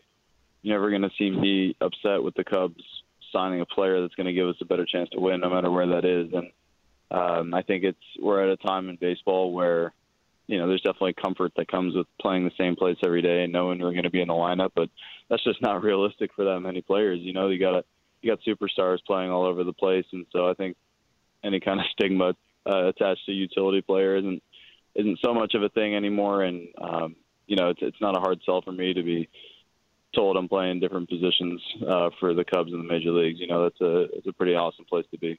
you're 0.62 0.76
never 0.76 0.90
going 0.90 1.02
to 1.02 1.10
see 1.16 1.30
me 1.30 1.76
upset 1.80 2.22
with 2.22 2.34
the 2.34 2.44
Cubs 2.44 2.82
signing 3.34 3.60
a 3.60 3.66
player 3.66 4.00
that's 4.00 4.14
going 4.14 4.26
to 4.26 4.32
give 4.32 4.48
us 4.48 4.56
a 4.60 4.64
better 4.64 4.86
chance 4.86 5.10
to 5.10 5.20
win, 5.20 5.40
no 5.40 5.50
matter 5.50 5.70
where 5.70 5.88
that 5.88 6.04
is. 6.04 6.32
And 6.32 6.50
um, 7.10 7.54
I 7.54 7.62
think 7.62 7.84
it's 7.84 7.98
we're 8.20 8.42
at 8.42 8.48
a 8.48 8.56
time 8.56 8.88
in 8.88 8.96
baseball 8.96 9.52
where 9.52 9.92
you 10.46 10.58
know 10.58 10.68
there's 10.68 10.82
definitely 10.82 11.14
comfort 11.14 11.52
that 11.56 11.68
comes 11.68 11.94
with 11.94 12.06
playing 12.20 12.44
the 12.44 12.50
same 12.58 12.76
place 12.76 12.96
every 13.04 13.22
day 13.22 13.44
and 13.44 13.52
knowing 13.52 13.78
you're 13.78 13.92
going 13.92 14.04
to 14.04 14.10
be 14.10 14.22
in 14.22 14.28
the 14.28 14.34
lineup, 14.34 14.70
but 14.74 14.88
that's 15.28 15.44
just 15.44 15.60
not 15.60 15.82
realistic 15.82 16.30
for 16.34 16.44
that 16.44 16.60
many 16.60 16.80
players. 16.80 17.20
You 17.20 17.32
know, 17.32 17.48
you 17.48 17.58
got 17.58 17.84
you 18.22 18.30
got 18.30 18.40
superstars 18.46 19.04
playing 19.06 19.30
all 19.30 19.44
over 19.44 19.64
the 19.64 19.72
place, 19.72 20.06
and 20.12 20.24
so 20.32 20.48
I 20.48 20.54
think 20.54 20.76
any 21.42 21.60
kind 21.60 21.80
of 21.80 21.86
stigma 21.92 22.34
uh, 22.66 22.86
attached 22.88 23.26
to 23.26 23.32
utility 23.32 23.82
players 23.82 24.22
isn't 24.22 24.42
isn't 24.94 25.18
so 25.24 25.34
much 25.34 25.54
of 25.54 25.62
a 25.62 25.68
thing 25.68 25.94
anymore. 25.94 26.42
And 26.42 26.68
um, 26.80 27.16
you 27.46 27.56
know, 27.56 27.70
it's 27.70 27.80
it's 27.82 28.00
not 28.00 28.16
a 28.16 28.20
hard 28.20 28.40
sell 28.44 28.62
for 28.62 28.72
me 28.72 28.94
to 28.94 29.02
be 29.02 29.28
told 30.14 30.36
I'm 30.36 30.48
playing 30.48 30.80
different 30.80 31.08
positions 31.08 31.60
uh, 31.86 32.10
for 32.20 32.34
the 32.34 32.44
Cubs 32.44 32.72
in 32.72 32.78
the 32.78 32.84
major 32.84 33.10
leagues. 33.10 33.40
You 33.40 33.46
know, 33.46 33.64
that's 33.64 33.80
a 33.80 34.02
it's 34.16 34.26
a 34.26 34.32
pretty 34.32 34.54
awesome 34.54 34.84
place 34.84 35.06
to 35.10 35.18
be. 35.18 35.38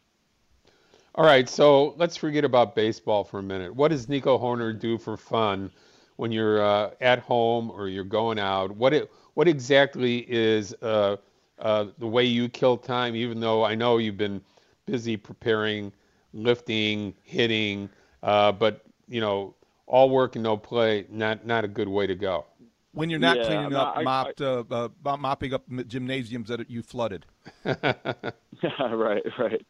All 1.16 1.26
right, 1.26 1.48
so 1.48 1.94
let's 1.98 2.18
forget 2.18 2.44
about 2.44 2.76
baseball 2.76 3.24
for 3.24 3.40
a 3.40 3.44
minute. 3.44 3.74
What 3.74 3.92
does 3.92 4.10
Nico 4.10 4.38
Hoerner 4.38 4.78
do 4.78 4.98
for 4.98 5.16
fun 5.16 5.72
when 6.18 6.32
you're 6.32 6.62
uh, 6.62 6.92
at 7.00 7.20
home 7.20 7.72
or 7.72 7.88
you're 7.88 8.04
going 8.04 8.38
out? 8.38 8.76
What 8.76 8.94
it, 8.94 9.10
what 9.34 9.48
exactly 9.48 10.26
is 10.30 10.74
uh, 10.82 11.16
uh, 11.60 11.86
the 12.00 12.08
way 12.08 12.26
you 12.26 12.50
kill 12.50 12.76
time? 12.76 13.15
Even 13.15 13.40
though 13.40 13.63
I 13.63 13.76
know 13.76 13.98
you've 13.98 14.17
been 14.17 14.42
busy 14.86 15.15
preparing, 15.15 15.94
lifting, 16.34 17.13
hitting, 17.23 17.90
uh, 18.21 18.52
but 18.52 18.86
you 19.08 19.21
know, 19.21 19.56
all 19.88 20.10
work 20.10 20.36
and 20.36 20.44
no 20.44 20.58
play, 20.58 21.06
not 21.10 21.46
not 21.46 21.63
a 21.63 21.67
good 21.69 21.88
way 21.88 22.08
to 22.08 22.15
go. 22.15 22.46
When 22.96 23.10
you're 23.10 23.19
not 23.19 23.37
Yeah, 23.37 23.43
cleaning 23.46 23.69
no, 23.71 23.81
up, 23.81 23.98
I- 23.98 24.04
mopped, 24.04 24.41
uh, 24.41 24.63
uh, 24.71 25.17
mopping 25.17 25.54
up 25.54 25.63
gymnasiums 25.87 26.48
that 26.48 26.69
you 26.69 26.81
flooded. 26.81 27.25
right, 27.65 29.23
right. 29.37 29.65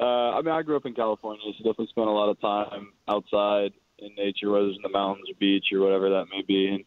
Uh, 0.00 0.04
I 0.04 0.42
mean, 0.42 0.54
I 0.54 0.62
grew 0.62 0.76
up 0.76 0.86
in 0.86 0.94
California, 0.94 1.42
so 1.44 1.52
definitely 1.64 1.88
spent 1.88 2.06
a 2.06 2.10
lot 2.12 2.28
of 2.30 2.40
time 2.40 2.92
outside 3.08 3.72
in 3.98 4.14
nature, 4.16 4.50
whether 4.50 4.68
it's 4.68 4.76
in 4.76 4.82
the 4.82 4.88
mountains 4.90 5.28
or 5.28 5.34
beach 5.40 5.66
or 5.72 5.80
whatever 5.80 6.08
that 6.10 6.26
may 6.30 6.42
be. 6.42 6.68
And 6.68 6.84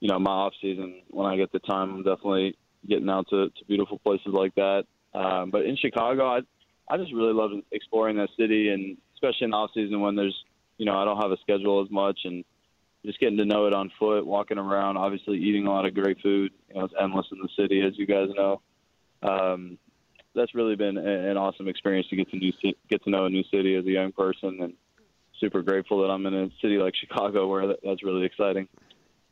you 0.00 0.08
know, 0.08 0.18
my 0.20 0.30
off 0.30 0.52
season, 0.62 1.02
when 1.10 1.26
I 1.26 1.36
get 1.36 1.50
the 1.50 1.58
time, 1.60 1.90
I'm 1.90 2.02
definitely 2.04 2.56
getting 2.88 3.08
out 3.08 3.26
to, 3.30 3.48
to 3.48 3.64
beautiful 3.66 3.98
places 3.98 4.28
like 4.28 4.54
that. 4.54 4.84
Um, 5.14 5.50
but 5.50 5.64
in 5.64 5.76
Chicago, 5.76 6.26
I 6.26 6.40
I 6.88 6.96
just 6.96 7.12
really 7.12 7.32
love 7.32 7.50
exploring 7.72 8.16
that 8.18 8.28
city, 8.38 8.68
and 8.68 8.96
especially 9.14 9.46
in 9.46 9.54
off 9.54 9.70
season 9.74 10.00
when 10.00 10.14
there's 10.14 10.36
you 10.78 10.86
know 10.86 10.96
I 10.96 11.04
don't 11.04 11.20
have 11.20 11.32
a 11.32 11.38
schedule 11.38 11.82
as 11.82 11.90
much, 11.90 12.20
and 12.24 12.44
just 13.04 13.20
getting 13.20 13.36
to 13.36 13.44
know 13.44 13.66
it 13.66 13.74
on 13.74 13.90
foot, 13.98 14.26
walking 14.26 14.58
around, 14.58 14.96
obviously 14.96 15.38
eating 15.38 15.66
a 15.66 15.70
lot 15.70 15.84
of 15.84 15.94
great 15.94 16.20
food. 16.22 16.52
You 16.68 16.76
know, 16.76 16.84
it's 16.84 16.94
endless 17.00 17.26
in 17.32 17.38
the 17.38 17.48
city, 17.56 17.82
as 17.82 17.98
you 17.98 18.06
guys 18.06 18.28
know. 18.34 18.60
Um, 19.22 19.78
that's 20.34 20.54
really 20.54 20.74
been 20.74 20.96
a, 20.96 21.30
an 21.30 21.36
awesome 21.36 21.68
experience 21.68 22.08
to 22.08 22.16
get 22.16 22.30
to 22.30 22.36
new 22.36 22.52
get 22.88 23.02
to 23.04 23.10
know 23.10 23.26
a 23.26 23.30
new 23.30 23.44
city 23.50 23.76
as 23.76 23.84
a 23.84 23.90
young 23.90 24.12
person, 24.12 24.58
and 24.60 24.74
super 25.38 25.62
grateful 25.62 26.00
that 26.02 26.08
I'm 26.08 26.24
in 26.26 26.34
a 26.34 26.48
city 26.60 26.78
like 26.78 26.94
Chicago 26.96 27.46
where 27.46 27.66
that, 27.68 27.78
that's 27.84 28.02
really 28.02 28.24
exciting. 28.24 28.68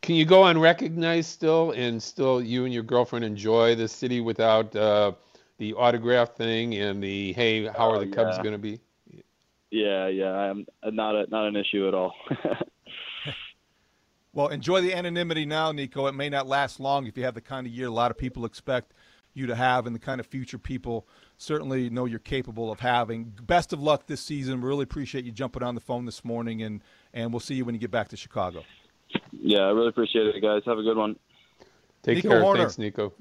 Can 0.02 0.16
you 0.16 0.24
go 0.24 0.44
unrecognized 0.44 1.30
still, 1.30 1.70
and 1.72 2.02
still 2.02 2.42
you 2.42 2.64
and 2.64 2.74
your 2.74 2.82
girlfriend 2.82 3.24
enjoy 3.24 3.74
the 3.74 3.88
city 3.88 4.20
without 4.20 4.74
uh, 4.74 5.12
the 5.58 5.74
autograph 5.74 6.34
thing 6.34 6.74
and 6.74 7.02
the 7.02 7.32
hey, 7.34 7.66
how 7.66 7.90
are 7.90 7.98
the 7.98 8.10
Oh, 8.10 8.16
Cubs 8.16 8.36
going 8.38 8.52
to 8.52 8.58
be? 8.58 8.80
Yeah, 9.70 10.08
yeah, 10.08 10.32
I'm 10.32 10.66
not 10.84 11.14
a, 11.14 11.26
not 11.30 11.46
an 11.46 11.56
issue 11.56 11.88
at 11.88 11.94
all. 11.94 12.14
Well, 14.34 14.48
enjoy 14.48 14.80
the 14.80 14.94
anonymity 14.94 15.44
now, 15.44 15.72
Nico. 15.72 16.06
It 16.06 16.14
may 16.14 16.30
not 16.30 16.46
last 16.46 16.80
long 16.80 17.06
if 17.06 17.18
you 17.18 17.24
have 17.24 17.34
the 17.34 17.42
kind 17.42 17.66
of 17.66 17.72
year 17.72 17.88
a 17.88 17.90
lot 17.90 18.10
of 18.10 18.16
people 18.16 18.46
expect 18.46 18.94
you 19.34 19.46
to 19.46 19.54
have 19.54 19.86
and 19.86 19.94
the 19.94 20.00
kind 20.00 20.20
of 20.20 20.26
future 20.26 20.58
people 20.58 21.06
certainly 21.36 21.90
know 21.90 22.06
you're 22.06 22.18
capable 22.18 22.70
of 22.70 22.80
having. 22.80 23.32
Best 23.42 23.72
of 23.72 23.82
luck 23.82 24.06
this 24.06 24.20
season. 24.20 24.60
Really 24.60 24.84
appreciate 24.84 25.24
you 25.24 25.32
jumping 25.32 25.62
on 25.62 25.74
the 25.74 25.80
phone 25.80 26.06
this 26.06 26.24
morning, 26.24 26.62
and, 26.62 26.82
and 27.12 27.32
we'll 27.32 27.40
see 27.40 27.54
you 27.54 27.64
when 27.64 27.74
you 27.74 27.78
get 27.78 27.90
back 27.90 28.08
to 28.08 28.16
Chicago. 28.16 28.64
yeah, 29.32 29.60
I 29.60 29.70
really 29.70 29.88
appreciate 29.88 30.26
it, 30.26 30.40
guys. 30.40 30.62
Have 30.64 30.78
a 30.78 30.82
good 30.82 30.96
one. 30.96 31.16
Take 32.02 32.16
Nico 32.16 32.30
care. 32.30 32.40
Hoerner. 32.40 32.56
Thanks, 32.58 32.78
Nico. 32.78 33.12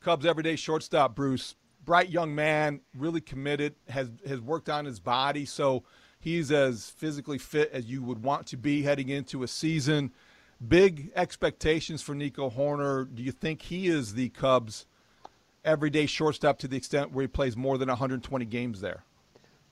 Cubs 0.00 0.26
everyday 0.26 0.56
shortstop 0.56 1.14
Bruce, 1.14 1.54
bright 1.84 2.08
young 2.08 2.34
man, 2.34 2.80
really 2.96 3.20
committed, 3.20 3.74
has 3.88 4.10
has 4.26 4.40
worked 4.40 4.68
on 4.68 4.84
his 4.84 5.00
body, 5.00 5.44
so 5.44 5.84
he's 6.18 6.50
as 6.50 6.90
physically 6.90 7.38
fit 7.38 7.70
as 7.72 7.86
you 7.86 8.02
would 8.02 8.22
want 8.22 8.46
to 8.48 8.56
be 8.56 8.82
heading 8.82 9.08
into 9.08 9.42
a 9.42 9.48
season. 9.48 10.12
Big 10.68 11.10
expectations 11.16 12.02
for 12.02 12.14
Nico 12.14 12.50
Hoerner. 12.50 13.12
Do 13.12 13.22
you 13.22 13.32
think 13.32 13.62
he 13.62 13.88
is 13.88 14.14
the 14.14 14.28
Cubs 14.30 14.86
everyday 15.64 16.06
shortstop 16.06 16.58
to 16.60 16.68
the 16.68 16.76
extent 16.76 17.12
where 17.12 17.22
he 17.22 17.28
plays 17.28 17.56
more 17.56 17.78
than 17.78 17.88
120 17.88 18.44
games 18.44 18.80
there? 18.80 19.04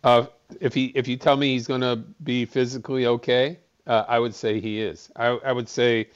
Uh, 0.03 0.26
if 0.61 0.74
he 0.74 0.86
if 0.86 1.07
you 1.07 1.16
tell 1.16 1.36
me 1.36 1.53
he's 1.53 1.66
going 1.66 1.82
to 1.82 1.97
be 2.22 2.45
physically 2.45 3.07
okay, 3.07 3.59
uh, 3.86 4.05
I 4.09 4.18
would 4.18 4.34
say 4.34 4.61
he 4.61 4.80
is. 4.80 5.11
I, 5.16 5.26
I 5.26 5.53
would 5.53 5.68
say, 5.68 6.09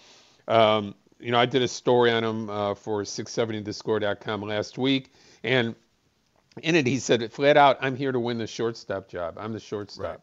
um, 0.48 0.94
you 1.20 1.30
know, 1.30 1.38
I 1.38 1.46
did 1.46 1.62
a 1.62 1.68
story 1.68 2.10
on 2.10 2.24
him 2.24 2.50
uh, 2.50 2.74
for 2.74 3.02
670thescore.com 3.02 4.42
last 4.42 4.78
week, 4.78 5.12
and 5.42 5.74
in 6.62 6.74
it 6.74 6.86
he 6.86 6.98
said 6.98 7.30
flat 7.32 7.56
out, 7.56 7.78
"I'm 7.80 7.96
here 7.96 8.12
to 8.12 8.20
win 8.20 8.38
the 8.38 8.46
shortstop 8.46 9.08
job. 9.08 9.36
I'm 9.38 9.52
the 9.52 9.60
shortstop." 9.60 10.04
Right. 10.04 10.20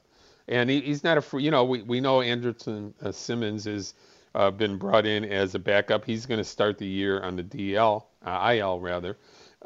And 0.48 0.70
he, 0.70 0.82
he's 0.82 1.04
not 1.04 1.18
a 1.18 1.22
free. 1.22 1.44
You 1.44 1.52
know, 1.52 1.64
we 1.64 1.84
we 1.84 2.02
know 2.02 2.18
Andrelton 2.18 2.94
uh, 3.04 3.12
Simmons 3.12 3.66
has 3.66 3.94
uh, 4.36 4.52
been 4.52 4.78
brought 4.78 5.06
in 5.06 5.26
as 5.26 5.56
a 5.56 5.60
backup. 5.60 6.06
He's 6.06 6.26
going 6.26 6.40
to 6.40 6.44
start 6.44 6.78
the 6.78 6.88
year 6.88 7.22
on 7.22 7.36
the 7.36 7.44
DL, 7.44 8.04
uh, 8.26 8.54
IL 8.56 8.80
rather. 8.80 9.18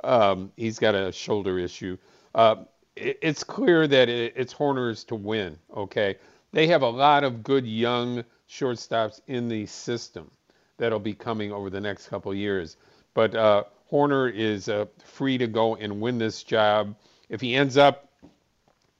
Um, 0.03 0.51
he's 0.57 0.79
got 0.79 0.95
a 0.95 1.11
shoulder 1.11 1.59
issue. 1.59 1.97
Uh, 2.33 2.55
it, 2.95 3.19
it's 3.21 3.43
clear 3.43 3.87
that 3.87 4.09
it, 4.09 4.33
it's 4.35 4.53
Hoerner's 4.53 5.03
to 5.05 5.15
win. 5.15 5.57
Okay, 5.75 6.15
they 6.51 6.67
have 6.67 6.81
a 6.81 6.89
lot 6.89 7.23
of 7.23 7.43
good 7.43 7.65
young 7.65 8.23
shortstops 8.49 9.21
in 9.27 9.47
the 9.47 9.65
system 9.65 10.29
that'll 10.77 10.99
be 10.99 11.13
coming 11.13 11.51
over 11.51 11.69
the 11.69 11.81
next 11.81 12.07
couple 12.07 12.33
years. 12.33 12.77
But 13.13 13.35
uh, 13.35 13.63
Hoerner 13.91 14.33
is 14.33 14.67
uh, 14.67 14.85
free 15.03 15.37
to 15.37 15.47
go 15.47 15.75
and 15.75 16.01
win 16.01 16.17
this 16.17 16.43
job. 16.43 16.95
If 17.29 17.41
he 17.41 17.55
ends 17.55 17.77
up 17.77 18.09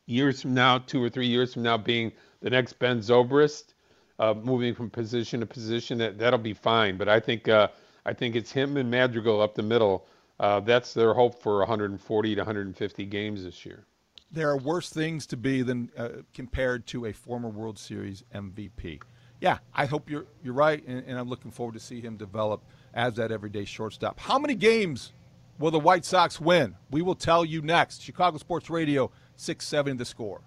years 0.05 0.41
from 0.41 0.53
now, 0.53 0.80
two 0.80 1.03
or 1.03 1.09
three 1.09 1.28
years 1.28 1.53
from 1.53 1.63
now, 1.63 1.78
being 1.78 2.11
the 2.41 2.49
next 2.49 2.74
Ben 2.80 2.99
Zobrist, 2.99 3.74
uh, 4.20 4.34
moving 4.34 4.74
from 4.74 4.89
position 4.89 5.39
to 5.41 5.45
position, 5.45 5.97
that 5.99 6.18
that'll 6.18 6.39
be 6.39 6.53
fine. 6.53 6.97
But 6.97 7.09
I 7.09 7.20
think 7.20 7.47
uh, 7.47 7.70
I 8.05 8.13
think 8.13 8.36
it's 8.36 8.51
him 8.51 8.78
and 8.78 8.89
Madrigal 8.89 9.41
up 9.41 9.55
the 9.55 9.63
middle. 9.63 10.05
Uh, 10.39 10.59
that's 10.59 10.93
their 10.93 11.13
hope 11.13 11.41
for 11.41 11.59
140 11.59 12.36
to 12.36 12.41
150 12.41 13.05
games 13.05 13.43
this 13.43 13.66
year. 13.66 13.86
There 14.32 14.49
are 14.49 14.57
worse 14.57 14.89
things 14.89 15.26
to 15.28 15.38
be 15.38 15.61
than 15.61 15.89
uh, 15.97 16.09
compared 16.34 16.88
to 16.88 17.05
a 17.05 17.13
former 17.13 17.49
World 17.49 17.80
Series 17.80 18.24
MVP. 18.34 19.01
Yeah, 19.39 19.59
I 19.74 19.86
hope 19.86 20.09
you're 20.09 20.26
you're 20.43 20.53
right, 20.53 20.86
and, 20.88 21.03
and 21.07 21.18
I'm 21.18 21.30
looking 21.30 21.51
forward 21.51 21.74
to 21.74 21.80
see 21.80 22.01
him 22.01 22.18
develop 22.18 22.63
as 22.93 23.16
that 23.16 23.32
everyday 23.32 23.66
shortstop. 23.66 24.20
How 24.20 24.39
many 24.39 24.55
games 24.55 25.11
will 25.59 25.72
the 25.72 25.80
White 25.80 26.05
Sox 26.05 26.39
win? 26.39 26.76
We 26.91 27.01
will 27.01 27.16
tell 27.16 27.45
you 27.45 27.61
next. 27.61 28.01
Chicago 28.01 28.38
Sports 28.38 28.70
Radio, 28.70 29.11
670 29.36 29.97
The 29.97 30.05
Score. 30.05 30.41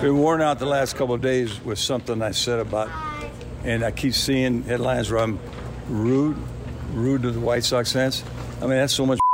Been 0.00 0.18
worn 0.18 0.40
out 0.40 0.58
the 0.58 0.66
last 0.66 0.96
couple 0.96 1.14
of 1.14 1.20
days 1.20 1.60
with 1.64 1.78
something 1.78 2.22
I 2.22 2.32
said 2.32 2.58
about, 2.58 2.88
and 3.64 3.84
I 3.84 3.90
keep 3.90 4.14
seeing 4.14 4.62
headlines 4.62 5.10
where 5.10 5.22
I'm 5.22 5.38
rude, 5.88 6.36
rude 6.92 7.22
to 7.22 7.30
the 7.30 7.40
White 7.40 7.64
Sox 7.64 7.92
fans. 7.92 8.22
I 8.58 8.62
mean, 8.62 8.70
that's 8.70 8.94
so 8.94 9.06
much. 9.06 9.18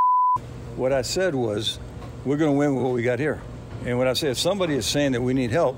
What 0.76 0.92
I 0.92 1.02
said 1.02 1.36
was, 1.36 1.78
we're 2.24 2.36
going 2.36 2.50
to 2.50 2.58
win 2.58 2.74
with 2.74 2.82
what 2.82 2.94
we 2.94 3.02
got 3.02 3.20
here. 3.20 3.40
And 3.84 3.96
when 3.96 4.08
I 4.08 4.14
say 4.14 4.28
if 4.30 4.38
somebody 4.38 4.74
is 4.74 4.86
saying 4.86 5.12
that 5.12 5.20
we 5.20 5.32
need 5.32 5.52
help, 5.52 5.76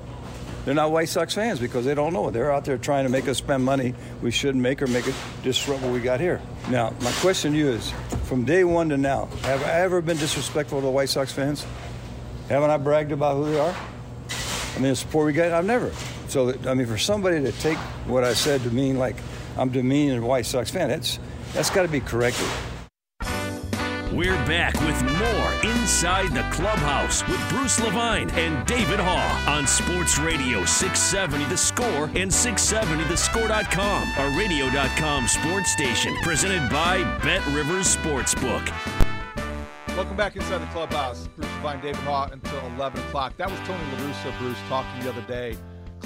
they're 0.64 0.74
not 0.74 0.90
White 0.90 1.08
Sox 1.08 1.34
fans 1.34 1.60
because 1.60 1.84
they 1.84 1.94
don't 1.94 2.12
know. 2.12 2.30
They're 2.30 2.50
out 2.50 2.64
there 2.64 2.78
trying 2.78 3.04
to 3.04 3.10
make 3.10 3.28
us 3.28 3.38
spend 3.38 3.64
money 3.64 3.94
we 4.22 4.30
shouldn't 4.30 4.62
make 4.62 4.80
or 4.82 4.86
make 4.86 5.06
it 5.06 5.14
disrupt 5.42 5.82
what 5.82 5.92
we 5.92 6.00
got 6.00 6.18
here. 6.18 6.40
Now, 6.70 6.92
my 7.02 7.12
question 7.20 7.52
to 7.52 7.58
you 7.58 7.68
is, 7.68 7.92
from 8.24 8.44
day 8.44 8.64
one 8.64 8.88
to 8.88 8.96
now, 8.96 9.26
have 9.42 9.62
I 9.62 9.80
ever 9.80 10.00
been 10.00 10.16
disrespectful 10.16 10.80
to 10.80 10.84
the 10.86 10.90
White 10.90 11.08
Sox 11.08 11.32
fans? 11.32 11.64
Haven't 12.48 12.70
I 12.70 12.78
bragged 12.78 13.12
about 13.12 13.36
who 13.36 13.52
they 13.52 13.60
are? 13.60 13.76
I 14.74 14.78
mean, 14.78 14.90
the 14.90 14.96
support 14.96 15.26
we 15.26 15.32
get, 15.32 15.52
I've 15.52 15.64
never. 15.64 15.92
So, 16.28 16.54
I 16.66 16.74
mean, 16.74 16.86
for 16.86 16.98
somebody 16.98 17.40
to 17.40 17.52
take 17.52 17.78
what 18.06 18.24
I 18.24 18.34
said 18.34 18.62
to 18.62 18.70
mean 18.70 18.98
like 18.98 19.16
I'm 19.56 19.70
demeaning 19.70 20.18
a 20.18 20.26
White 20.26 20.46
Sox 20.46 20.70
fan, 20.70 20.88
that's 20.88 21.18
that's 21.52 21.70
got 21.70 21.82
to 21.82 21.88
be 21.88 22.00
corrected. 22.00 22.46
We're 24.12 24.36
back 24.46 24.72
with 24.80 25.02
more 25.02 25.70
Inside 25.70 26.28
the 26.28 26.42
Clubhouse 26.50 27.26
with 27.28 27.48
Bruce 27.48 27.78
Levine 27.80 28.30
and 28.30 28.66
David 28.66 28.98
Haugh 28.98 29.48
on 29.48 29.66
Sports 29.66 30.18
Radio 30.18 30.64
670 30.64 31.44
The 31.44 31.56
Score 31.56 32.04
and 32.14 32.30
670thescore.com, 32.30 34.12
a 34.18 34.38
radio.com 34.38 35.28
sports 35.28 35.72
station 35.72 36.16
presented 36.22 36.70
by 36.70 37.02
Bet 37.22 37.44
Rivers 37.48 37.94
Sportsbook. 37.96 38.72
Welcome 39.96 40.16
back 40.16 40.36
inside 40.36 40.58
the 40.58 40.66
clubhouse. 40.66 41.28
Bruce 41.36 41.48
Levine, 41.62 41.80
David 41.80 42.00
Haugh 42.02 42.32
until 42.32 42.60
11 42.76 42.98
o'clock. 43.00 43.36
That 43.36 43.50
was 43.50 43.58
Tony 43.60 43.82
LaRussa, 43.96 44.38
Bruce, 44.38 44.58
talking 44.68 45.02
the 45.02 45.10
other 45.10 45.22
day, 45.22 45.56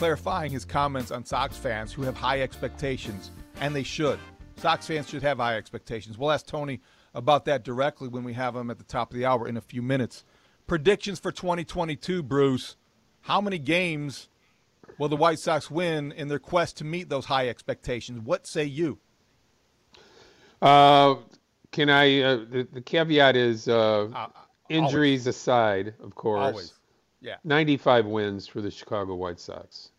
clarifying 0.00 0.50
his 0.50 0.64
comments 0.64 1.10
on 1.10 1.22
Sox 1.26 1.58
fans 1.58 1.92
who 1.92 2.00
have 2.00 2.16
high 2.16 2.40
expectations, 2.40 3.30
and 3.60 3.76
they 3.76 3.82
should. 3.82 4.18
Sox 4.56 4.86
fans 4.86 5.06
should 5.06 5.22
have 5.22 5.36
high 5.36 5.58
expectations. 5.58 6.16
We'll 6.16 6.30
ask 6.30 6.46
Tony 6.46 6.80
about 7.12 7.44
that 7.44 7.64
directly 7.64 8.08
when 8.08 8.24
we 8.24 8.32
have 8.32 8.56
him 8.56 8.70
at 8.70 8.78
the 8.78 8.84
top 8.84 9.10
of 9.10 9.18
the 9.18 9.26
hour 9.26 9.46
in 9.46 9.58
a 9.58 9.60
few 9.60 9.82
minutes. 9.82 10.24
Predictions 10.66 11.18
for 11.18 11.30
2022, 11.30 12.22
Bruce. 12.22 12.76
How 13.20 13.42
many 13.42 13.58
games 13.58 14.30
will 14.96 15.10
the 15.10 15.16
White 15.16 15.38
Sox 15.38 15.70
win 15.70 16.12
in 16.12 16.28
their 16.28 16.38
quest 16.38 16.78
to 16.78 16.84
meet 16.84 17.10
those 17.10 17.26
high 17.26 17.50
expectations? 17.50 18.20
What 18.20 18.46
say 18.46 18.64
you? 18.64 19.00
Uh, 20.62 21.16
can 21.72 21.90
I? 21.90 22.22
Uh, 22.22 22.36
the, 22.36 22.68
the 22.72 22.80
caveat 22.80 23.36
is 23.36 23.68
uh, 23.68 24.08
injuries 24.70 25.26
aside, 25.26 25.92
of 26.02 26.14
course. 26.14 26.40
Always. 26.40 26.72
Yeah. 27.20 27.36
95 27.44 28.06
wins 28.06 28.46
for 28.46 28.60
the 28.60 28.70
Chicago 28.70 29.14
White 29.14 29.38
Sox. 29.38 29.89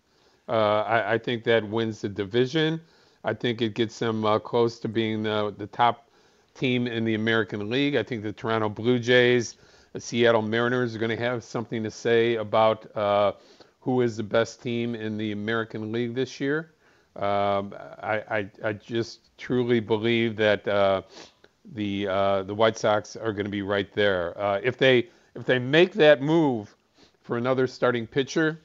Uh, 0.52 0.84
I, 0.86 1.14
I 1.14 1.18
think 1.18 1.46
that 1.46 1.66
wins 1.68 2.02
the 2.02 2.10
division. 2.10 2.82
I 3.24 3.34
think 3.34 3.62
it 3.62 3.74
gets 3.74 3.98
them 4.00 4.26
uh, 4.26 4.38
close 4.38 4.80
to 4.80 4.90
being 4.90 5.24
the, 5.24 5.56
the 5.58 5.68
top 5.68 6.10
team 6.56 6.88
in 6.88 7.06
the 7.06 7.16
American 7.16 7.70
League. 7.70 7.96
I 7.96 8.04
think 8.04 8.22
the 8.22 8.34
Toronto 8.34 8.68
Blue 8.68 9.00
Jays, 9.00 9.56
the 9.94 10.02
Seattle 10.02 10.42
Mariners 10.42 10.94
are 10.94 11.00
going 11.00 11.18
to 11.18 11.24
have 11.24 11.46
something 11.46 11.84
to 11.84 11.92
say 11.92 12.36
about 12.36 12.94
uh, 12.98 13.32
who 13.80 14.02
is 14.02 14.18
the 14.18 14.24
best 14.24 14.62
team 14.62 14.94
in 14.94 15.18
the 15.18 15.32
American 15.32 15.94
League 15.94 16.16
this 16.16 16.42
year. 16.42 16.74
Um, 17.16 17.74
I, 18.04 18.24
I, 18.30 18.50
I 18.64 18.74
just 18.74 19.38
truly 19.38 19.80
believe 19.80 20.36
that 20.36 20.68
uh, 20.68 21.04
the 21.74 22.08
uh, 22.10 22.44
the 22.44 22.56
White 22.56 22.78
Sox 22.78 23.16
are 23.16 23.32
going 23.32 23.46
to 23.46 23.52
be 23.52 23.62
right 23.62 23.94
there. 23.94 24.60
If 24.64 24.78
they 24.78 25.08
if 25.36 25.46
they 25.46 25.60
make 25.60 25.94
that 25.94 26.22
move 26.22 26.76
for 27.22 27.38
another 27.38 27.68
starting 27.68 28.06
pitcher, 28.06 28.60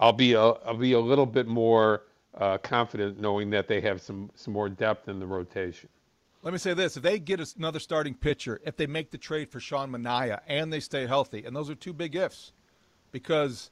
I'll 0.00 0.12
be 0.12 0.32
a 0.32 0.40
I'll 0.40 0.76
be 0.76 0.92
a 0.92 1.00
little 1.00 1.26
bit 1.26 1.46
more 1.46 2.02
uh, 2.36 2.58
confident 2.58 3.20
knowing 3.20 3.50
that 3.50 3.68
they 3.68 3.80
have 3.82 4.00
some 4.00 4.30
some 4.34 4.54
more 4.54 4.68
depth 4.68 5.08
in 5.08 5.20
the 5.20 5.26
rotation. 5.26 5.90
Let 6.42 6.52
me 6.52 6.58
say 6.58 6.72
this: 6.72 6.96
if 6.96 7.02
they 7.02 7.18
get 7.18 7.38
another 7.56 7.78
starting 7.78 8.14
pitcher, 8.14 8.60
if 8.64 8.76
they 8.76 8.86
make 8.86 9.10
the 9.10 9.18
trade 9.18 9.50
for 9.50 9.60
Sean 9.60 9.90
Manaea 9.90 10.40
and 10.46 10.72
they 10.72 10.80
stay 10.80 11.06
healthy, 11.06 11.44
and 11.44 11.54
those 11.54 11.68
are 11.68 11.74
two 11.74 11.92
big 11.92 12.16
ifs, 12.16 12.52
because 13.12 13.70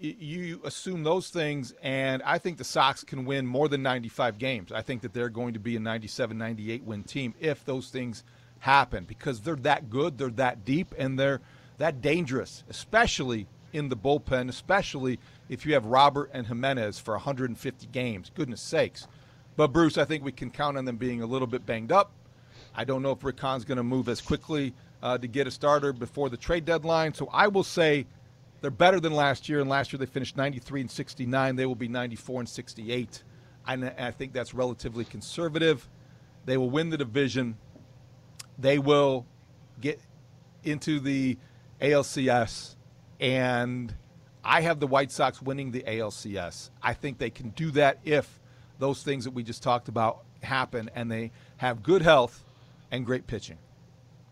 you 0.00 0.60
assume 0.64 1.04
those 1.04 1.28
things, 1.28 1.74
and 1.82 2.22
I 2.24 2.38
think 2.38 2.56
the 2.56 2.64
Sox 2.64 3.04
can 3.04 3.24
win 3.24 3.46
more 3.46 3.68
than 3.68 3.82
95 3.84 4.38
games. 4.38 4.72
I 4.72 4.82
think 4.82 5.02
that 5.02 5.12
they're 5.12 5.28
going 5.28 5.54
to 5.54 5.60
be 5.60 5.76
a 5.76 5.80
97, 5.80 6.36
98 6.36 6.82
win 6.82 7.04
team 7.04 7.34
if 7.38 7.64
those 7.64 7.90
things 7.90 8.24
happen, 8.58 9.04
because 9.04 9.42
they're 9.42 9.54
that 9.56 9.90
good, 9.90 10.18
they're 10.18 10.30
that 10.30 10.64
deep, 10.64 10.94
and 10.98 11.18
they're 11.18 11.40
that 11.78 12.00
dangerous, 12.00 12.64
especially 12.68 13.46
in 13.72 13.88
the 13.88 13.96
bullpen, 13.96 14.48
especially 14.48 15.18
if 15.52 15.66
you 15.66 15.74
have 15.74 15.84
Robert 15.84 16.30
and 16.32 16.46
Jimenez 16.46 16.98
for 16.98 17.12
150 17.12 17.86
games. 17.88 18.30
Goodness 18.34 18.62
sakes. 18.62 19.06
But 19.54 19.68
Bruce, 19.68 19.98
I 19.98 20.06
think 20.06 20.24
we 20.24 20.32
can 20.32 20.50
count 20.50 20.78
on 20.78 20.86
them 20.86 20.96
being 20.96 21.20
a 21.20 21.26
little 21.26 21.46
bit 21.46 21.66
banged 21.66 21.92
up. 21.92 22.10
I 22.74 22.84
don't 22.84 23.02
know 23.02 23.10
if 23.10 23.22
Rick 23.22 23.38
Hahn's 23.38 23.66
going 23.66 23.76
to 23.76 23.82
move 23.82 24.08
as 24.08 24.22
quickly 24.22 24.72
uh, 25.02 25.18
to 25.18 25.28
get 25.28 25.46
a 25.46 25.50
starter 25.50 25.92
before 25.92 26.30
the 26.30 26.38
trade 26.38 26.64
deadline. 26.64 27.12
So 27.12 27.28
I 27.30 27.48
will 27.48 27.64
say 27.64 28.06
they're 28.62 28.70
better 28.70 28.98
than 28.98 29.12
last 29.12 29.46
year, 29.46 29.60
and 29.60 29.68
last 29.68 29.92
year 29.92 29.98
they 29.98 30.06
finished 30.06 30.38
93 30.38 30.80
and 30.80 30.90
69. 30.90 31.56
They 31.56 31.66
will 31.66 31.74
be 31.74 31.88
94 31.88 32.40
and 32.40 32.48
68. 32.48 33.22
And 33.66 33.92
I 33.98 34.10
think 34.10 34.32
that's 34.32 34.54
relatively 34.54 35.04
conservative. 35.04 35.86
They 36.46 36.56
will 36.56 36.70
win 36.70 36.88
the 36.88 36.96
division. 36.96 37.58
They 38.58 38.78
will 38.78 39.26
get 39.82 40.00
into 40.64 40.98
the 40.98 41.36
ALCS, 41.82 42.76
and 43.20 43.94
I 44.44 44.60
have 44.62 44.80
the 44.80 44.86
White 44.86 45.10
Sox 45.10 45.40
winning 45.40 45.70
the 45.70 45.82
ALCS. 45.82 46.70
I 46.82 46.94
think 46.94 47.18
they 47.18 47.30
can 47.30 47.50
do 47.50 47.70
that 47.72 47.98
if 48.04 48.40
those 48.78 49.02
things 49.02 49.24
that 49.24 49.30
we 49.32 49.42
just 49.42 49.62
talked 49.62 49.88
about 49.88 50.24
happen 50.42 50.90
and 50.94 51.10
they 51.10 51.30
have 51.58 51.82
good 51.82 52.02
health 52.02 52.42
and 52.90 53.06
great 53.06 53.26
pitching. 53.26 53.58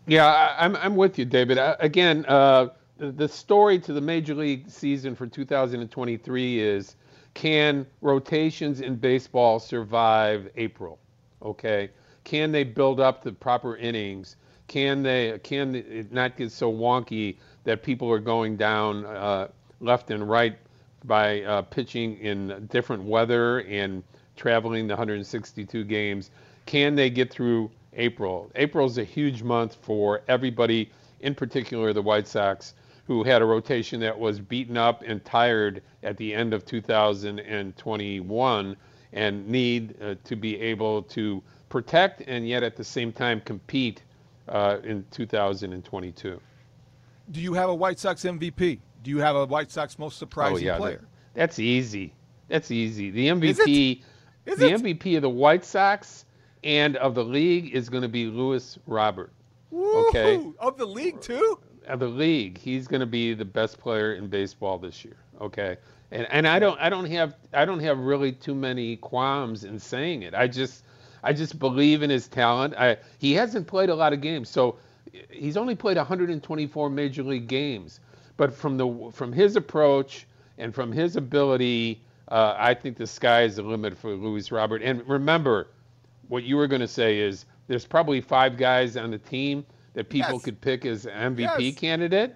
Yeah, 0.07 0.25
I, 0.25 0.65
am 0.65 0.75
I'm, 0.75 0.81
I'm 0.83 0.95
with 0.95 1.17
you, 1.17 1.25
David. 1.25 1.57
Uh, 1.57 1.75
again, 1.79 2.25
uh, 2.27 2.69
the 2.97 3.27
story 3.27 3.79
to 3.79 3.93
the 3.93 4.01
major 4.01 4.35
league 4.35 4.69
season 4.69 5.15
for 5.15 5.25
2023 5.27 6.59
is 6.59 6.95
can 7.33 7.85
rotations 8.01 8.81
in 8.81 8.95
baseball 8.95 9.59
survive 9.59 10.49
April? 10.55 10.99
Okay, 11.41 11.89
can 12.23 12.51
they 12.51 12.63
build 12.63 12.99
up 12.99 13.23
the 13.23 13.31
proper 13.31 13.77
innings? 13.77 14.35
Can 14.67 15.01
they 15.01 15.39
can 15.43 15.75
it 15.75 16.11
not 16.11 16.37
get 16.37 16.51
so 16.51 16.71
wonky 16.71 17.37
that 17.63 17.83
people 17.83 18.11
are 18.11 18.19
going 18.19 18.57
down 18.57 19.05
uh, 19.05 19.47
left 19.81 20.11
and 20.11 20.29
right 20.29 20.57
by 21.05 21.41
uh, 21.43 21.61
pitching 21.63 22.17
in 22.19 22.67
different 22.71 23.03
weather 23.03 23.61
and 23.61 24.03
traveling 24.35 24.87
the 24.87 24.93
162 24.93 25.83
games? 25.83 26.31
Can 26.65 26.95
they 26.95 27.09
get 27.09 27.31
through 27.31 27.69
April? 27.93 28.51
April 28.55 28.85
is 28.85 28.97
a 28.97 29.03
huge 29.03 29.43
month 29.43 29.75
for 29.81 30.21
everybody, 30.27 30.89
in 31.19 31.35
particular 31.35 31.93
the 31.93 32.01
White 32.01 32.27
Sox 32.27 32.73
who 33.11 33.23
had 33.23 33.41
a 33.41 33.45
rotation 33.45 33.99
that 33.99 34.17
was 34.17 34.39
beaten 34.39 34.77
up 34.77 35.03
and 35.05 35.25
tired 35.25 35.83
at 36.03 36.15
the 36.17 36.33
end 36.33 36.53
of 36.53 36.65
2021 36.65 38.77
and 39.13 39.47
need 39.47 39.95
uh, 40.01 40.15
to 40.23 40.35
be 40.37 40.57
able 40.61 41.03
to 41.03 41.43
protect 41.67 42.21
and 42.27 42.47
yet 42.47 42.63
at 42.63 42.77
the 42.77 42.83
same 42.83 43.11
time 43.11 43.41
compete 43.41 44.03
uh, 44.47 44.77
in 44.83 45.03
2022. 45.11 46.39
Do 47.31 47.41
you 47.41 47.53
have 47.53 47.69
a 47.69 47.75
White 47.75 47.99
Sox 47.99 48.23
MVP? 48.23 48.79
Do 49.03 49.11
you 49.11 49.19
have 49.19 49.35
a 49.35 49.45
White 49.45 49.71
Sox 49.71 49.97
most 49.97 50.17
surprising 50.17 50.67
oh, 50.69 50.73
yeah, 50.73 50.77
player? 50.77 50.97
That, 50.97 51.07
that's 51.33 51.59
easy. 51.59 52.13
That's 52.47 52.71
easy. 52.71 53.09
The 53.11 53.27
MVP, 53.27 54.01
Is 54.45 54.53
Is 54.53 54.59
the 54.59 54.71
it? 54.71 54.81
MVP 54.81 55.15
of 55.15 55.21
the 55.21 55.29
White 55.29 55.65
Sox 55.65 56.25
and 56.63 56.97
of 56.97 57.15
the 57.15 57.23
league 57.23 57.73
is 57.73 57.89
going 57.89 58.03
to 58.03 58.09
be 58.09 58.25
Luis 58.25 58.77
Robert. 58.85 59.31
Woo-hoo! 59.71 60.09
Okay, 60.09 60.41
of 60.59 60.77
the 60.77 60.85
league 60.85 61.21
too 61.21 61.57
of 61.87 61.99
the 61.99 62.07
league, 62.07 62.57
he's 62.57 62.87
going 62.87 62.99
to 62.99 63.05
be 63.05 63.33
the 63.33 63.45
best 63.45 63.79
player 63.79 64.13
in 64.13 64.27
baseball 64.27 64.77
this 64.77 65.03
year. 65.03 65.17
Okay, 65.39 65.77
and 66.11 66.27
and 66.29 66.47
I 66.47 66.59
don't 66.59 66.79
I 66.79 66.89
don't 66.89 67.05
have 67.05 67.35
I 67.53 67.65
don't 67.65 67.79
have 67.79 67.99
really 67.99 68.31
too 68.31 68.55
many 68.55 68.97
qualms 68.97 69.63
in 69.63 69.79
saying 69.79 70.23
it. 70.23 70.33
I 70.33 70.47
just 70.47 70.83
I 71.23 71.33
just 71.33 71.59
believe 71.59 72.03
in 72.03 72.09
his 72.09 72.27
talent. 72.27 72.75
I 72.77 72.97
he 73.17 73.33
hasn't 73.33 73.67
played 73.67 73.89
a 73.89 73.95
lot 73.95 74.13
of 74.13 74.21
games, 74.21 74.49
so 74.49 74.77
he's 75.29 75.57
only 75.57 75.75
played 75.75 75.97
124 75.97 76.89
major 76.89 77.23
league 77.23 77.47
games. 77.47 77.99
But 78.41 78.55
from 78.55 78.75
the 78.75 79.11
from 79.13 79.31
his 79.31 79.55
approach 79.55 80.25
and 80.57 80.73
from 80.73 80.91
his 80.91 81.15
ability, 81.15 82.01
uh, 82.27 82.55
I 82.57 82.73
think 82.73 82.97
the 82.97 83.05
sky 83.05 83.43
is 83.43 83.57
the 83.57 83.61
limit 83.61 83.95
for 83.95 84.15
Luis 84.15 84.51
Robert. 84.51 84.81
And 84.81 85.07
remember, 85.07 85.67
what 86.27 86.41
you 86.41 86.57
were 86.57 86.65
going 86.65 86.81
to 86.81 86.87
say 86.87 87.19
is 87.19 87.45
there's 87.67 87.85
probably 87.85 88.19
five 88.19 88.57
guys 88.57 88.97
on 88.97 89.11
the 89.11 89.19
team 89.19 89.63
that 89.93 90.09
people 90.09 90.33
yes. 90.33 90.41
could 90.41 90.59
pick 90.59 90.87
as 90.87 91.05
MVP 91.05 91.59
yes. 91.59 91.75
candidate. 91.75 92.35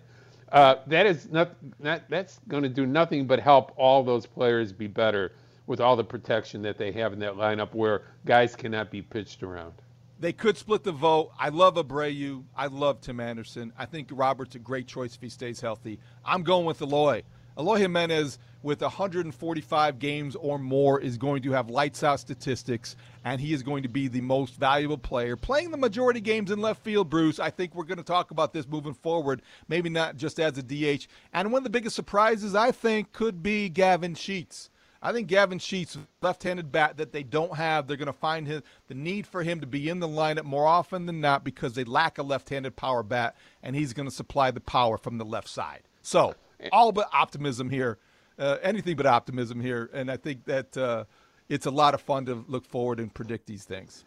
Uh, 0.51 0.75
that 0.85 1.07
is 1.07 1.27
not, 1.31 1.55
not 1.79 2.03
that's 2.07 2.39
going 2.49 2.61
to 2.61 2.69
do 2.69 2.85
nothing 2.85 3.25
but 3.25 3.39
help 3.39 3.73
all 3.75 4.03
those 4.03 4.27
players 4.27 4.71
be 4.71 4.85
better 4.85 5.31
with 5.65 5.81
all 5.81 5.95
the 5.95 6.03
protection 6.03 6.61
that 6.61 6.77
they 6.77 6.91
have 6.91 7.13
in 7.13 7.19
that 7.19 7.33
lineup 7.33 7.73
where 7.73 8.03
guys 8.27 8.55
cannot 8.55 8.91
be 8.91 9.01
pitched 9.01 9.41
around. 9.41 9.73
They 10.19 10.31
could 10.31 10.57
split 10.57 10.83
the 10.83 10.93
vote. 10.93 11.31
I 11.37 11.49
love 11.49 11.75
Abreu. 11.75 12.43
I 12.55 12.67
love 12.67 13.01
Tim 13.01 13.19
Anderson. 13.19 13.73
I 13.77 13.85
think 13.85 14.09
Robert's 14.11 14.55
a 14.55 14.59
great 14.59 14.87
choice 14.87 15.15
if 15.15 15.21
he 15.21 15.29
stays 15.29 15.59
healthy. 15.59 15.99
I'm 16.23 16.43
going 16.43 16.65
with 16.65 16.81
Eloy. 16.81 17.23
Eloy 17.57 17.77
Jimenez 17.77 18.37
with 18.63 18.81
145 18.81 19.99
games 19.99 20.35
or 20.35 20.57
more 20.57 20.99
is 20.99 21.17
going 21.17 21.41
to 21.43 21.51
have 21.51 21.69
lights 21.69 22.03
out 22.03 22.19
statistics, 22.19 22.95
and 23.23 23.39
he 23.39 23.53
is 23.53 23.63
going 23.63 23.83
to 23.83 23.89
be 23.89 24.07
the 24.07 24.21
most 24.21 24.55
valuable 24.55 24.97
player 24.97 25.35
playing 25.35 25.71
the 25.71 25.77
majority 25.77 26.19
games 26.19 26.51
in 26.51 26.59
left 26.59 26.83
field. 26.83 27.09
Bruce, 27.09 27.39
I 27.39 27.49
think 27.49 27.75
we're 27.75 27.85
going 27.85 27.97
to 27.97 28.03
talk 28.03 28.31
about 28.31 28.53
this 28.53 28.67
moving 28.67 28.93
forward, 28.93 29.41
maybe 29.67 29.89
not 29.89 30.17
just 30.17 30.39
as 30.39 30.57
a 30.57 30.63
DH. 30.63 31.07
And 31.31 31.51
one 31.51 31.59
of 31.59 31.63
the 31.63 31.69
biggest 31.69 31.95
surprises 31.95 32.55
I 32.55 32.71
think 32.71 33.13
could 33.13 33.43
be 33.43 33.69
Gavin 33.69 34.15
Sheets. 34.15 34.69
I 35.05 35.13
think 35.13 35.27
Gavin 35.27 35.59
Sheets, 35.59 35.97
left-handed 36.21 36.71
bat 36.71 36.97
that 36.97 37.11
they 37.11 37.23
don't 37.23 37.55
have, 37.55 37.87
they're 37.87 37.95
going 37.95 38.07
to 38.07 38.13
find 38.13 38.47
his, 38.47 38.63
the 38.87 38.95
need 38.95 39.27
for 39.27 39.43
him 39.43 39.61
to 39.61 39.67
be 39.67 39.87
in 39.87 39.99
the 39.99 40.07
lineup 40.07 40.45
more 40.45 40.65
often 40.65 41.05
than 41.05 41.21
not 41.21 41.43
because 41.43 41.73
they 41.73 41.83
lack 41.83 42.17
a 42.17 42.23
left-handed 42.23 42.75
power 42.75 43.03
bat, 43.03 43.35
and 43.61 43.75
he's 43.75 43.93
going 43.93 44.07
to 44.09 44.15
supply 44.15 44.49
the 44.49 44.61
power 44.61 44.97
from 44.97 45.17
the 45.17 45.25
left 45.25 45.47
side. 45.47 45.83
So 46.01 46.33
all 46.71 46.91
but 46.91 47.07
optimism 47.13 47.69
here 47.69 47.99
uh, 48.37 48.57
anything 48.61 48.95
but 48.95 49.05
optimism 49.05 49.61
here, 49.61 49.89
and 49.93 50.09
I 50.11 50.17
think 50.17 50.45
that 50.45 50.75
uh, 50.77 51.05
it's 51.49 51.65
a 51.65 51.71
lot 51.71 51.93
of 51.93 52.01
fun 52.01 52.25
to 52.25 52.43
look 52.47 52.65
forward 52.65 52.99
and 52.99 53.13
predict 53.13 53.47
these 53.47 53.63
things. 53.63 54.05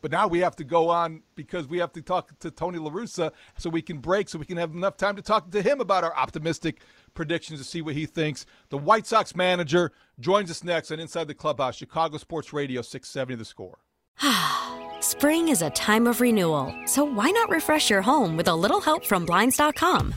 But 0.00 0.10
now 0.10 0.26
we 0.28 0.40
have 0.40 0.54
to 0.56 0.64
go 0.64 0.90
on 0.90 1.22
because 1.34 1.66
we 1.66 1.78
have 1.78 1.92
to 1.92 2.02
talk 2.02 2.38
to 2.40 2.50
Tony 2.50 2.78
La 2.78 2.90
Russa 2.90 3.32
so 3.56 3.70
we 3.70 3.80
can 3.80 3.98
break, 3.98 4.28
so 4.28 4.38
we 4.38 4.44
can 4.44 4.58
have 4.58 4.74
enough 4.74 4.98
time 4.98 5.16
to 5.16 5.22
talk 5.22 5.50
to 5.50 5.62
him 5.62 5.80
about 5.80 6.04
our 6.04 6.14
optimistic 6.14 6.82
predictions 7.14 7.60
to 7.60 7.64
see 7.64 7.82
what 7.82 7.94
he 7.94 8.06
thinks. 8.06 8.46
The 8.68 8.78
White 8.78 9.06
Sox 9.06 9.34
manager 9.34 9.92
joins 10.20 10.50
us 10.50 10.64
next 10.64 10.90
on 10.90 11.00
Inside 11.00 11.28
the 11.28 11.34
Clubhouse, 11.34 11.76
Chicago 11.76 12.18
Sports 12.18 12.52
Radio 12.52 12.82
670 12.82 13.36
The 13.36 13.44
Score. 13.44 13.78
Spring 15.00 15.48
is 15.48 15.62
a 15.62 15.70
time 15.70 16.06
of 16.06 16.20
renewal, 16.20 16.74
so 16.86 17.04
why 17.04 17.30
not 17.30 17.50
refresh 17.50 17.90
your 17.90 18.02
home 18.02 18.36
with 18.36 18.48
a 18.48 18.54
little 18.54 18.80
help 18.80 19.04
from 19.04 19.24
Blinds.com? 19.24 20.14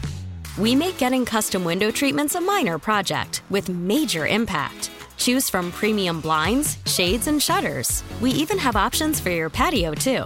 We 0.58 0.76
make 0.76 0.98
getting 0.98 1.26
custom 1.26 1.64
window 1.64 1.92
treatments 1.92 2.36
a 2.36 2.42
minor 2.42 2.80
project 2.80 3.44
with 3.50 3.70
major 3.70 4.26
impact. 4.26 4.90
Choose 5.18 5.50
from 5.50 5.72
premium 5.72 6.20
blinds, 6.22 6.78
shades, 6.86 7.28
and 7.28 7.42
shutters. 7.42 8.04
We 8.22 8.32
even 8.32 8.58
have 8.58 8.76
options 8.76 9.20
for 9.20 9.30
your 9.30 9.50
patio, 9.50 9.94
too. 9.94 10.26